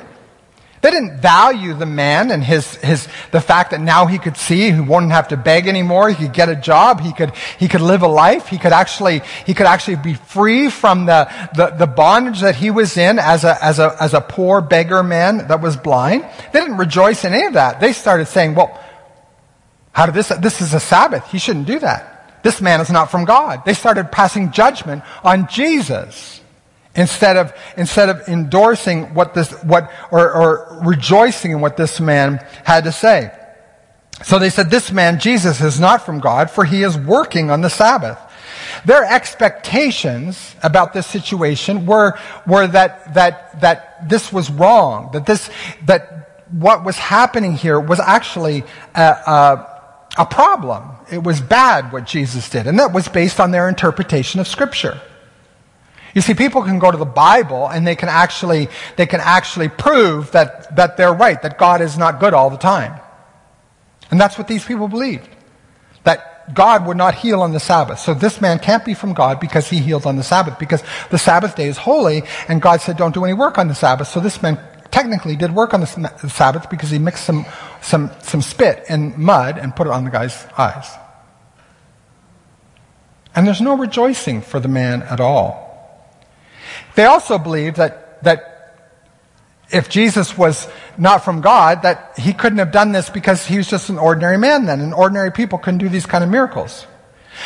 They 0.82 0.90
didn't 0.90 1.20
value 1.20 1.76
the 1.76 1.86
man 1.86 2.32
and 2.32 2.44
his, 2.44 2.76
his, 2.78 3.08
the 3.30 3.40
fact 3.40 3.70
that 3.70 3.80
now 3.80 4.08
he 4.08 4.18
could 4.18 4.36
see, 4.36 4.72
he 4.72 4.80
wouldn't 4.80 5.12
have 5.12 5.28
to 5.28 5.38
beg 5.38 5.68
anymore, 5.68 6.10
he 6.10 6.26
could 6.26 6.34
get 6.34 6.50
a 6.50 6.56
job, 6.56 7.02
he 7.02 7.14
could, 7.14 7.34
he 7.60 7.68
could 7.68 7.82
live 7.82 8.02
a 8.02 8.08
life, 8.08 8.48
he 8.48 8.58
could 8.58 8.72
actually, 8.72 9.22
he 9.46 9.54
could 9.54 9.68
actually 9.68 9.98
be 9.98 10.16
free 10.16 10.72
from 10.72 11.06
the, 11.06 11.32
the, 11.56 11.68
the 11.78 11.86
bondage 11.86 12.42
that 12.42 12.56
he 12.56 12.72
was 12.72 12.98
in 12.98 13.20
as 13.20 13.44
a, 13.44 13.64
as 13.64 13.78
a, 13.78 13.96
as 14.02 14.16
a 14.16 14.22
poor 14.22 14.60
beggar 14.60 15.04
man 15.04 15.48
that 15.50 15.62
was 15.62 15.78
blind. 15.78 16.26
They 16.52 16.60
didn't 16.60 16.78
rejoice 16.78 17.26
in 17.26 17.34
any 17.34 17.46
of 17.46 17.54
that. 17.54 17.80
They 17.80 17.94
started 17.94 18.26
saying, 18.26 18.56
well, 18.56 18.80
how 19.92 20.08
did 20.08 20.16
this, 20.16 20.30
this 20.30 20.62
is 20.62 20.74
a 20.74 20.80
Sabbath, 20.80 21.30
he 21.30 21.38
shouldn't 21.38 21.68
do 21.68 21.78
that. 21.80 22.42
this 22.42 22.60
man 22.60 22.82
is 22.82 22.90
not 22.90 23.12
from 23.12 23.26
God. 23.26 23.66
They 23.66 23.76
started 23.76 24.12
passing 24.12 24.52
judgment 24.52 25.04
on 25.24 25.48
Jesus 25.48 26.41
instead 26.96 27.38
of, 27.38 27.54
instead 27.78 28.10
of 28.10 28.28
endorsing 28.28 29.14
what 29.14 29.34
this, 29.34 29.52
what, 29.64 29.92
or, 30.12 30.32
or 30.32 30.82
rejoicing 30.86 31.52
in 31.52 31.62
what 31.62 31.78
this 31.78 32.00
man 32.00 32.38
had 32.64 32.84
to 32.84 32.92
say. 32.92 33.32
So 34.24 34.38
they 34.38 34.50
said, 34.50 34.70
this 34.70 34.92
man, 34.92 35.20
Jesus, 35.20 35.62
is 35.62 35.80
not 35.80 36.06
from 36.06 36.20
God, 36.20 36.52
for 36.52 36.64
he 36.64 36.84
is 36.84 36.98
working 36.98 37.50
on 37.50 37.62
the 37.62 37.70
Sabbath. 37.70 38.20
Their 38.86 39.04
expectations 39.04 40.56
about 40.64 40.94
this 40.94 41.08
situation 41.08 41.86
were, 41.86 42.18
were 42.46 42.68
that, 42.68 43.14
that, 43.14 43.62
that 43.62 44.08
this 44.10 44.32
was 44.32 44.50
wrong, 44.52 45.12
that 45.14 45.26
this, 45.26 45.50
that 45.86 46.46
what 46.52 46.84
was 46.84 46.98
happening 46.98 47.54
here 47.54 47.80
was 47.80 48.00
actually 48.00 48.64
a, 48.96 49.02
a, 49.02 49.82
a 50.20 50.26
problem. 50.26 50.92
It 51.12 51.24
was 51.24 51.42
bad 51.42 51.92
what 51.92 52.06
Jesus 52.06 52.50
did, 52.50 52.68
and 52.68 52.78
that 52.80 52.94
was 52.94 53.08
based 53.08 53.40
on 53.40 53.52
their 53.52 53.68
interpretation 53.68 54.40
of 54.40 54.48
Scripture. 54.48 55.02
You 56.14 56.22
see, 56.22 56.34
people 56.34 56.64
can 56.64 56.80
go 56.80 56.92
to 56.92 56.98
the 56.98 57.06
Bible 57.06 57.68
and 57.68 57.88
they 57.88 57.96
can 57.96 58.10
actually, 58.10 58.68
they 58.98 59.06
can 59.06 59.22
actually 59.22 59.70
prove 59.70 60.32
that, 60.32 60.76
that 60.76 60.98
they're 60.98 61.14
right, 61.14 61.42
that 61.42 61.58
God 61.58 61.82
is 61.82 61.98
not 61.98 62.20
good 62.20 62.34
all 62.34 62.50
the 62.50 62.58
time. 62.58 63.00
And 64.10 64.20
that's 64.20 64.38
what 64.38 64.48
these 64.48 64.66
people 64.66 64.88
believed. 64.88 65.30
That 66.04 66.54
God 66.54 66.86
would 66.86 66.98
not 66.98 67.16
heal 67.16 67.42
on 67.42 67.54
the 67.54 67.60
Sabbath. 67.60 68.00
So 68.00 68.14
this 68.14 68.42
man 68.42 68.60
can't 68.60 68.84
be 68.84 68.94
from 68.94 69.14
God 69.14 69.40
because 69.40 69.70
he 69.70 69.80
heals 69.80 70.06
on 70.06 70.18
the 70.18 70.24
Sabbath, 70.24 70.60
because 70.60 70.84
the 71.10 71.18
Sabbath 71.18 71.56
day 71.56 71.68
is 71.68 71.78
holy, 71.78 72.24
and 72.50 72.62
God 72.62 72.82
said, 72.82 72.98
don't 72.98 73.14
do 73.14 73.24
any 73.24 73.34
work 73.34 73.58
on 73.58 73.70
the 73.70 73.76
Sabbath. 73.76 74.10
So 74.10 74.20
this 74.20 74.42
man 74.42 74.60
technically 74.92 75.38
did 75.38 75.56
work 75.56 75.74
on 75.74 75.80
the 75.80 75.88
Sabbath 76.28 76.70
because 76.70 76.90
he 76.90 77.00
mixed 77.00 77.24
some, 77.24 77.46
some, 77.82 78.12
some 78.22 78.42
spit 78.42 78.84
and 78.90 79.18
mud 79.18 79.58
and 79.58 79.74
put 79.74 79.88
it 79.88 79.94
on 79.94 80.04
the 80.04 80.12
guy's 80.12 80.46
eyes. 80.58 80.92
And 83.34 83.48
there's 83.48 83.62
no 83.62 83.78
rejoicing 83.78 84.42
for 84.42 84.60
the 84.60 84.68
man 84.68 85.04
at 85.04 85.22
all. 85.22 85.71
They 86.96 87.06
also 87.06 87.38
believed 87.38 87.78
that, 87.78 88.24
that 88.24 88.52
if 89.72 89.90
Jesus 89.90 90.38
was 90.38 90.68
not 90.98 91.24
from 91.24 91.42
God, 91.42 91.84
that 91.84 92.18
he 92.18 92.34
couldn't 92.34 92.60
have 92.60 92.72
done 92.72 92.92
this 92.92 93.10
because 93.10 93.46
he 93.46 93.58
was 93.58 93.68
just 93.68 93.90
an 93.90 93.98
ordinary 93.98 94.38
man 94.38 94.66
then, 94.66 94.82
and 94.82 94.94
ordinary 94.94 95.32
people 95.32 95.58
couldn't 95.58 95.80
do 95.80 95.90
these 95.90 96.06
kind 96.06 96.24
of 96.24 96.30
miracles. 96.30 96.86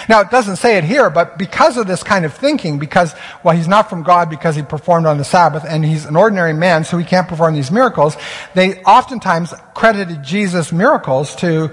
Now, 0.09 0.21
it 0.21 0.31
doesn't 0.31 0.55
say 0.57 0.77
it 0.77 0.83
here, 0.83 1.09
but 1.09 1.37
because 1.37 1.77
of 1.77 1.85
this 1.87 2.03
kind 2.03 2.25
of 2.25 2.33
thinking, 2.33 2.79
because, 2.79 3.13
well, 3.43 3.55
he's 3.55 3.67
not 3.67 3.89
from 3.89 4.03
God 4.03 4.29
because 4.29 4.55
he 4.55 4.63
performed 4.63 5.05
on 5.05 5.17
the 5.17 5.23
Sabbath, 5.23 5.63
and 5.67 5.85
he's 5.85 6.05
an 6.05 6.15
ordinary 6.15 6.53
man, 6.53 6.83
so 6.83 6.97
he 6.97 7.05
can't 7.05 7.27
perform 7.27 7.53
these 7.53 7.71
miracles, 7.71 8.17
they 8.55 8.81
oftentimes 8.83 9.53
credited 9.75 10.23
Jesus' 10.23 10.71
miracles 10.71 11.35
to, 11.37 11.71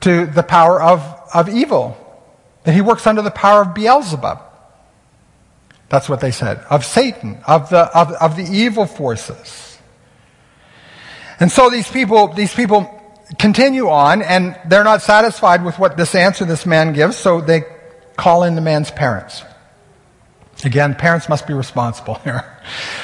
to 0.00 0.26
the 0.26 0.42
power 0.42 0.82
of, 0.82 1.02
of 1.34 1.48
evil. 1.48 1.96
That 2.64 2.72
he 2.72 2.80
works 2.80 3.06
under 3.06 3.22
the 3.22 3.30
power 3.30 3.62
of 3.62 3.74
Beelzebub. 3.74 4.40
That's 5.90 6.08
what 6.08 6.20
they 6.20 6.30
said. 6.30 6.58
Of 6.70 6.86
Satan, 6.86 7.42
of 7.46 7.68
the, 7.68 7.80
of, 7.96 8.12
of 8.12 8.36
the 8.36 8.44
evil 8.44 8.86
forces. 8.86 9.78
And 11.40 11.50
so 11.50 11.68
these 11.68 11.90
people, 11.90 12.28
these 12.28 12.54
people 12.54 12.96
continue 13.38 13.88
on 13.88 14.22
and 14.22 14.58
they're 14.66 14.84
not 14.84 15.02
satisfied 15.02 15.64
with 15.64 15.78
what 15.78 15.96
this 15.96 16.14
answer 16.14 16.44
this 16.44 16.64
man 16.64 16.92
gives, 16.92 17.16
so 17.16 17.40
they 17.40 17.64
call 18.16 18.44
in 18.44 18.54
the 18.54 18.60
man's 18.60 18.90
parents. 18.90 19.42
Again, 20.64 20.94
parents 20.94 21.28
must 21.28 21.46
be 21.46 21.54
responsible 21.54 22.14
here. 22.24 22.44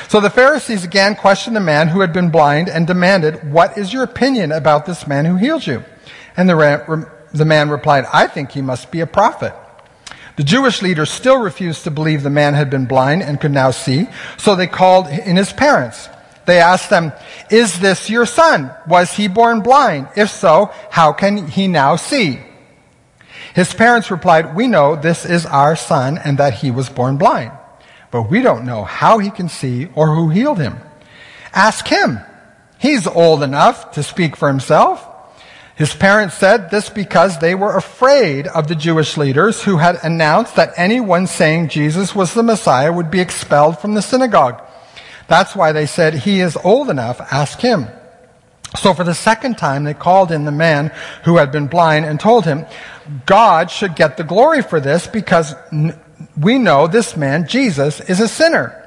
So 0.09 0.20
the 0.20 0.31
Pharisees 0.31 0.85
again 0.85 1.16
questioned 1.16 1.57
the 1.57 1.61
man 1.61 1.88
who 1.88 2.03
had 2.03 2.12
been 2.12 2.31
blind 2.31 2.68
and 2.68 2.87
demanded, 2.87 3.53
What 3.53 3.77
is 3.77 3.92
your 3.92 4.05
opinion 4.05 4.53
about 4.53 4.87
this 4.87 5.09
man 5.09 5.25
who 5.25 5.37
healed 5.37 5.66
you? 5.66 5.83
And 6.37 6.49
the, 6.49 7.11
the 7.33 7.44
man 7.44 7.70
replied, 7.70 8.05
I 8.12 8.29
think 8.29 8.53
he 8.53 8.62
must 8.62 8.92
be 8.92 9.01
a 9.01 9.07
prophet. 9.07 9.55
The 10.37 10.44
Jewish 10.44 10.83
leaders 10.83 11.11
still 11.11 11.38
refused 11.38 11.85
to 11.85 11.90
believe 11.90 12.22
the 12.22 12.31
man 12.31 12.55
had 12.55 12.68
been 12.68 12.85
blind 12.85 13.22
and 13.22 13.40
could 13.40 13.53
now 13.53 13.70
see, 13.70 14.07
so 14.37 14.55
they 14.55 14.66
called 14.66 15.09
in 15.09 15.37
his 15.37 15.53
parents. 15.53 16.09
They 16.44 16.61
asked 16.61 16.90
them, 16.90 17.12
Is 17.51 17.81
this 17.81 18.11
your 18.11 18.27
son? 18.27 18.70
Was 18.87 19.12
he 19.12 19.29
born 19.29 19.61
blind? 19.61 20.09
If 20.14 20.31
so, 20.31 20.72
how 20.90 21.12
can 21.12 21.49
he 21.49 21.68
now 21.68 21.96
see? 21.96 22.38
His 23.55 23.72
parents 23.72 24.11
replied, 24.11 24.55
We 24.55 24.68
know 24.68 24.94
this 24.94 25.25
is 25.25 25.46
our 25.46 25.75
son 25.75 26.18
and 26.18 26.37
that 26.38 26.55
he 26.55 26.70
was 26.70 26.90
born 26.90 27.16
blind, 27.16 27.53
but 28.11 28.31
we 28.31 28.42
don't 28.42 28.66
know 28.66 28.85
how 28.85 29.18
he 29.18 29.31
can 29.31 29.49
see 29.49 29.88
or 29.94 30.14
who 30.14 30.29
healed 30.29 30.59
him. 30.59 30.79
Ask 31.55 31.88
him. 31.88 32.20
He's 32.79 33.07
old 33.07 33.42
enough 33.42 33.92
to 33.92 34.03
speak 34.03 34.37
for 34.37 34.49
himself. 34.49 35.05
His 35.76 35.94
parents 35.94 36.34
said 36.34 36.70
this 36.70 36.88
because 36.88 37.38
they 37.38 37.54
were 37.54 37.76
afraid 37.76 38.46
of 38.46 38.66
the 38.66 38.74
Jewish 38.74 39.18
leaders 39.18 39.62
who 39.62 39.76
had 39.76 39.98
announced 40.02 40.56
that 40.56 40.72
anyone 40.78 41.26
saying 41.26 41.68
Jesus 41.68 42.14
was 42.14 42.32
the 42.32 42.42
Messiah 42.42 42.90
would 42.90 43.10
be 43.10 43.20
expelled 43.20 43.78
from 43.78 43.92
the 43.92 44.00
synagogue. 44.00 44.62
That's 45.28 45.54
why 45.54 45.72
they 45.72 45.84
said, 45.84 46.14
He 46.14 46.40
is 46.40 46.56
old 46.56 46.88
enough, 46.88 47.20
ask 47.30 47.60
him. 47.60 47.88
So 48.74 48.94
for 48.94 49.04
the 49.04 49.14
second 49.14 49.58
time, 49.58 49.84
they 49.84 49.92
called 49.92 50.32
in 50.32 50.46
the 50.46 50.50
man 50.50 50.92
who 51.24 51.36
had 51.36 51.52
been 51.52 51.66
blind 51.66 52.06
and 52.06 52.18
told 52.18 52.46
him, 52.46 52.64
God 53.26 53.70
should 53.70 53.96
get 53.96 54.16
the 54.16 54.24
glory 54.24 54.62
for 54.62 54.80
this 54.80 55.06
because 55.06 55.54
we 56.40 56.58
know 56.58 56.86
this 56.86 57.18
man, 57.18 57.46
Jesus, 57.46 58.00
is 58.00 58.20
a 58.20 58.28
sinner. 58.28 58.82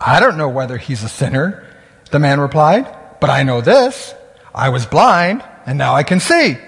I 0.00 0.20
don't 0.20 0.38
know 0.38 0.48
whether 0.48 0.78
he's 0.78 1.02
a 1.02 1.08
sinner, 1.08 1.66
the 2.10 2.18
man 2.18 2.40
replied, 2.40 2.86
but 3.20 3.28
I 3.28 3.42
know 3.42 3.60
this. 3.60 4.14
I 4.54 4.70
was 4.70 4.86
blind 4.86 5.42
and 5.66 5.78
now 5.78 5.94
I 5.94 6.02
can 6.02 6.20
see. 6.20 6.58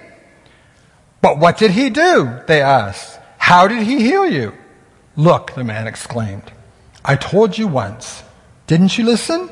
But 1.21 1.39
what 1.39 1.59
did 1.59 1.71
he 1.71 1.91
do? 1.91 2.41
They 2.47 2.61
asked. 2.61 3.19
How 3.39 3.67
did 3.69 3.83
he 3.83 4.01
heal 4.01 4.27
you? 4.27 4.53
Look, 5.17 5.55
the 5.55 5.65
man 5.65 5.87
exclaimed. 5.87 6.53
I 7.05 7.17
told 7.17 7.57
you 7.59 7.69
once 7.69 8.23
didn't 8.67 8.97
you 8.97 9.05
listen? 9.05 9.51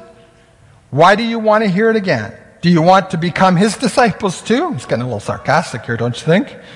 Why 0.90 1.16
do 1.16 1.22
you 1.22 1.38
want 1.38 1.64
to 1.64 1.70
hear 1.70 1.90
it 1.90 1.96
again? 1.96 2.34
Do 2.62 2.70
you 2.70 2.80
want 2.80 3.10
to 3.10 3.18
become 3.18 3.56
his 3.56 3.76
disciples 3.76 4.40
too? 4.40 4.72
He's 4.72 4.86
getting 4.86 5.02
a 5.02 5.06
little 5.06 5.20
sarcastic 5.20 5.84
here, 5.84 5.96
don't 5.96 6.18
you 6.18 6.26
think? 6.26 6.56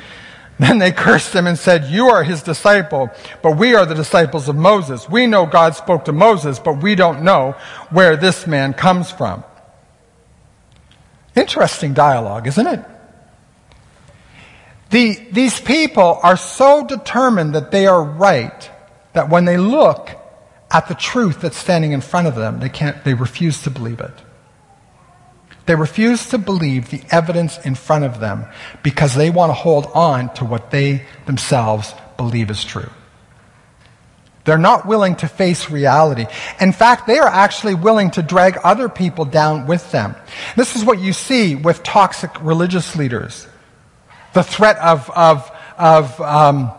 Then 0.58 0.78
they 0.78 0.90
cursed 0.90 1.34
him 1.34 1.46
and 1.46 1.58
said, 1.58 1.84
You 1.84 2.06
are 2.08 2.24
his 2.24 2.42
disciple, 2.42 3.10
but 3.42 3.58
we 3.58 3.74
are 3.74 3.84
the 3.84 3.94
disciples 3.94 4.48
of 4.48 4.56
Moses. 4.56 5.06
We 5.06 5.26
know 5.26 5.44
God 5.44 5.76
spoke 5.76 6.06
to 6.06 6.12
Moses, 6.12 6.58
but 6.58 6.82
we 6.82 6.94
don't 6.94 7.22
know 7.22 7.54
where 7.90 8.16
this 8.16 8.46
man 8.46 8.72
comes 8.72 9.10
from. 9.10 9.44
Interesting 11.36 11.92
dialogue, 11.92 12.46
isn't 12.46 12.66
it? 12.66 12.84
The, 14.90 15.14
these 15.30 15.60
people 15.60 16.18
are 16.22 16.36
so 16.36 16.86
determined 16.86 17.54
that 17.54 17.70
they 17.70 17.86
are 17.86 18.02
right 18.02 18.70
that 19.12 19.28
when 19.28 19.44
they 19.44 19.58
look 19.58 20.10
at 20.70 20.88
the 20.88 20.94
truth 20.94 21.42
that's 21.42 21.56
standing 21.56 21.92
in 21.92 22.00
front 22.00 22.26
of 22.26 22.34
them, 22.34 22.60
they 22.60 22.68
can't, 22.68 23.04
they 23.04 23.14
refuse 23.14 23.62
to 23.62 23.70
believe 23.70 24.00
it. 24.00 24.12
They 25.66 25.74
refuse 25.74 26.28
to 26.28 26.38
believe 26.38 26.90
the 26.90 27.02
evidence 27.10 27.58
in 27.58 27.74
front 27.74 28.04
of 28.04 28.20
them 28.20 28.46
because 28.82 29.14
they 29.14 29.30
want 29.30 29.50
to 29.50 29.54
hold 29.54 29.86
on 29.94 30.32
to 30.34 30.44
what 30.44 30.70
they 30.70 31.04
themselves 31.26 31.92
believe 32.16 32.50
is 32.50 32.64
true. 32.64 32.90
They're 34.46 34.56
not 34.56 34.86
willing 34.86 35.16
to 35.16 35.28
face 35.28 35.70
reality. 35.70 36.26
In 36.60 36.72
fact, 36.72 37.06
they 37.06 37.18
are 37.18 37.28
actually 37.28 37.74
willing 37.74 38.12
to 38.12 38.22
drag 38.22 38.56
other 38.64 38.88
people 38.88 39.24
down 39.24 39.66
with 39.66 39.90
them. 39.90 40.14
This 40.56 40.76
is 40.76 40.84
what 40.84 41.00
you 41.00 41.12
see 41.12 41.56
with 41.56 41.82
toxic 41.82 42.30
religious 42.40 42.96
leaders. 42.96 43.46
The 44.32 44.44
threat 44.44 44.78
of, 44.78 45.10
of, 45.10 45.50
of, 45.76 46.20
um, 46.20 46.70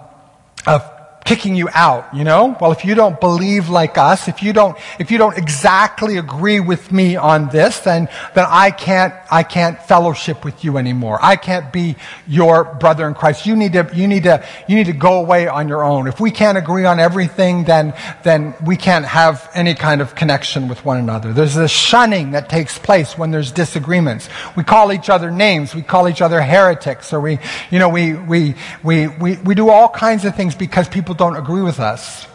of 0.65 0.96
kicking 1.27 1.57
you 1.57 1.67
out, 1.73 2.15
you 2.15 2.23
know? 2.23 2.55
Well, 2.61 2.71
if 2.71 2.85
you 2.85 2.95
don't 2.95 3.19
believe 3.19 3.67
like 3.67 3.97
us, 3.97 4.29
if 4.29 4.41
you 4.41 4.53
don't, 4.53 4.77
if 4.97 5.11
you 5.11 5.17
don't 5.17 5.37
exactly 5.37 6.15
agree 6.15 6.61
with 6.61 6.89
me 6.89 7.17
on 7.17 7.49
this, 7.49 7.81
then, 7.81 8.07
then 8.33 8.45
I 8.47 8.71
can't, 8.71 9.13
I 9.29 9.43
can't 9.43 9.77
fellowship 9.83 10.45
with 10.45 10.63
you 10.63 10.77
anymore. 10.77 11.19
I 11.21 11.35
can't 11.35 11.73
be 11.73 11.97
your 12.27 12.63
brother 12.63 13.05
in 13.09 13.13
Christ. 13.13 13.45
You 13.45 13.57
need 13.57 13.73
to, 13.73 13.89
you 13.93 14.07
need 14.07 14.23
to, 14.23 14.41
you 14.69 14.77
need 14.77 14.85
to 14.85 14.93
go 14.93 15.19
away 15.19 15.49
on 15.49 15.67
your 15.67 15.83
own. 15.83 16.07
If 16.07 16.21
we 16.21 16.31
can't 16.31 16.57
agree 16.57 16.85
on 16.85 16.97
everything, 16.97 17.65
then, 17.65 17.93
then 18.23 18.53
we 18.65 18.77
can't 18.77 19.05
have 19.05 19.49
any 19.53 19.75
kind 19.75 19.99
of 19.99 20.15
connection 20.15 20.69
with 20.69 20.85
one 20.85 20.97
another. 20.97 21.33
There's 21.33 21.55
this 21.55 21.71
shunning 21.71 22.31
that 22.31 22.47
takes 22.47 22.77
place 22.77 23.17
when 23.17 23.31
there's 23.31 23.51
disagreements. 23.51 24.29
We 24.55 24.63
call 24.63 24.93
each 24.93 25.09
other 25.09 25.29
names. 25.29 25.75
We 25.75 25.81
call 25.81 26.07
each 26.07 26.21
other 26.21 26.41
heretics 26.41 27.11
or 27.11 27.19
we, 27.19 27.39
you 27.69 27.79
know, 27.79 27.89
we, 27.89 28.13
we, 28.13 28.55
we, 28.81 29.07
we, 29.07 29.35
we 29.39 29.55
do 29.55 29.69
all 29.69 29.89
kinds 29.89 30.23
of 30.23 30.33
things 30.33 30.55
because 30.55 30.87
people 30.87 31.16
don't 31.17 31.35
agree 31.35 31.61
with 31.61 31.79
us. 31.79 32.27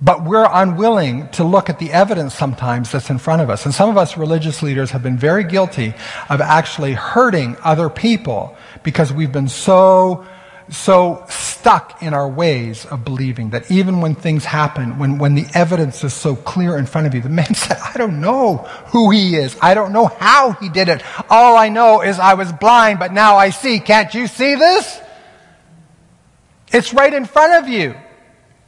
But 0.00 0.24
we're 0.24 0.48
unwilling 0.50 1.28
to 1.30 1.44
look 1.44 1.70
at 1.70 1.78
the 1.78 1.92
evidence 1.92 2.34
sometimes 2.34 2.92
that's 2.92 3.08
in 3.08 3.18
front 3.18 3.40
of 3.42 3.48
us. 3.48 3.64
And 3.64 3.74
some 3.74 3.88
of 3.88 3.96
us 3.96 4.16
religious 4.16 4.62
leaders 4.62 4.90
have 4.90 5.02
been 5.02 5.16
very 5.16 5.44
guilty 5.44 5.94
of 6.28 6.40
actually 6.40 6.92
hurting 6.92 7.56
other 7.64 7.88
people 7.88 8.56
because 8.82 9.12
we've 9.12 9.32
been 9.32 9.48
so, 9.48 10.26
so 10.68 11.24
stuck 11.30 12.02
in 12.02 12.12
our 12.12 12.28
ways 12.28 12.84
of 12.84 13.04
believing 13.04 13.50
that 13.50 13.70
even 13.70 14.02
when 14.02 14.14
things 14.14 14.44
happen, 14.44 14.98
when, 14.98 15.16
when 15.16 15.36
the 15.36 15.46
evidence 15.54 16.04
is 16.04 16.12
so 16.12 16.36
clear 16.36 16.76
in 16.76 16.84
front 16.84 17.06
of 17.06 17.14
you, 17.14 17.22
the 17.22 17.30
man 17.30 17.54
said, 17.54 17.78
I 17.78 17.96
don't 17.96 18.20
know 18.20 18.58
who 18.88 19.10
he 19.10 19.36
is. 19.36 19.56
I 19.62 19.72
don't 19.72 19.92
know 19.92 20.06
how 20.06 20.52
he 20.52 20.68
did 20.68 20.88
it. 20.88 21.02
All 21.30 21.56
I 21.56 21.70
know 21.70 22.02
is 22.02 22.18
I 22.18 22.34
was 22.34 22.52
blind, 22.52 22.98
but 22.98 23.12
now 23.12 23.36
I 23.36 23.50
see. 23.50 23.80
Can't 23.80 24.12
you 24.12 24.26
see 24.26 24.56
this? 24.56 25.00
It's 26.74 26.92
right 26.92 27.14
in 27.14 27.24
front 27.24 27.64
of 27.64 27.68
you. 27.70 27.94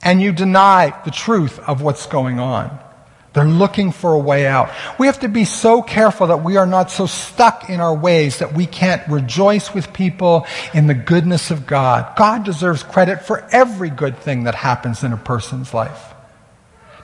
And 0.02 0.22
you 0.22 0.32
deny 0.32 0.98
the 1.04 1.10
truth 1.10 1.58
of 1.58 1.82
what's 1.82 2.06
going 2.06 2.38
on. 2.38 2.78
They're 3.32 3.44
looking 3.44 3.92
for 3.92 4.14
a 4.14 4.18
way 4.18 4.46
out. 4.46 4.70
We 4.98 5.08
have 5.08 5.20
to 5.20 5.28
be 5.28 5.44
so 5.44 5.82
careful 5.82 6.28
that 6.28 6.42
we 6.42 6.56
are 6.56 6.66
not 6.66 6.90
so 6.90 7.04
stuck 7.04 7.68
in 7.68 7.80
our 7.80 7.94
ways 7.94 8.38
that 8.38 8.54
we 8.54 8.64
can't 8.64 9.06
rejoice 9.08 9.74
with 9.74 9.92
people 9.92 10.46
in 10.72 10.86
the 10.86 10.94
goodness 10.94 11.50
of 11.50 11.66
God. 11.66 12.16
God 12.16 12.44
deserves 12.44 12.82
credit 12.82 13.26
for 13.26 13.46
every 13.50 13.90
good 13.90 14.18
thing 14.18 14.44
that 14.44 14.54
happens 14.54 15.02
in 15.02 15.12
a 15.12 15.18
person's 15.18 15.74
life. 15.74 16.14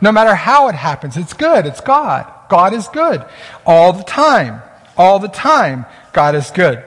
No 0.00 0.11
matter 0.11 0.34
how 0.34 0.68
it 0.68 0.74
happens, 0.74 1.16
it's 1.16 1.34
good. 1.34 1.66
It's 1.66 1.82
God. 1.82 2.32
God 2.48 2.72
is 2.72 2.88
good. 2.88 3.24
All 3.66 3.92
the 3.92 4.05
time. 4.05 4.62
All 4.96 5.18
the 5.18 5.28
time, 5.28 5.86
God 6.12 6.34
is 6.34 6.50
good. 6.50 6.82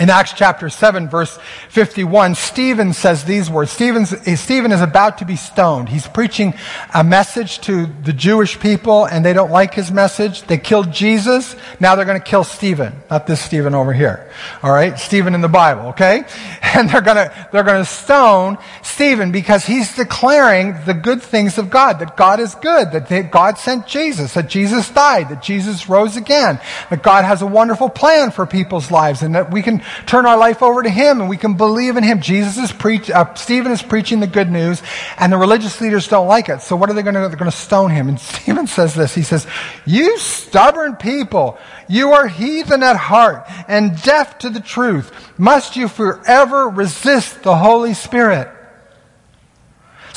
In 0.00 0.10
Acts 0.10 0.32
chapter 0.32 0.68
7, 0.68 1.08
verse 1.08 1.38
51, 1.70 2.36
Stephen 2.36 2.92
says 2.92 3.24
these 3.24 3.50
words. 3.50 3.72
Stephen's, 3.72 4.14
Stephen 4.40 4.70
is 4.70 4.80
about 4.80 5.18
to 5.18 5.24
be 5.24 5.34
stoned. 5.34 5.88
He's 5.88 6.06
preaching 6.06 6.54
a 6.94 7.02
message 7.02 7.58
to 7.62 7.86
the 8.04 8.12
Jewish 8.12 8.60
people, 8.60 9.06
and 9.06 9.24
they 9.24 9.32
don't 9.32 9.50
like 9.50 9.74
his 9.74 9.90
message. 9.90 10.42
They 10.42 10.56
killed 10.56 10.92
Jesus. 10.92 11.56
Now 11.80 11.96
they're 11.96 12.04
going 12.04 12.20
to 12.20 12.24
kill 12.24 12.44
Stephen. 12.44 12.94
Not 13.10 13.26
this 13.26 13.40
Stephen 13.40 13.74
over 13.74 13.92
here. 13.92 14.30
All 14.62 14.70
right? 14.70 14.96
Stephen 14.96 15.34
in 15.34 15.40
the 15.40 15.48
Bible, 15.48 15.88
okay? 15.88 16.24
And 16.74 16.90
they're 16.90 17.00
going 17.00 17.16
to, 17.16 17.48
they're 17.50 17.64
going 17.64 17.82
to 17.82 17.90
stone 17.90 18.58
Stephen 18.82 19.32
because 19.32 19.64
he's 19.64 19.96
declaring 19.96 20.76
the 20.84 20.92
good 20.92 21.22
things 21.22 21.56
of 21.56 21.70
God, 21.70 21.98
that 22.00 22.14
God 22.14 22.40
is 22.40 22.54
good, 22.56 22.92
that 22.92 23.08
they, 23.08 23.22
God 23.22 23.56
sent 23.56 23.86
Jesus, 23.86 24.34
that 24.34 24.50
Jesus 24.50 24.90
died, 24.90 25.30
that 25.30 25.42
Jesus 25.42 25.88
rose 25.88 26.16
again, 26.16 26.60
that 26.90 27.02
God 27.02 27.24
has 27.24 27.40
a 27.40 27.46
wonderful 27.46 27.88
plan 27.88 28.30
for 28.30 28.44
people's 28.44 28.90
lives, 28.90 29.22
and 29.22 29.34
that 29.34 29.50
we 29.50 29.62
can 29.62 29.82
turn 30.06 30.26
our 30.26 30.36
life 30.36 30.62
over 30.62 30.82
to 30.82 30.90
Him 30.90 31.20
and 31.20 31.28
we 31.28 31.36
can 31.36 31.54
believe 31.54 31.96
in 31.96 32.04
Him. 32.04 32.20
Jesus 32.20 32.56
is 32.58 32.72
preach, 32.72 33.10
uh, 33.10 33.34
Stephen 33.34 33.72
is 33.72 33.82
preaching 33.82 34.20
the 34.20 34.26
good 34.26 34.50
news 34.50 34.82
and 35.18 35.32
the 35.32 35.36
religious 35.36 35.80
leaders 35.80 36.08
don't 36.08 36.28
like 36.28 36.48
it. 36.48 36.62
So 36.62 36.76
what 36.76 36.90
are 36.90 36.92
they 36.92 37.02
going 37.02 37.14
to 37.14 37.22
do? 37.22 37.28
They're 37.28 37.36
going 37.36 37.50
to 37.50 37.56
stone 37.56 37.90
him. 37.90 38.08
And 38.08 38.20
Stephen 38.20 38.66
says 38.66 38.94
this. 38.94 39.14
He 39.14 39.22
says, 39.22 39.46
you 39.84 40.18
stubborn 40.18 40.96
people, 40.96 41.58
you 41.88 42.12
are 42.12 42.28
heathen 42.28 42.82
at 42.82 42.96
heart 42.96 43.44
and 43.66 44.00
deaf 44.02 44.38
to 44.38 44.50
the 44.50 44.60
truth. 44.60 45.12
Must 45.38 45.76
you 45.76 45.88
forever 45.88 46.68
resist 46.68 47.42
the 47.42 47.56
Holy 47.56 47.94
Spirit? 47.94 48.54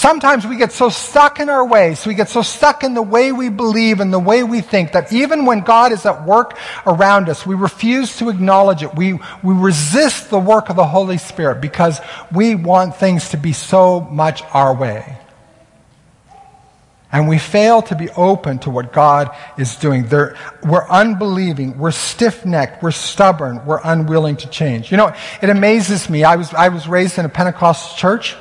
Sometimes 0.02 0.48
we 0.48 0.58
get 0.58 0.72
so 0.72 0.90
stuck 0.90 1.40
in 1.40 1.48
our 1.48 1.64
ways, 1.64 2.08
we 2.08 2.16
get 2.16 2.28
so 2.28 2.42
stuck 2.42 2.84
in 2.84 2.96
the 2.96 3.04
way 3.04 3.32
we 3.32 3.50
believe 3.50 4.00
and 4.00 4.12
the 4.12 4.18
way 4.18 4.42
we 4.42 4.60
think 4.60 4.94
that 4.94 5.14
even 5.14 5.46
when 5.46 5.60
God 5.60 5.92
is 5.92 6.08
at 6.08 6.26
work 6.26 6.58
around 6.88 7.30
us, 7.30 7.46
we 7.46 7.54
refuse 7.54 8.18
to 8.18 8.30
acknowledge 8.30 8.82
it. 8.82 8.96
We, 8.96 9.20
we 9.44 9.54
resist 9.54 10.32
the 10.32 10.40
work 10.40 10.72
of 10.72 10.76
the 10.76 10.88
Holy 10.88 11.20
Spirit 11.20 11.62
because 11.62 12.02
we 12.32 12.56
want 12.56 12.96
things 12.96 13.30
to 13.30 13.38
be 13.38 13.54
so 13.54 14.00
much 14.00 14.42
our 14.54 14.76
way. 14.76 15.20
And 17.12 17.28
we 17.28 17.38
fail 17.38 17.84
to 17.84 17.96
be 17.96 18.10
open 18.10 18.58
to 18.60 18.72
what 18.72 18.92
God 18.92 19.30
is 19.56 19.76
doing. 19.76 20.08
They're, 20.08 20.36
we're 20.64 20.90
unbelieving. 20.90 21.78
We're 21.78 21.92
stiff 21.92 22.44
necked. 22.44 22.82
We're 22.82 22.90
stubborn. 22.90 23.68
We're 23.68 23.82
unwilling 23.84 24.38
to 24.38 24.50
change. 24.50 24.90
You 24.90 24.98
know, 24.98 25.14
it 25.44 25.52
amazes 25.52 26.10
me. 26.10 26.24
I 26.24 26.38
was, 26.38 26.52
I 26.56 26.70
was 26.70 26.88
raised 26.88 27.20
in 27.20 27.26
a 27.26 27.30
Pentecostal 27.30 27.96
church. 27.98 28.36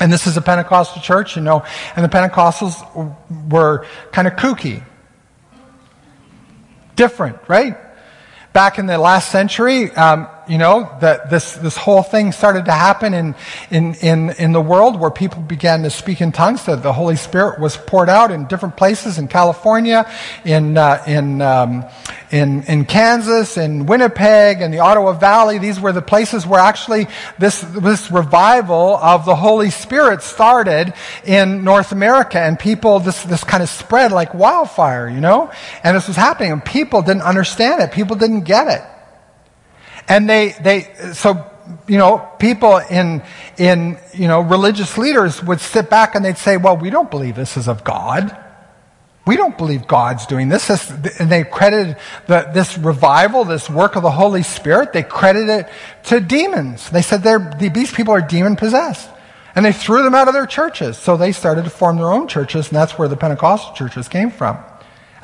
And 0.00 0.12
this 0.12 0.26
is 0.26 0.36
a 0.36 0.42
Pentecostal 0.42 1.00
church, 1.00 1.36
you 1.36 1.42
know, 1.42 1.64
and 1.94 2.04
the 2.04 2.08
Pentecostals 2.08 2.82
were 3.48 3.86
kind 4.10 4.26
of 4.26 4.34
kooky. 4.34 4.82
Different, 6.96 7.38
right? 7.48 7.76
Back 8.52 8.78
in 8.78 8.86
the 8.86 8.98
last 8.98 9.30
century, 9.30 9.90
um, 9.92 10.28
you 10.48 10.58
know, 10.58 10.96
that 11.00 11.30
this, 11.30 11.54
this 11.54 11.76
whole 11.76 12.02
thing 12.02 12.32
started 12.32 12.66
to 12.66 12.72
happen 12.72 13.14
in, 13.14 13.34
in, 13.70 13.94
in, 13.94 14.30
in 14.30 14.52
the 14.52 14.60
world 14.60 14.98
where 15.00 15.10
people 15.10 15.42
began 15.42 15.82
to 15.82 15.90
speak 15.90 16.20
in 16.20 16.32
tongues, 16.32 16.64
that 16.66 16.82
the 16.82 16.92
Holy 16.92 17.16
Spirit 17.16 17.60
was 17.60 17.76
poured 17.76 18.08
out 18.08 18.30
in 18.30 18.46
different 18.46 18.76
places 18.76 19.18
in 19.18 19.28
California, 19.28 20.10
in, 20.44 20.76
uh, 20.76 21.02
in, 21.06 21.40
um, 21.40 21.84
in, 22.30 22.62
in 22.64 22.84
Kansas, 22.84 23.56
in 23.56 23.86
Winnipeg, 23.86 24.60
in 24.60 24.70
the 24.70 24.80
Ottawa 24.80 25.12
Valley. 25.12 25.58
These 25.58 25.80
were 25.80 25.92
the 25.92 26.02
places 26.02 26.46
where 26.46 26.60
actually 26.60 27.06
this, 27.38 27.60
this 27.60 28.10
revival 28.10 28.96
of 28.96 29.24
the 29.24 29.36
Holy 29.36 29.70
Spirit 29.70 30.22
started 30.22 30.92
in 31.24 31.64
North 31.64 31.92
America 31.92 32.38
and 32.38 32.58
people, 32.58 33.00
this, 33.00 33.22
this 33.24 33.44
kind 33.44 33.62
of 33.62 33.68
spread 33.68 34.12
like 34.12 34.34
wildfire, 34.34 35.08
you 35.08 35.20
know? 35.20 35.50
And 35.82 35.96
this 35.96 36.08
was 36.08 36.16
happening 36.16 36.52
and 36.52 36.64
people 36.64 37.02
didn't 37.02 37.22
understand 37.22 37.82
it. 37.82 37.92
People 37.92 38.16
didn't 38.16 38.42
get 38.42 38.68
it. 38.68 38.93
And 40.08 40.28
they, 40.28 40.54
they, 40.60 40.92
so, 41.12 41.50
you 41.88 41.98
know, 41.98 42.18
people 42.38 42.78
in, 42.78 43.22
in, 43.56 43.98
you 44.12 44.28
know, 44.28 44.40
religious 44.40 44.98
leaders 44.98 45.42
would 45.42 45.60
sit 45.60 45.88
back 45.88 46.14
and 46.14 46.24
they'd 46.24 46.38
say, 46.38 46.56
well, 46.56 46.76
we 46.76 46.90
don't 46.90 47.10
believe 47.10 47.36
this 47.36 47.56
is 47.56 47.68
of 47.68 47.84
God. 47.84 48.36
We 49.26 49.36
don't 49.36 49.56
believe 49.56 49.86
God's 49.86 50.26
doing 50.26 50.48
this. 50.50 50.68
and 51.18 51.30
they 51.30 51.44
credited 51.44 51.96
the, 52.26 52.50
this 52.52 52.76
revival, 52.76 53.44
this 53.44 53.70
work 53.70 53.96
of 53.96 54.02
the 54.02 54.10
Holy 54.10 54.42
Spirit, 54.42 54.92
they 54.92 55.02
credited 55.02 55.48
it 55.48 55.68
to 56.04 56.20
demons. 56.20 56.90
They 56.90 57.02
said 57.02 57.22
these 57.58 57.92
people 57.92 58.12
are 58.12 58.20
demon 58.20 58.56
possessed. 58.56 59.08
And 59.54 59.64
they 59.64 59.72
threw 59.72 60.02
them 60.02 60.14
out 60.14 60.26
of 60.28 60.34
their 60.34 60.46
churches. 60.46 60.98
So 60.98 61.16
they 61.16 61.32
started 61.32 61.64
to 61.64 61.70
form 61.70 61.96
their 61.96 62.12
own 62.12 62.26
churches, 62.26 62.68
and 62.68 62.76
that's 62.76 62.98
where 62.98 63.08
the 63.08 63.16
Pentecostal 63.16 63.72
churches 63.74 64.08
came 64.08 64.30
from. 64.30 64.58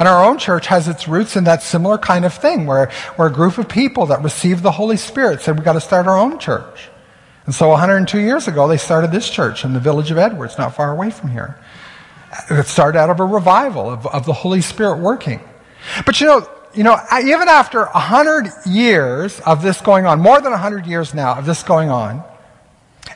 And 0.01 0.09
our 0.09 0.25
own 0.25 0.39
church 0.39 0.67
has 0.69 0.89
its 0.89 1.07
roots 1.07 1.37
in 1.37 1.45
that 1.45 1.63
similar 1.63 1.99
kind 1.99 2.25
of 2.25 2.33
thing, 2.33 2.65
where, 2.65 2.91
where 3.17 3.29
a 3.29 3.33
group 3.33 3.59
of 3.59 3.69
people 3.69 4.07
that 4.07 4.23
received 4.25 4.63
the 4.63 4.73
Holy 4.73 4.97
Spirit 4.97 5.43
said, 5.43 5.57
we've 5.57 5.65
got 5.65 5.75
to 5.75 5.81
start 5.81 6.07
our 6.07 6.17
own 6.17 6.39
church. 6.39 6.89
And 7.45 7.55
so 7.55 7.69
102 7.69 8.19
years 8.19 8.49
ago, 8.49 8.67
they 8.67 8.79
started 8.79 9.13
this 9.13 9.29
church 9.29 9.63
in 9.63 9.75
the 9.75 9.79
village 9.79 10.11
of 10.11 10.17
Edwards, 10.17 10.57
not 10.57 10.75
far 10.75 10.91
away 10.91 11.11
from 11.11 11.31
here. 11.31 11.59
It 12.49 12.67
started 12.67 12.99
out 12.99 13.11
of 13.11 13.21
a 13.21 13.25
revival 13.27 13.91
of, 13.91 14.07
of 14.07 14.25
the 14.25 14.33
Holy 14.33 14.63
Spirit 14.63 15.01
working. 15.01 15.41
But 16.07 16.19
you 16.19 16.29
know, 16.29 16.49
you 16.75 16.83
know, 16.85 16.99
even 17.23 17.49
after 17.49 17.85
100 17.85 18.47
years 18.67 19.39
of 19.41 19.63
this 19.63 19.83
going 19.83 20.07
on, 20.07 20.21
more 20.21 20.41
than 20.41 20.53
100 20.53 20.87
years 20.87 21.13
now 21.13 21.35
of 21.35 21.45
this 21.45 21.63
going 21.63 21.91
on, 21.91 22.25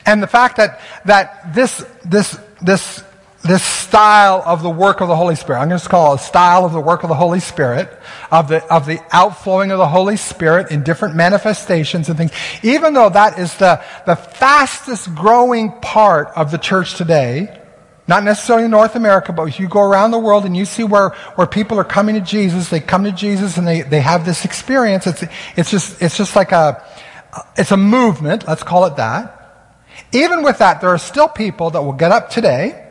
and 0.05 0.21
the 0.21 0.27
fact 0.27 0.57
that, 0.57 0.81
that 1.05 1.55
this, 1.55 1.83
this, 2.03 2.37
this 2.61 3.03
this 3.45 3.63
style 3.63 4.41
of 4.43 4.63
the 4.63 4.69
work 4.69 5.01
of 5.01 5.07
the 5.07 5.15
Holy 5.15 5.35
Spirit. 5.35 5.59
I'm 5.59 5.69
going 5.69 5.79
to 5.79 5.89
call 5.89 6.13
it 6.13 6.21
a 6.21 6.23
style 6.23 6.65
of 6.65 6.73
the 6.73 6.79
work 6.79 7.03
of 7.03 7.09
the 7.09 7.15
Holy 7.15 7.39
Spirit, 7.39 7.95
of 8.31 8.47
the, 8.47 8.65
of 8.73 8.87
the 8.87 8.99
outflowing 9.11 9.71
of 9.71 9.77
the 9.77 9.87
Holy 9.87 10.17
Spirit 10.17 10.71
in 10.71 10.83
different 10.83 11.15
manifestations 11.15 12.09
and 12.09 12.17
things. 12.17 12.31
Even 12.63 12.93
though 12.93 13.09
that 13.09 13.37
is 13.37 13.55
the, 13.57 13.83
the 14.07 14.15
fastest 14.15 15.13
growing 15.13 15.71
part 15.79 16.29
of 16.35 16.49
the 16.49 16.57
church 16.57 16.95
today, 16.95 17.61
not 18.07 18.23
necessarily 18.23 18.65
in 18.65 18.71
North 18.71 18.95
America, 18.95 19.31
but 19.31 19.43
if 19.43 19.59
you 19.59 19.67
go 19.67 19.81
around 19.81 20.11
the 20.11 20.19
world 20.19 20.45
and 20.45 20.57
you 20.57 20.65
see 20.65 20.83
where, 20.83 21.09
where 21.35 21.47
people 21.47 21.79
are 21.79 21.85
coming 21.85 22.15
to 22.15 22.21
Jesus, 22.21 22.69
they 22.69 22.79
come 22.79 23.03
to 23.03 23.11
Jesus 23.11 23.57
and 23.57 23.67
they, 23.67 23.83
they 23.83 24.01
have 24.01 24.25
this 24.25 24.43
experience. 24.43 25.05
It's, 25.05 25.23
it's 25.55 25.69
just, 25.69 26.01
it's 26.01 26.17
just 26.17 26.35
like 26.35 26.51
a, 26.51 26.83
it's 27.55 27.71
a 27.71 27.77
movement, 27.77 28.47
let's 28.47 28.63
call 28.63 28.85
it 28.85 28.95
that. 28.95 29.33
Even 30.11 30.41
with 30.41 30.57
that, 30.59 30.81
there 30.81 30.89
are 30.89 30.97
still 30.97 31.27
people 31.27 31.69
that 31.71 31.81
will 31.81 31.93
get 31.93 32.11
up 32.11 32.29
today 32.31 32.84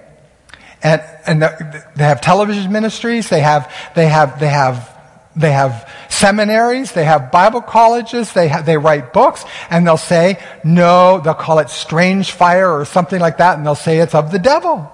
and, 0.85 1.03
and 1.26 1.43
they 1.43 2.05
have 2.05 2.20
television 2.20 2.70
ministries, 2.70 3.30
they 3.30 3.41
have, 3.41 3.72
they 3.97 4.07
have, 4.07 4.39
they 4.39 4.49
have, 4.49 4.91
they 5.35 5.51
have 5.51 5.91
seminaries, 6.11 6.93
they 6.93 7.05
have 7.05 7.32
Bible 7.32 7.62
colleges, 7.62 8.35
they, 8.35 8.53
they 8.62 8.76
write 8.76 9.14
books, 9.14 9.45
and 9.70 9.87
they'll 9.87 9.97
say, 9.97 10.39
no, 10.62 11.20
they'll 11.20 11.32
call 11.32 11.59
it 11.59 11.70
strange 11.70 12.32
fire 12.32 12.70
or 12.70 12.85
something 12.85 13.18
like 13.18 13.39
that, 13.39 13.57
and 13.57 13.66
they'll 13.66 13.74
say 13.74 13.99
it's 13.99 14.14
of 14.14 14.30
the 14.30 14.39
devil. 14.39 14.91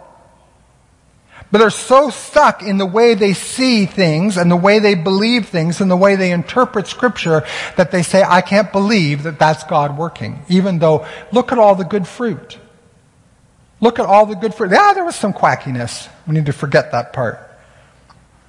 But 1.51 1.59
they're 1.59 1.71
so 1.71 2.11
stuck 2.11 2.63
in 2.63 2.79
the 2.79 2.87
way 2.87 3.15
they 3.15 3.35
see 3.35 3.85
things 3.85 4.37
and 4.37 4.49
the 4.49 4.57
way 4.57 4.79
they 4.79 4.95
believe 4.95 5.49
things 5.49 5.81
and 5.81 5.91
the 5.91 5.97
way 5.97 6.15
they 6.15 6.31
interpret 6.31 6.87
scripture 6.87 7.45
that 7.77 7.91
they 7.91 8.05
say, 8.05 8.23
I 8.23 8.41
can't 8.41 8.71
believe 8.71 9.25
that 9.25 9.41
that's 9.41 9.65
God 9.65 9.99
working. 9.99 10.45
Even 10.49 10.79
though, 10.79 11.05
look 11.33 11.51
at 11.51 11.59
all 11.59 11.75
the 11.75 11.85
good 11.85 12.07
fruit. 12.07 12.59
Look 13.81 13.99
at 13.99 14.07
all 14.07 14.27
the 14.27 14.35
good 14.35 14.55
fruit. 14.55 14.73
Yeah, 14.73 14.93
there 14.95 15.05
was 15.05 15.17
some 15.17 15.33
quackiness. 15.33 16.09
We 16.27 16.35
need 16.35 16.47
to 16.47 16.53
forget 16.53 16.93
that 16.93 17.13
part. 17.13 17.47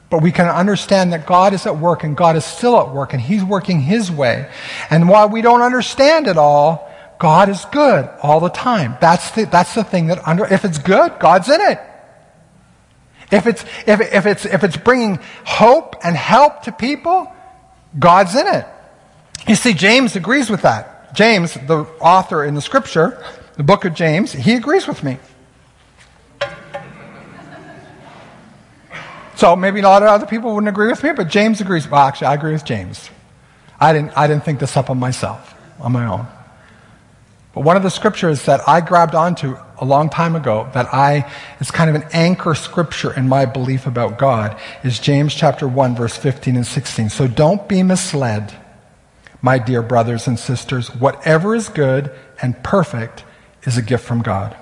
But 0.10 0.22
we 0.22 0.34
can 0.34 0.48
understand 0.48 1.14
that 1.14 1.26
God 1.26 1.54
is 1.54 1.66
at 1.66 1.78
work 1.78 2.04
and 2.04 2.18
God 2.18 2.36
is 2.36 2.44
still 2.44 2.78
at 2.80 2.94
work 2.94 3.14
and 3.14 3.22
He's 3.22 3.44
working 3.44 3.80
His 3.80 4.12
way. 4.12 4.52
And 4.90 5.08
while 5.08 5.30
we 5.30 5.42
don't 5.42 5.62
understand 5.62 6.28
it 6.28 6.38
all, 6.38 6.92
God 7.18 7.48
is 7.48 7.64
good 7.72 8.10
all 8.22 8.42
the 8.42 8.50
time. 8.50 8.98
That's 9.00 9.32
the, 9.32 9.46
that's 9.46 9.74
the 9.74 9.86
thing 9.86 10.08
that 10.08 10.28
under, 10.28 10.46
if 10.46 10.66
it's 10.66 10.80
good, 10.80 11.18
God's 11.20 11.48
in 11.48 11.62
it. 11.62 11.80
If 13.32 13.48
it's, 13.48 13.64
if, 13.88 14.02
if 14.02 14.26
it's, 14.26 14.46
if 14.46 14.64
it's 14.66 14.76
bringing 14.76 15.20
hope 15.46 15.96
and 16.04 16.18
help 16.18 16.64
to 16.64 16.74
people, 16.74 17.34
God's 17.98 18.36
in 18.36 18.48
it. 18.48 18.66
You 19.48 19.56
see, 19.56 19.74
James 19.74 20.18
agrees 20.18 20.50
with 20.50 20.64
that. 20.64 21.16
James, 21.16 21.54
the 21.54 21.86
author 22.02 22.44
in 22.44 22.54
the 22.54 22.62
scripture, 22.62 23.24
the 23.56 23.64
book 23.64 23.86
of 23.86 23.93
James, 23.93 24.32
he 24.32 24.56
agrees 24.56 24.88
with 24.88 25.04
me. 25.04 25.18
So 29.36 29.56
maybe 29.56 29.80
a 29.80 29.84
lot 29.84 30.04
of 30.04 30.10
other 30.10 30.28
people 30.28 30.54
wouldn't 30.54 30.70
agree 30.70 30.88
with 30.88 31.04
me, 31.04 31.14
but 31.14 31.28
James 31.28 31.62
agrees. 31.62 31.88
Well, 31.88 32.02
actually, 32.02 32.28
I 32.28 32.36
agree 32.36 32.54
with 32.54 32.64
James. 32.64 33.10
I 33.80 33.91
didn't, 33.91 34.16
I 34.16 34.28
didn't 34.28 34.45
think 34.45 34.60
this 34.60 34.78
up 34.78 34.91
on 34.91 34.99
myself, 34.99 35.56
on 35.80 35.93
my 35.93 36.06
own. 36.06 36.28
But 37.54 37.62
one 37.62 37.76
of 37.76 37.82
the 37.82 37.89
scriptures 37.89 38.45
that 38.45 38.62
I 38.68 38.82
grabbed 38.82 39.16
onto 39.16 39.58
a 39.80 39.84
long 39.84 40.10
time 40.12 40.36
ago 40.36 40.70
that 40.76 40.93
I 40.93 41.30
is 41.60 41.72
kind 41.72 41.89
of 41.89 41.95
an 41.95 42.08
anchor 42.14 42.54
scripture 42.54 43.12
in 43.12 43.28
my 43.28 43.45
belief 43.45 43.88
about 43.88 44.20
God 44.20 44.56
is 44.84 44.99
James 44.99 45.34
chapter 45.34 45.68
1 45.68 45.95
verse 45.95 46.16
15 46.16 46.56
and 46.56 46.68
16. 46.68 47.10
So 47.10 47.28
don't 47.28 47.68
be 47.68 47.82
misled, 47.82 48.54
my 49.41 49.58
dear 49.58 49.82
brothers 49.82 50.28
and 50.28 50.38
sisters. 50.38 50.93
Whatever 50.93 51.56
is 51.56 51.68
good 51.68 52.12
and 52.41 52.62
perfect 52.64 53.26
is 53.64 53.78
a 53.78 53.82
gift 53.82 54.03
from 54.03 54.22
God. 54.22 54.55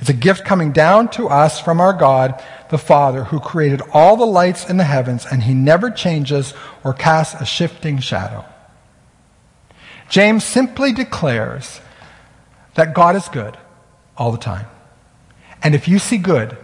It's 0.00 0.10
a 0.10 0.14
gift 0.14 0.44
coming 0.44 0.72
down 0.72 1.08
to 1.12 1.28
us 1.28 1.60
from 1.60 1.80
our 1.80 1.92
God, 1.92 2.42
the 2.70 2.78
Father, 2.78 3.24
who 3.24 3.40
created 3.40 3.82
all 3.92 4.16
the 4.16 4.26
lights 4.26 4.68
in 4.68 4.76
the 4.76 4.84
heavens, 4.84 5.26
and 5.30 5.42
he 5.42 5.54
never 5.54 5.90
changes 5.90 6.54
or 6.84 6.92
casts 6.92 7.40
a 7.40 7.46
shifting 7.46 7.98
shadow. 7.98 8.44
James 10.08 10.44
simply 10.44 10.92
declares 10.92 11.80
that 12.74 12.94
God 12.94 13.16
is 13.16 13.28
good 13.28 13.56
all 14.16 14.32
the 14.32 14.38
time. 14.38 14.66
And 15.62 15.74
if 15.74 15.88
you 15.88 15.98
see 15.98 16.18
good, 16.18 16.56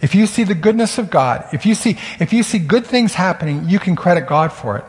if 0.00 0.14
you 0.14 0.26
see 0.26 0.44
the 0.44 0.54
goodness 0.54 0.98
of 0.98 1.10
God, 1.10 1.48
if 1.52 1.64
you 1.64 1.74
see, 1.74 1.98
if 2.20 2.32
you 2.32 2.42
see 2.42 2.58
good 2.58 2.86
things 2.86 3.14
happening, 3.14 3.68
you 3.68 3.78
can 3.78 3.96
credit 3.96 4.26
God 4.26 4.52
for 4.52 4.76
it. 4.76 4.84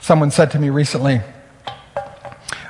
Someone 0.00 0.30
said 0.30 0.52
to 0.52 0.58
me 0.58 0.70
recently, 0.70 1.20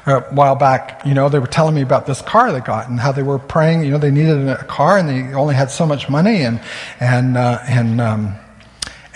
a 0.07 0.21
while 0.31 0.57
back, 0.57 1.03
you 1.05 1.15
know, 1.15 1.29
they 1.29 1.39
were 1.39 1.47
telling 1.47 1.75
me 1.75 1.83
about 1.83 2.07
this 2.07 2.23
car 2.23 2.53
they 2.53 2.61
got 2.61 2.89
and 2.89 2.99
how 2.99 3.13
they 3.13 3.23
were 3.23 3.39
praying, 3.39 3.85
you 3.85 3.91
know, 3.91 3.99
they 3.99 4.11
needed 4.11 4.49
a 4.49 4.65
car 4.65 4.99
and 4.99 5.09
they 5.09 5.35
only 5.35 5.55
had 5.55 5.71
so 5.71 5.87
much 5.87 6.09
money 6.09 6.43
and, 6.43 6.61
and, 7.01 7.37
uh, 7.37 7.59
and, 7.69 8.01
um, 8.01 8.35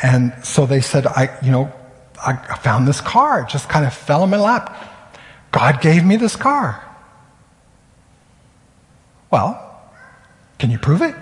and 0.03 0.35
so 0.45 0.66
they 0.66 0.80
said, 0.80 1.07
I, 1.07 1.37
you 1.43 1.51
know, 1.51 1.72
I 2.26 2.57
found 2.59 2.89
this 2.89 3.01
car. 3.01 3.43
It 3.43 3.49
just 3.49 3.68
kind 3.68 3.85
of 3.85 3.93
fell 3.93 4.24
in 4.24 4.30
my 4.30 4.39
lap. 4.39 4.74
God 5.51 5.80
gave 5.80 6.05
me 6.05 6.16
this 6.16 6.37
car. 6.37 6.82
Well, 9.30 9.61
can 10.59 10.70
you 10.70 10.78
prove 10.78 11.03
it? 11.03 11.14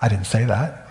I 0.00 0.08
didn't 0.08 0.26
say 0.26 0.44
that. 0.44 0.88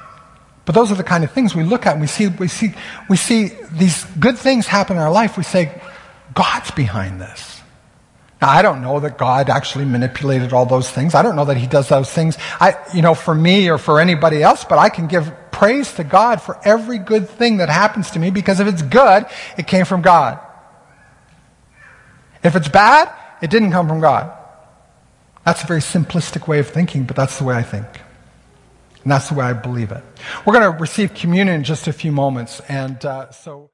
But 0.66 0.76
those 0.76 0.92
are 0.92 0.96
the 0.96 1.04
kind 1.04 1.24
of 1.24 1.32
things 1.32 1.56
we 1.56 1.64
look 1.64 1.86
at 1.86 1.94
and 1.94 2.02
we 2.02 2.08
see, 2.08 2.28
we 2.28 2.48
see, 2.48 2.74
we 3.10 3.18
see 3.18 3.52
these 3.72 4.06
good 4.20 4.38
things 4.38 4.68
happen 4.68 4.98
in 4.98 5.02
our 5.02 5.12
life. 5.12 5.38
We 5.38 5.44
say, 5.44 5.82
God's 6.34 6.72
behind 6.72 7.20
this. 7.20 7.62
Now, 8.42 8.50
I 8.50 8.64
don't 8.64 8.82
know 8.82 9.00
that 9.00 9.18
God 9.18 9.50
actually 9.50 9.86
manipulated 9.86 10.52
all 10.52 10.66
those 10.66 10.90
things. 10.90 11.14
I 11.14 11.22
don't 11.22 11.36
know 11.36 11.46
that 11.46 11.58
He 11.58 11.68
does 11.68 11.90
those 11.90 12.12
things, 12.12 12.38
I, 12.60 12.76
you 12.94 13.04
know, 13.04 13.14
for 13.14 13.36
me 13.36 13.70
or 13.70 13.78
for 13.78 14.00
anybody 14.00 14.42
else, 14.42 14.66
but 14.66 14.80
I 14.80 14.90
can 14.90 15.08
give 15.08 15.32
praise 15.52 15.94
to 15.94 16.04
God 16.04 16.42
for 16.42 16.60
every 16.64 16.98
good 16.98 17.30
thing 17.30 17.58
that 17.58 17.70
happens 17.70 18.12
to 18.12 18.20
me 18.20 18.32
because 18.32 18.60
if 18.60 18.68
it's 18.68 18.82
good, 18.82 19.28
it 19.58 19.68
came 19.68 19.86
from 19.86 20.02
God. 20.02 20.40
If 22.44 22.56
it's 22.56 22.68
bad, 22.68 23.14
it 23.44 23.52
didn't 23.52 23.72
come 23.72 23.88
from 23.88 24.00
God. 24.00 24.36
That's 25.46 25.64
a 25.64 25.68
very 25.68 25.82
simplistic 25.82 26.48
way 26.48 26.60
of 26.60 26.68
thinking, 26.68 27.04
but 27.04 27.16
that's 27.16 27.38
the 27.38 27.44
way 27.44 27.56
I 27.56 27.64
think. 27.64 27.86
And 29.04 29.12
that's 29.12 29.30
the 29.30 29.36
way 29.36 29.46
I 29.46 29.54
believe 29.54 29.92
it. 29.92 30.04
We're 30.46 30.54
going 30.54 30.72
to 30.72 30.78
receive 30.80 31.14
communion 31.14 31.56
in 31.56 31.64
just 31.64 31.88
a 31.88 31.94
few 31.94 32.12
moments. 32.12 32.60
And 32.68 33.04
uh, 33.06 33.32
so. 33.32 33.70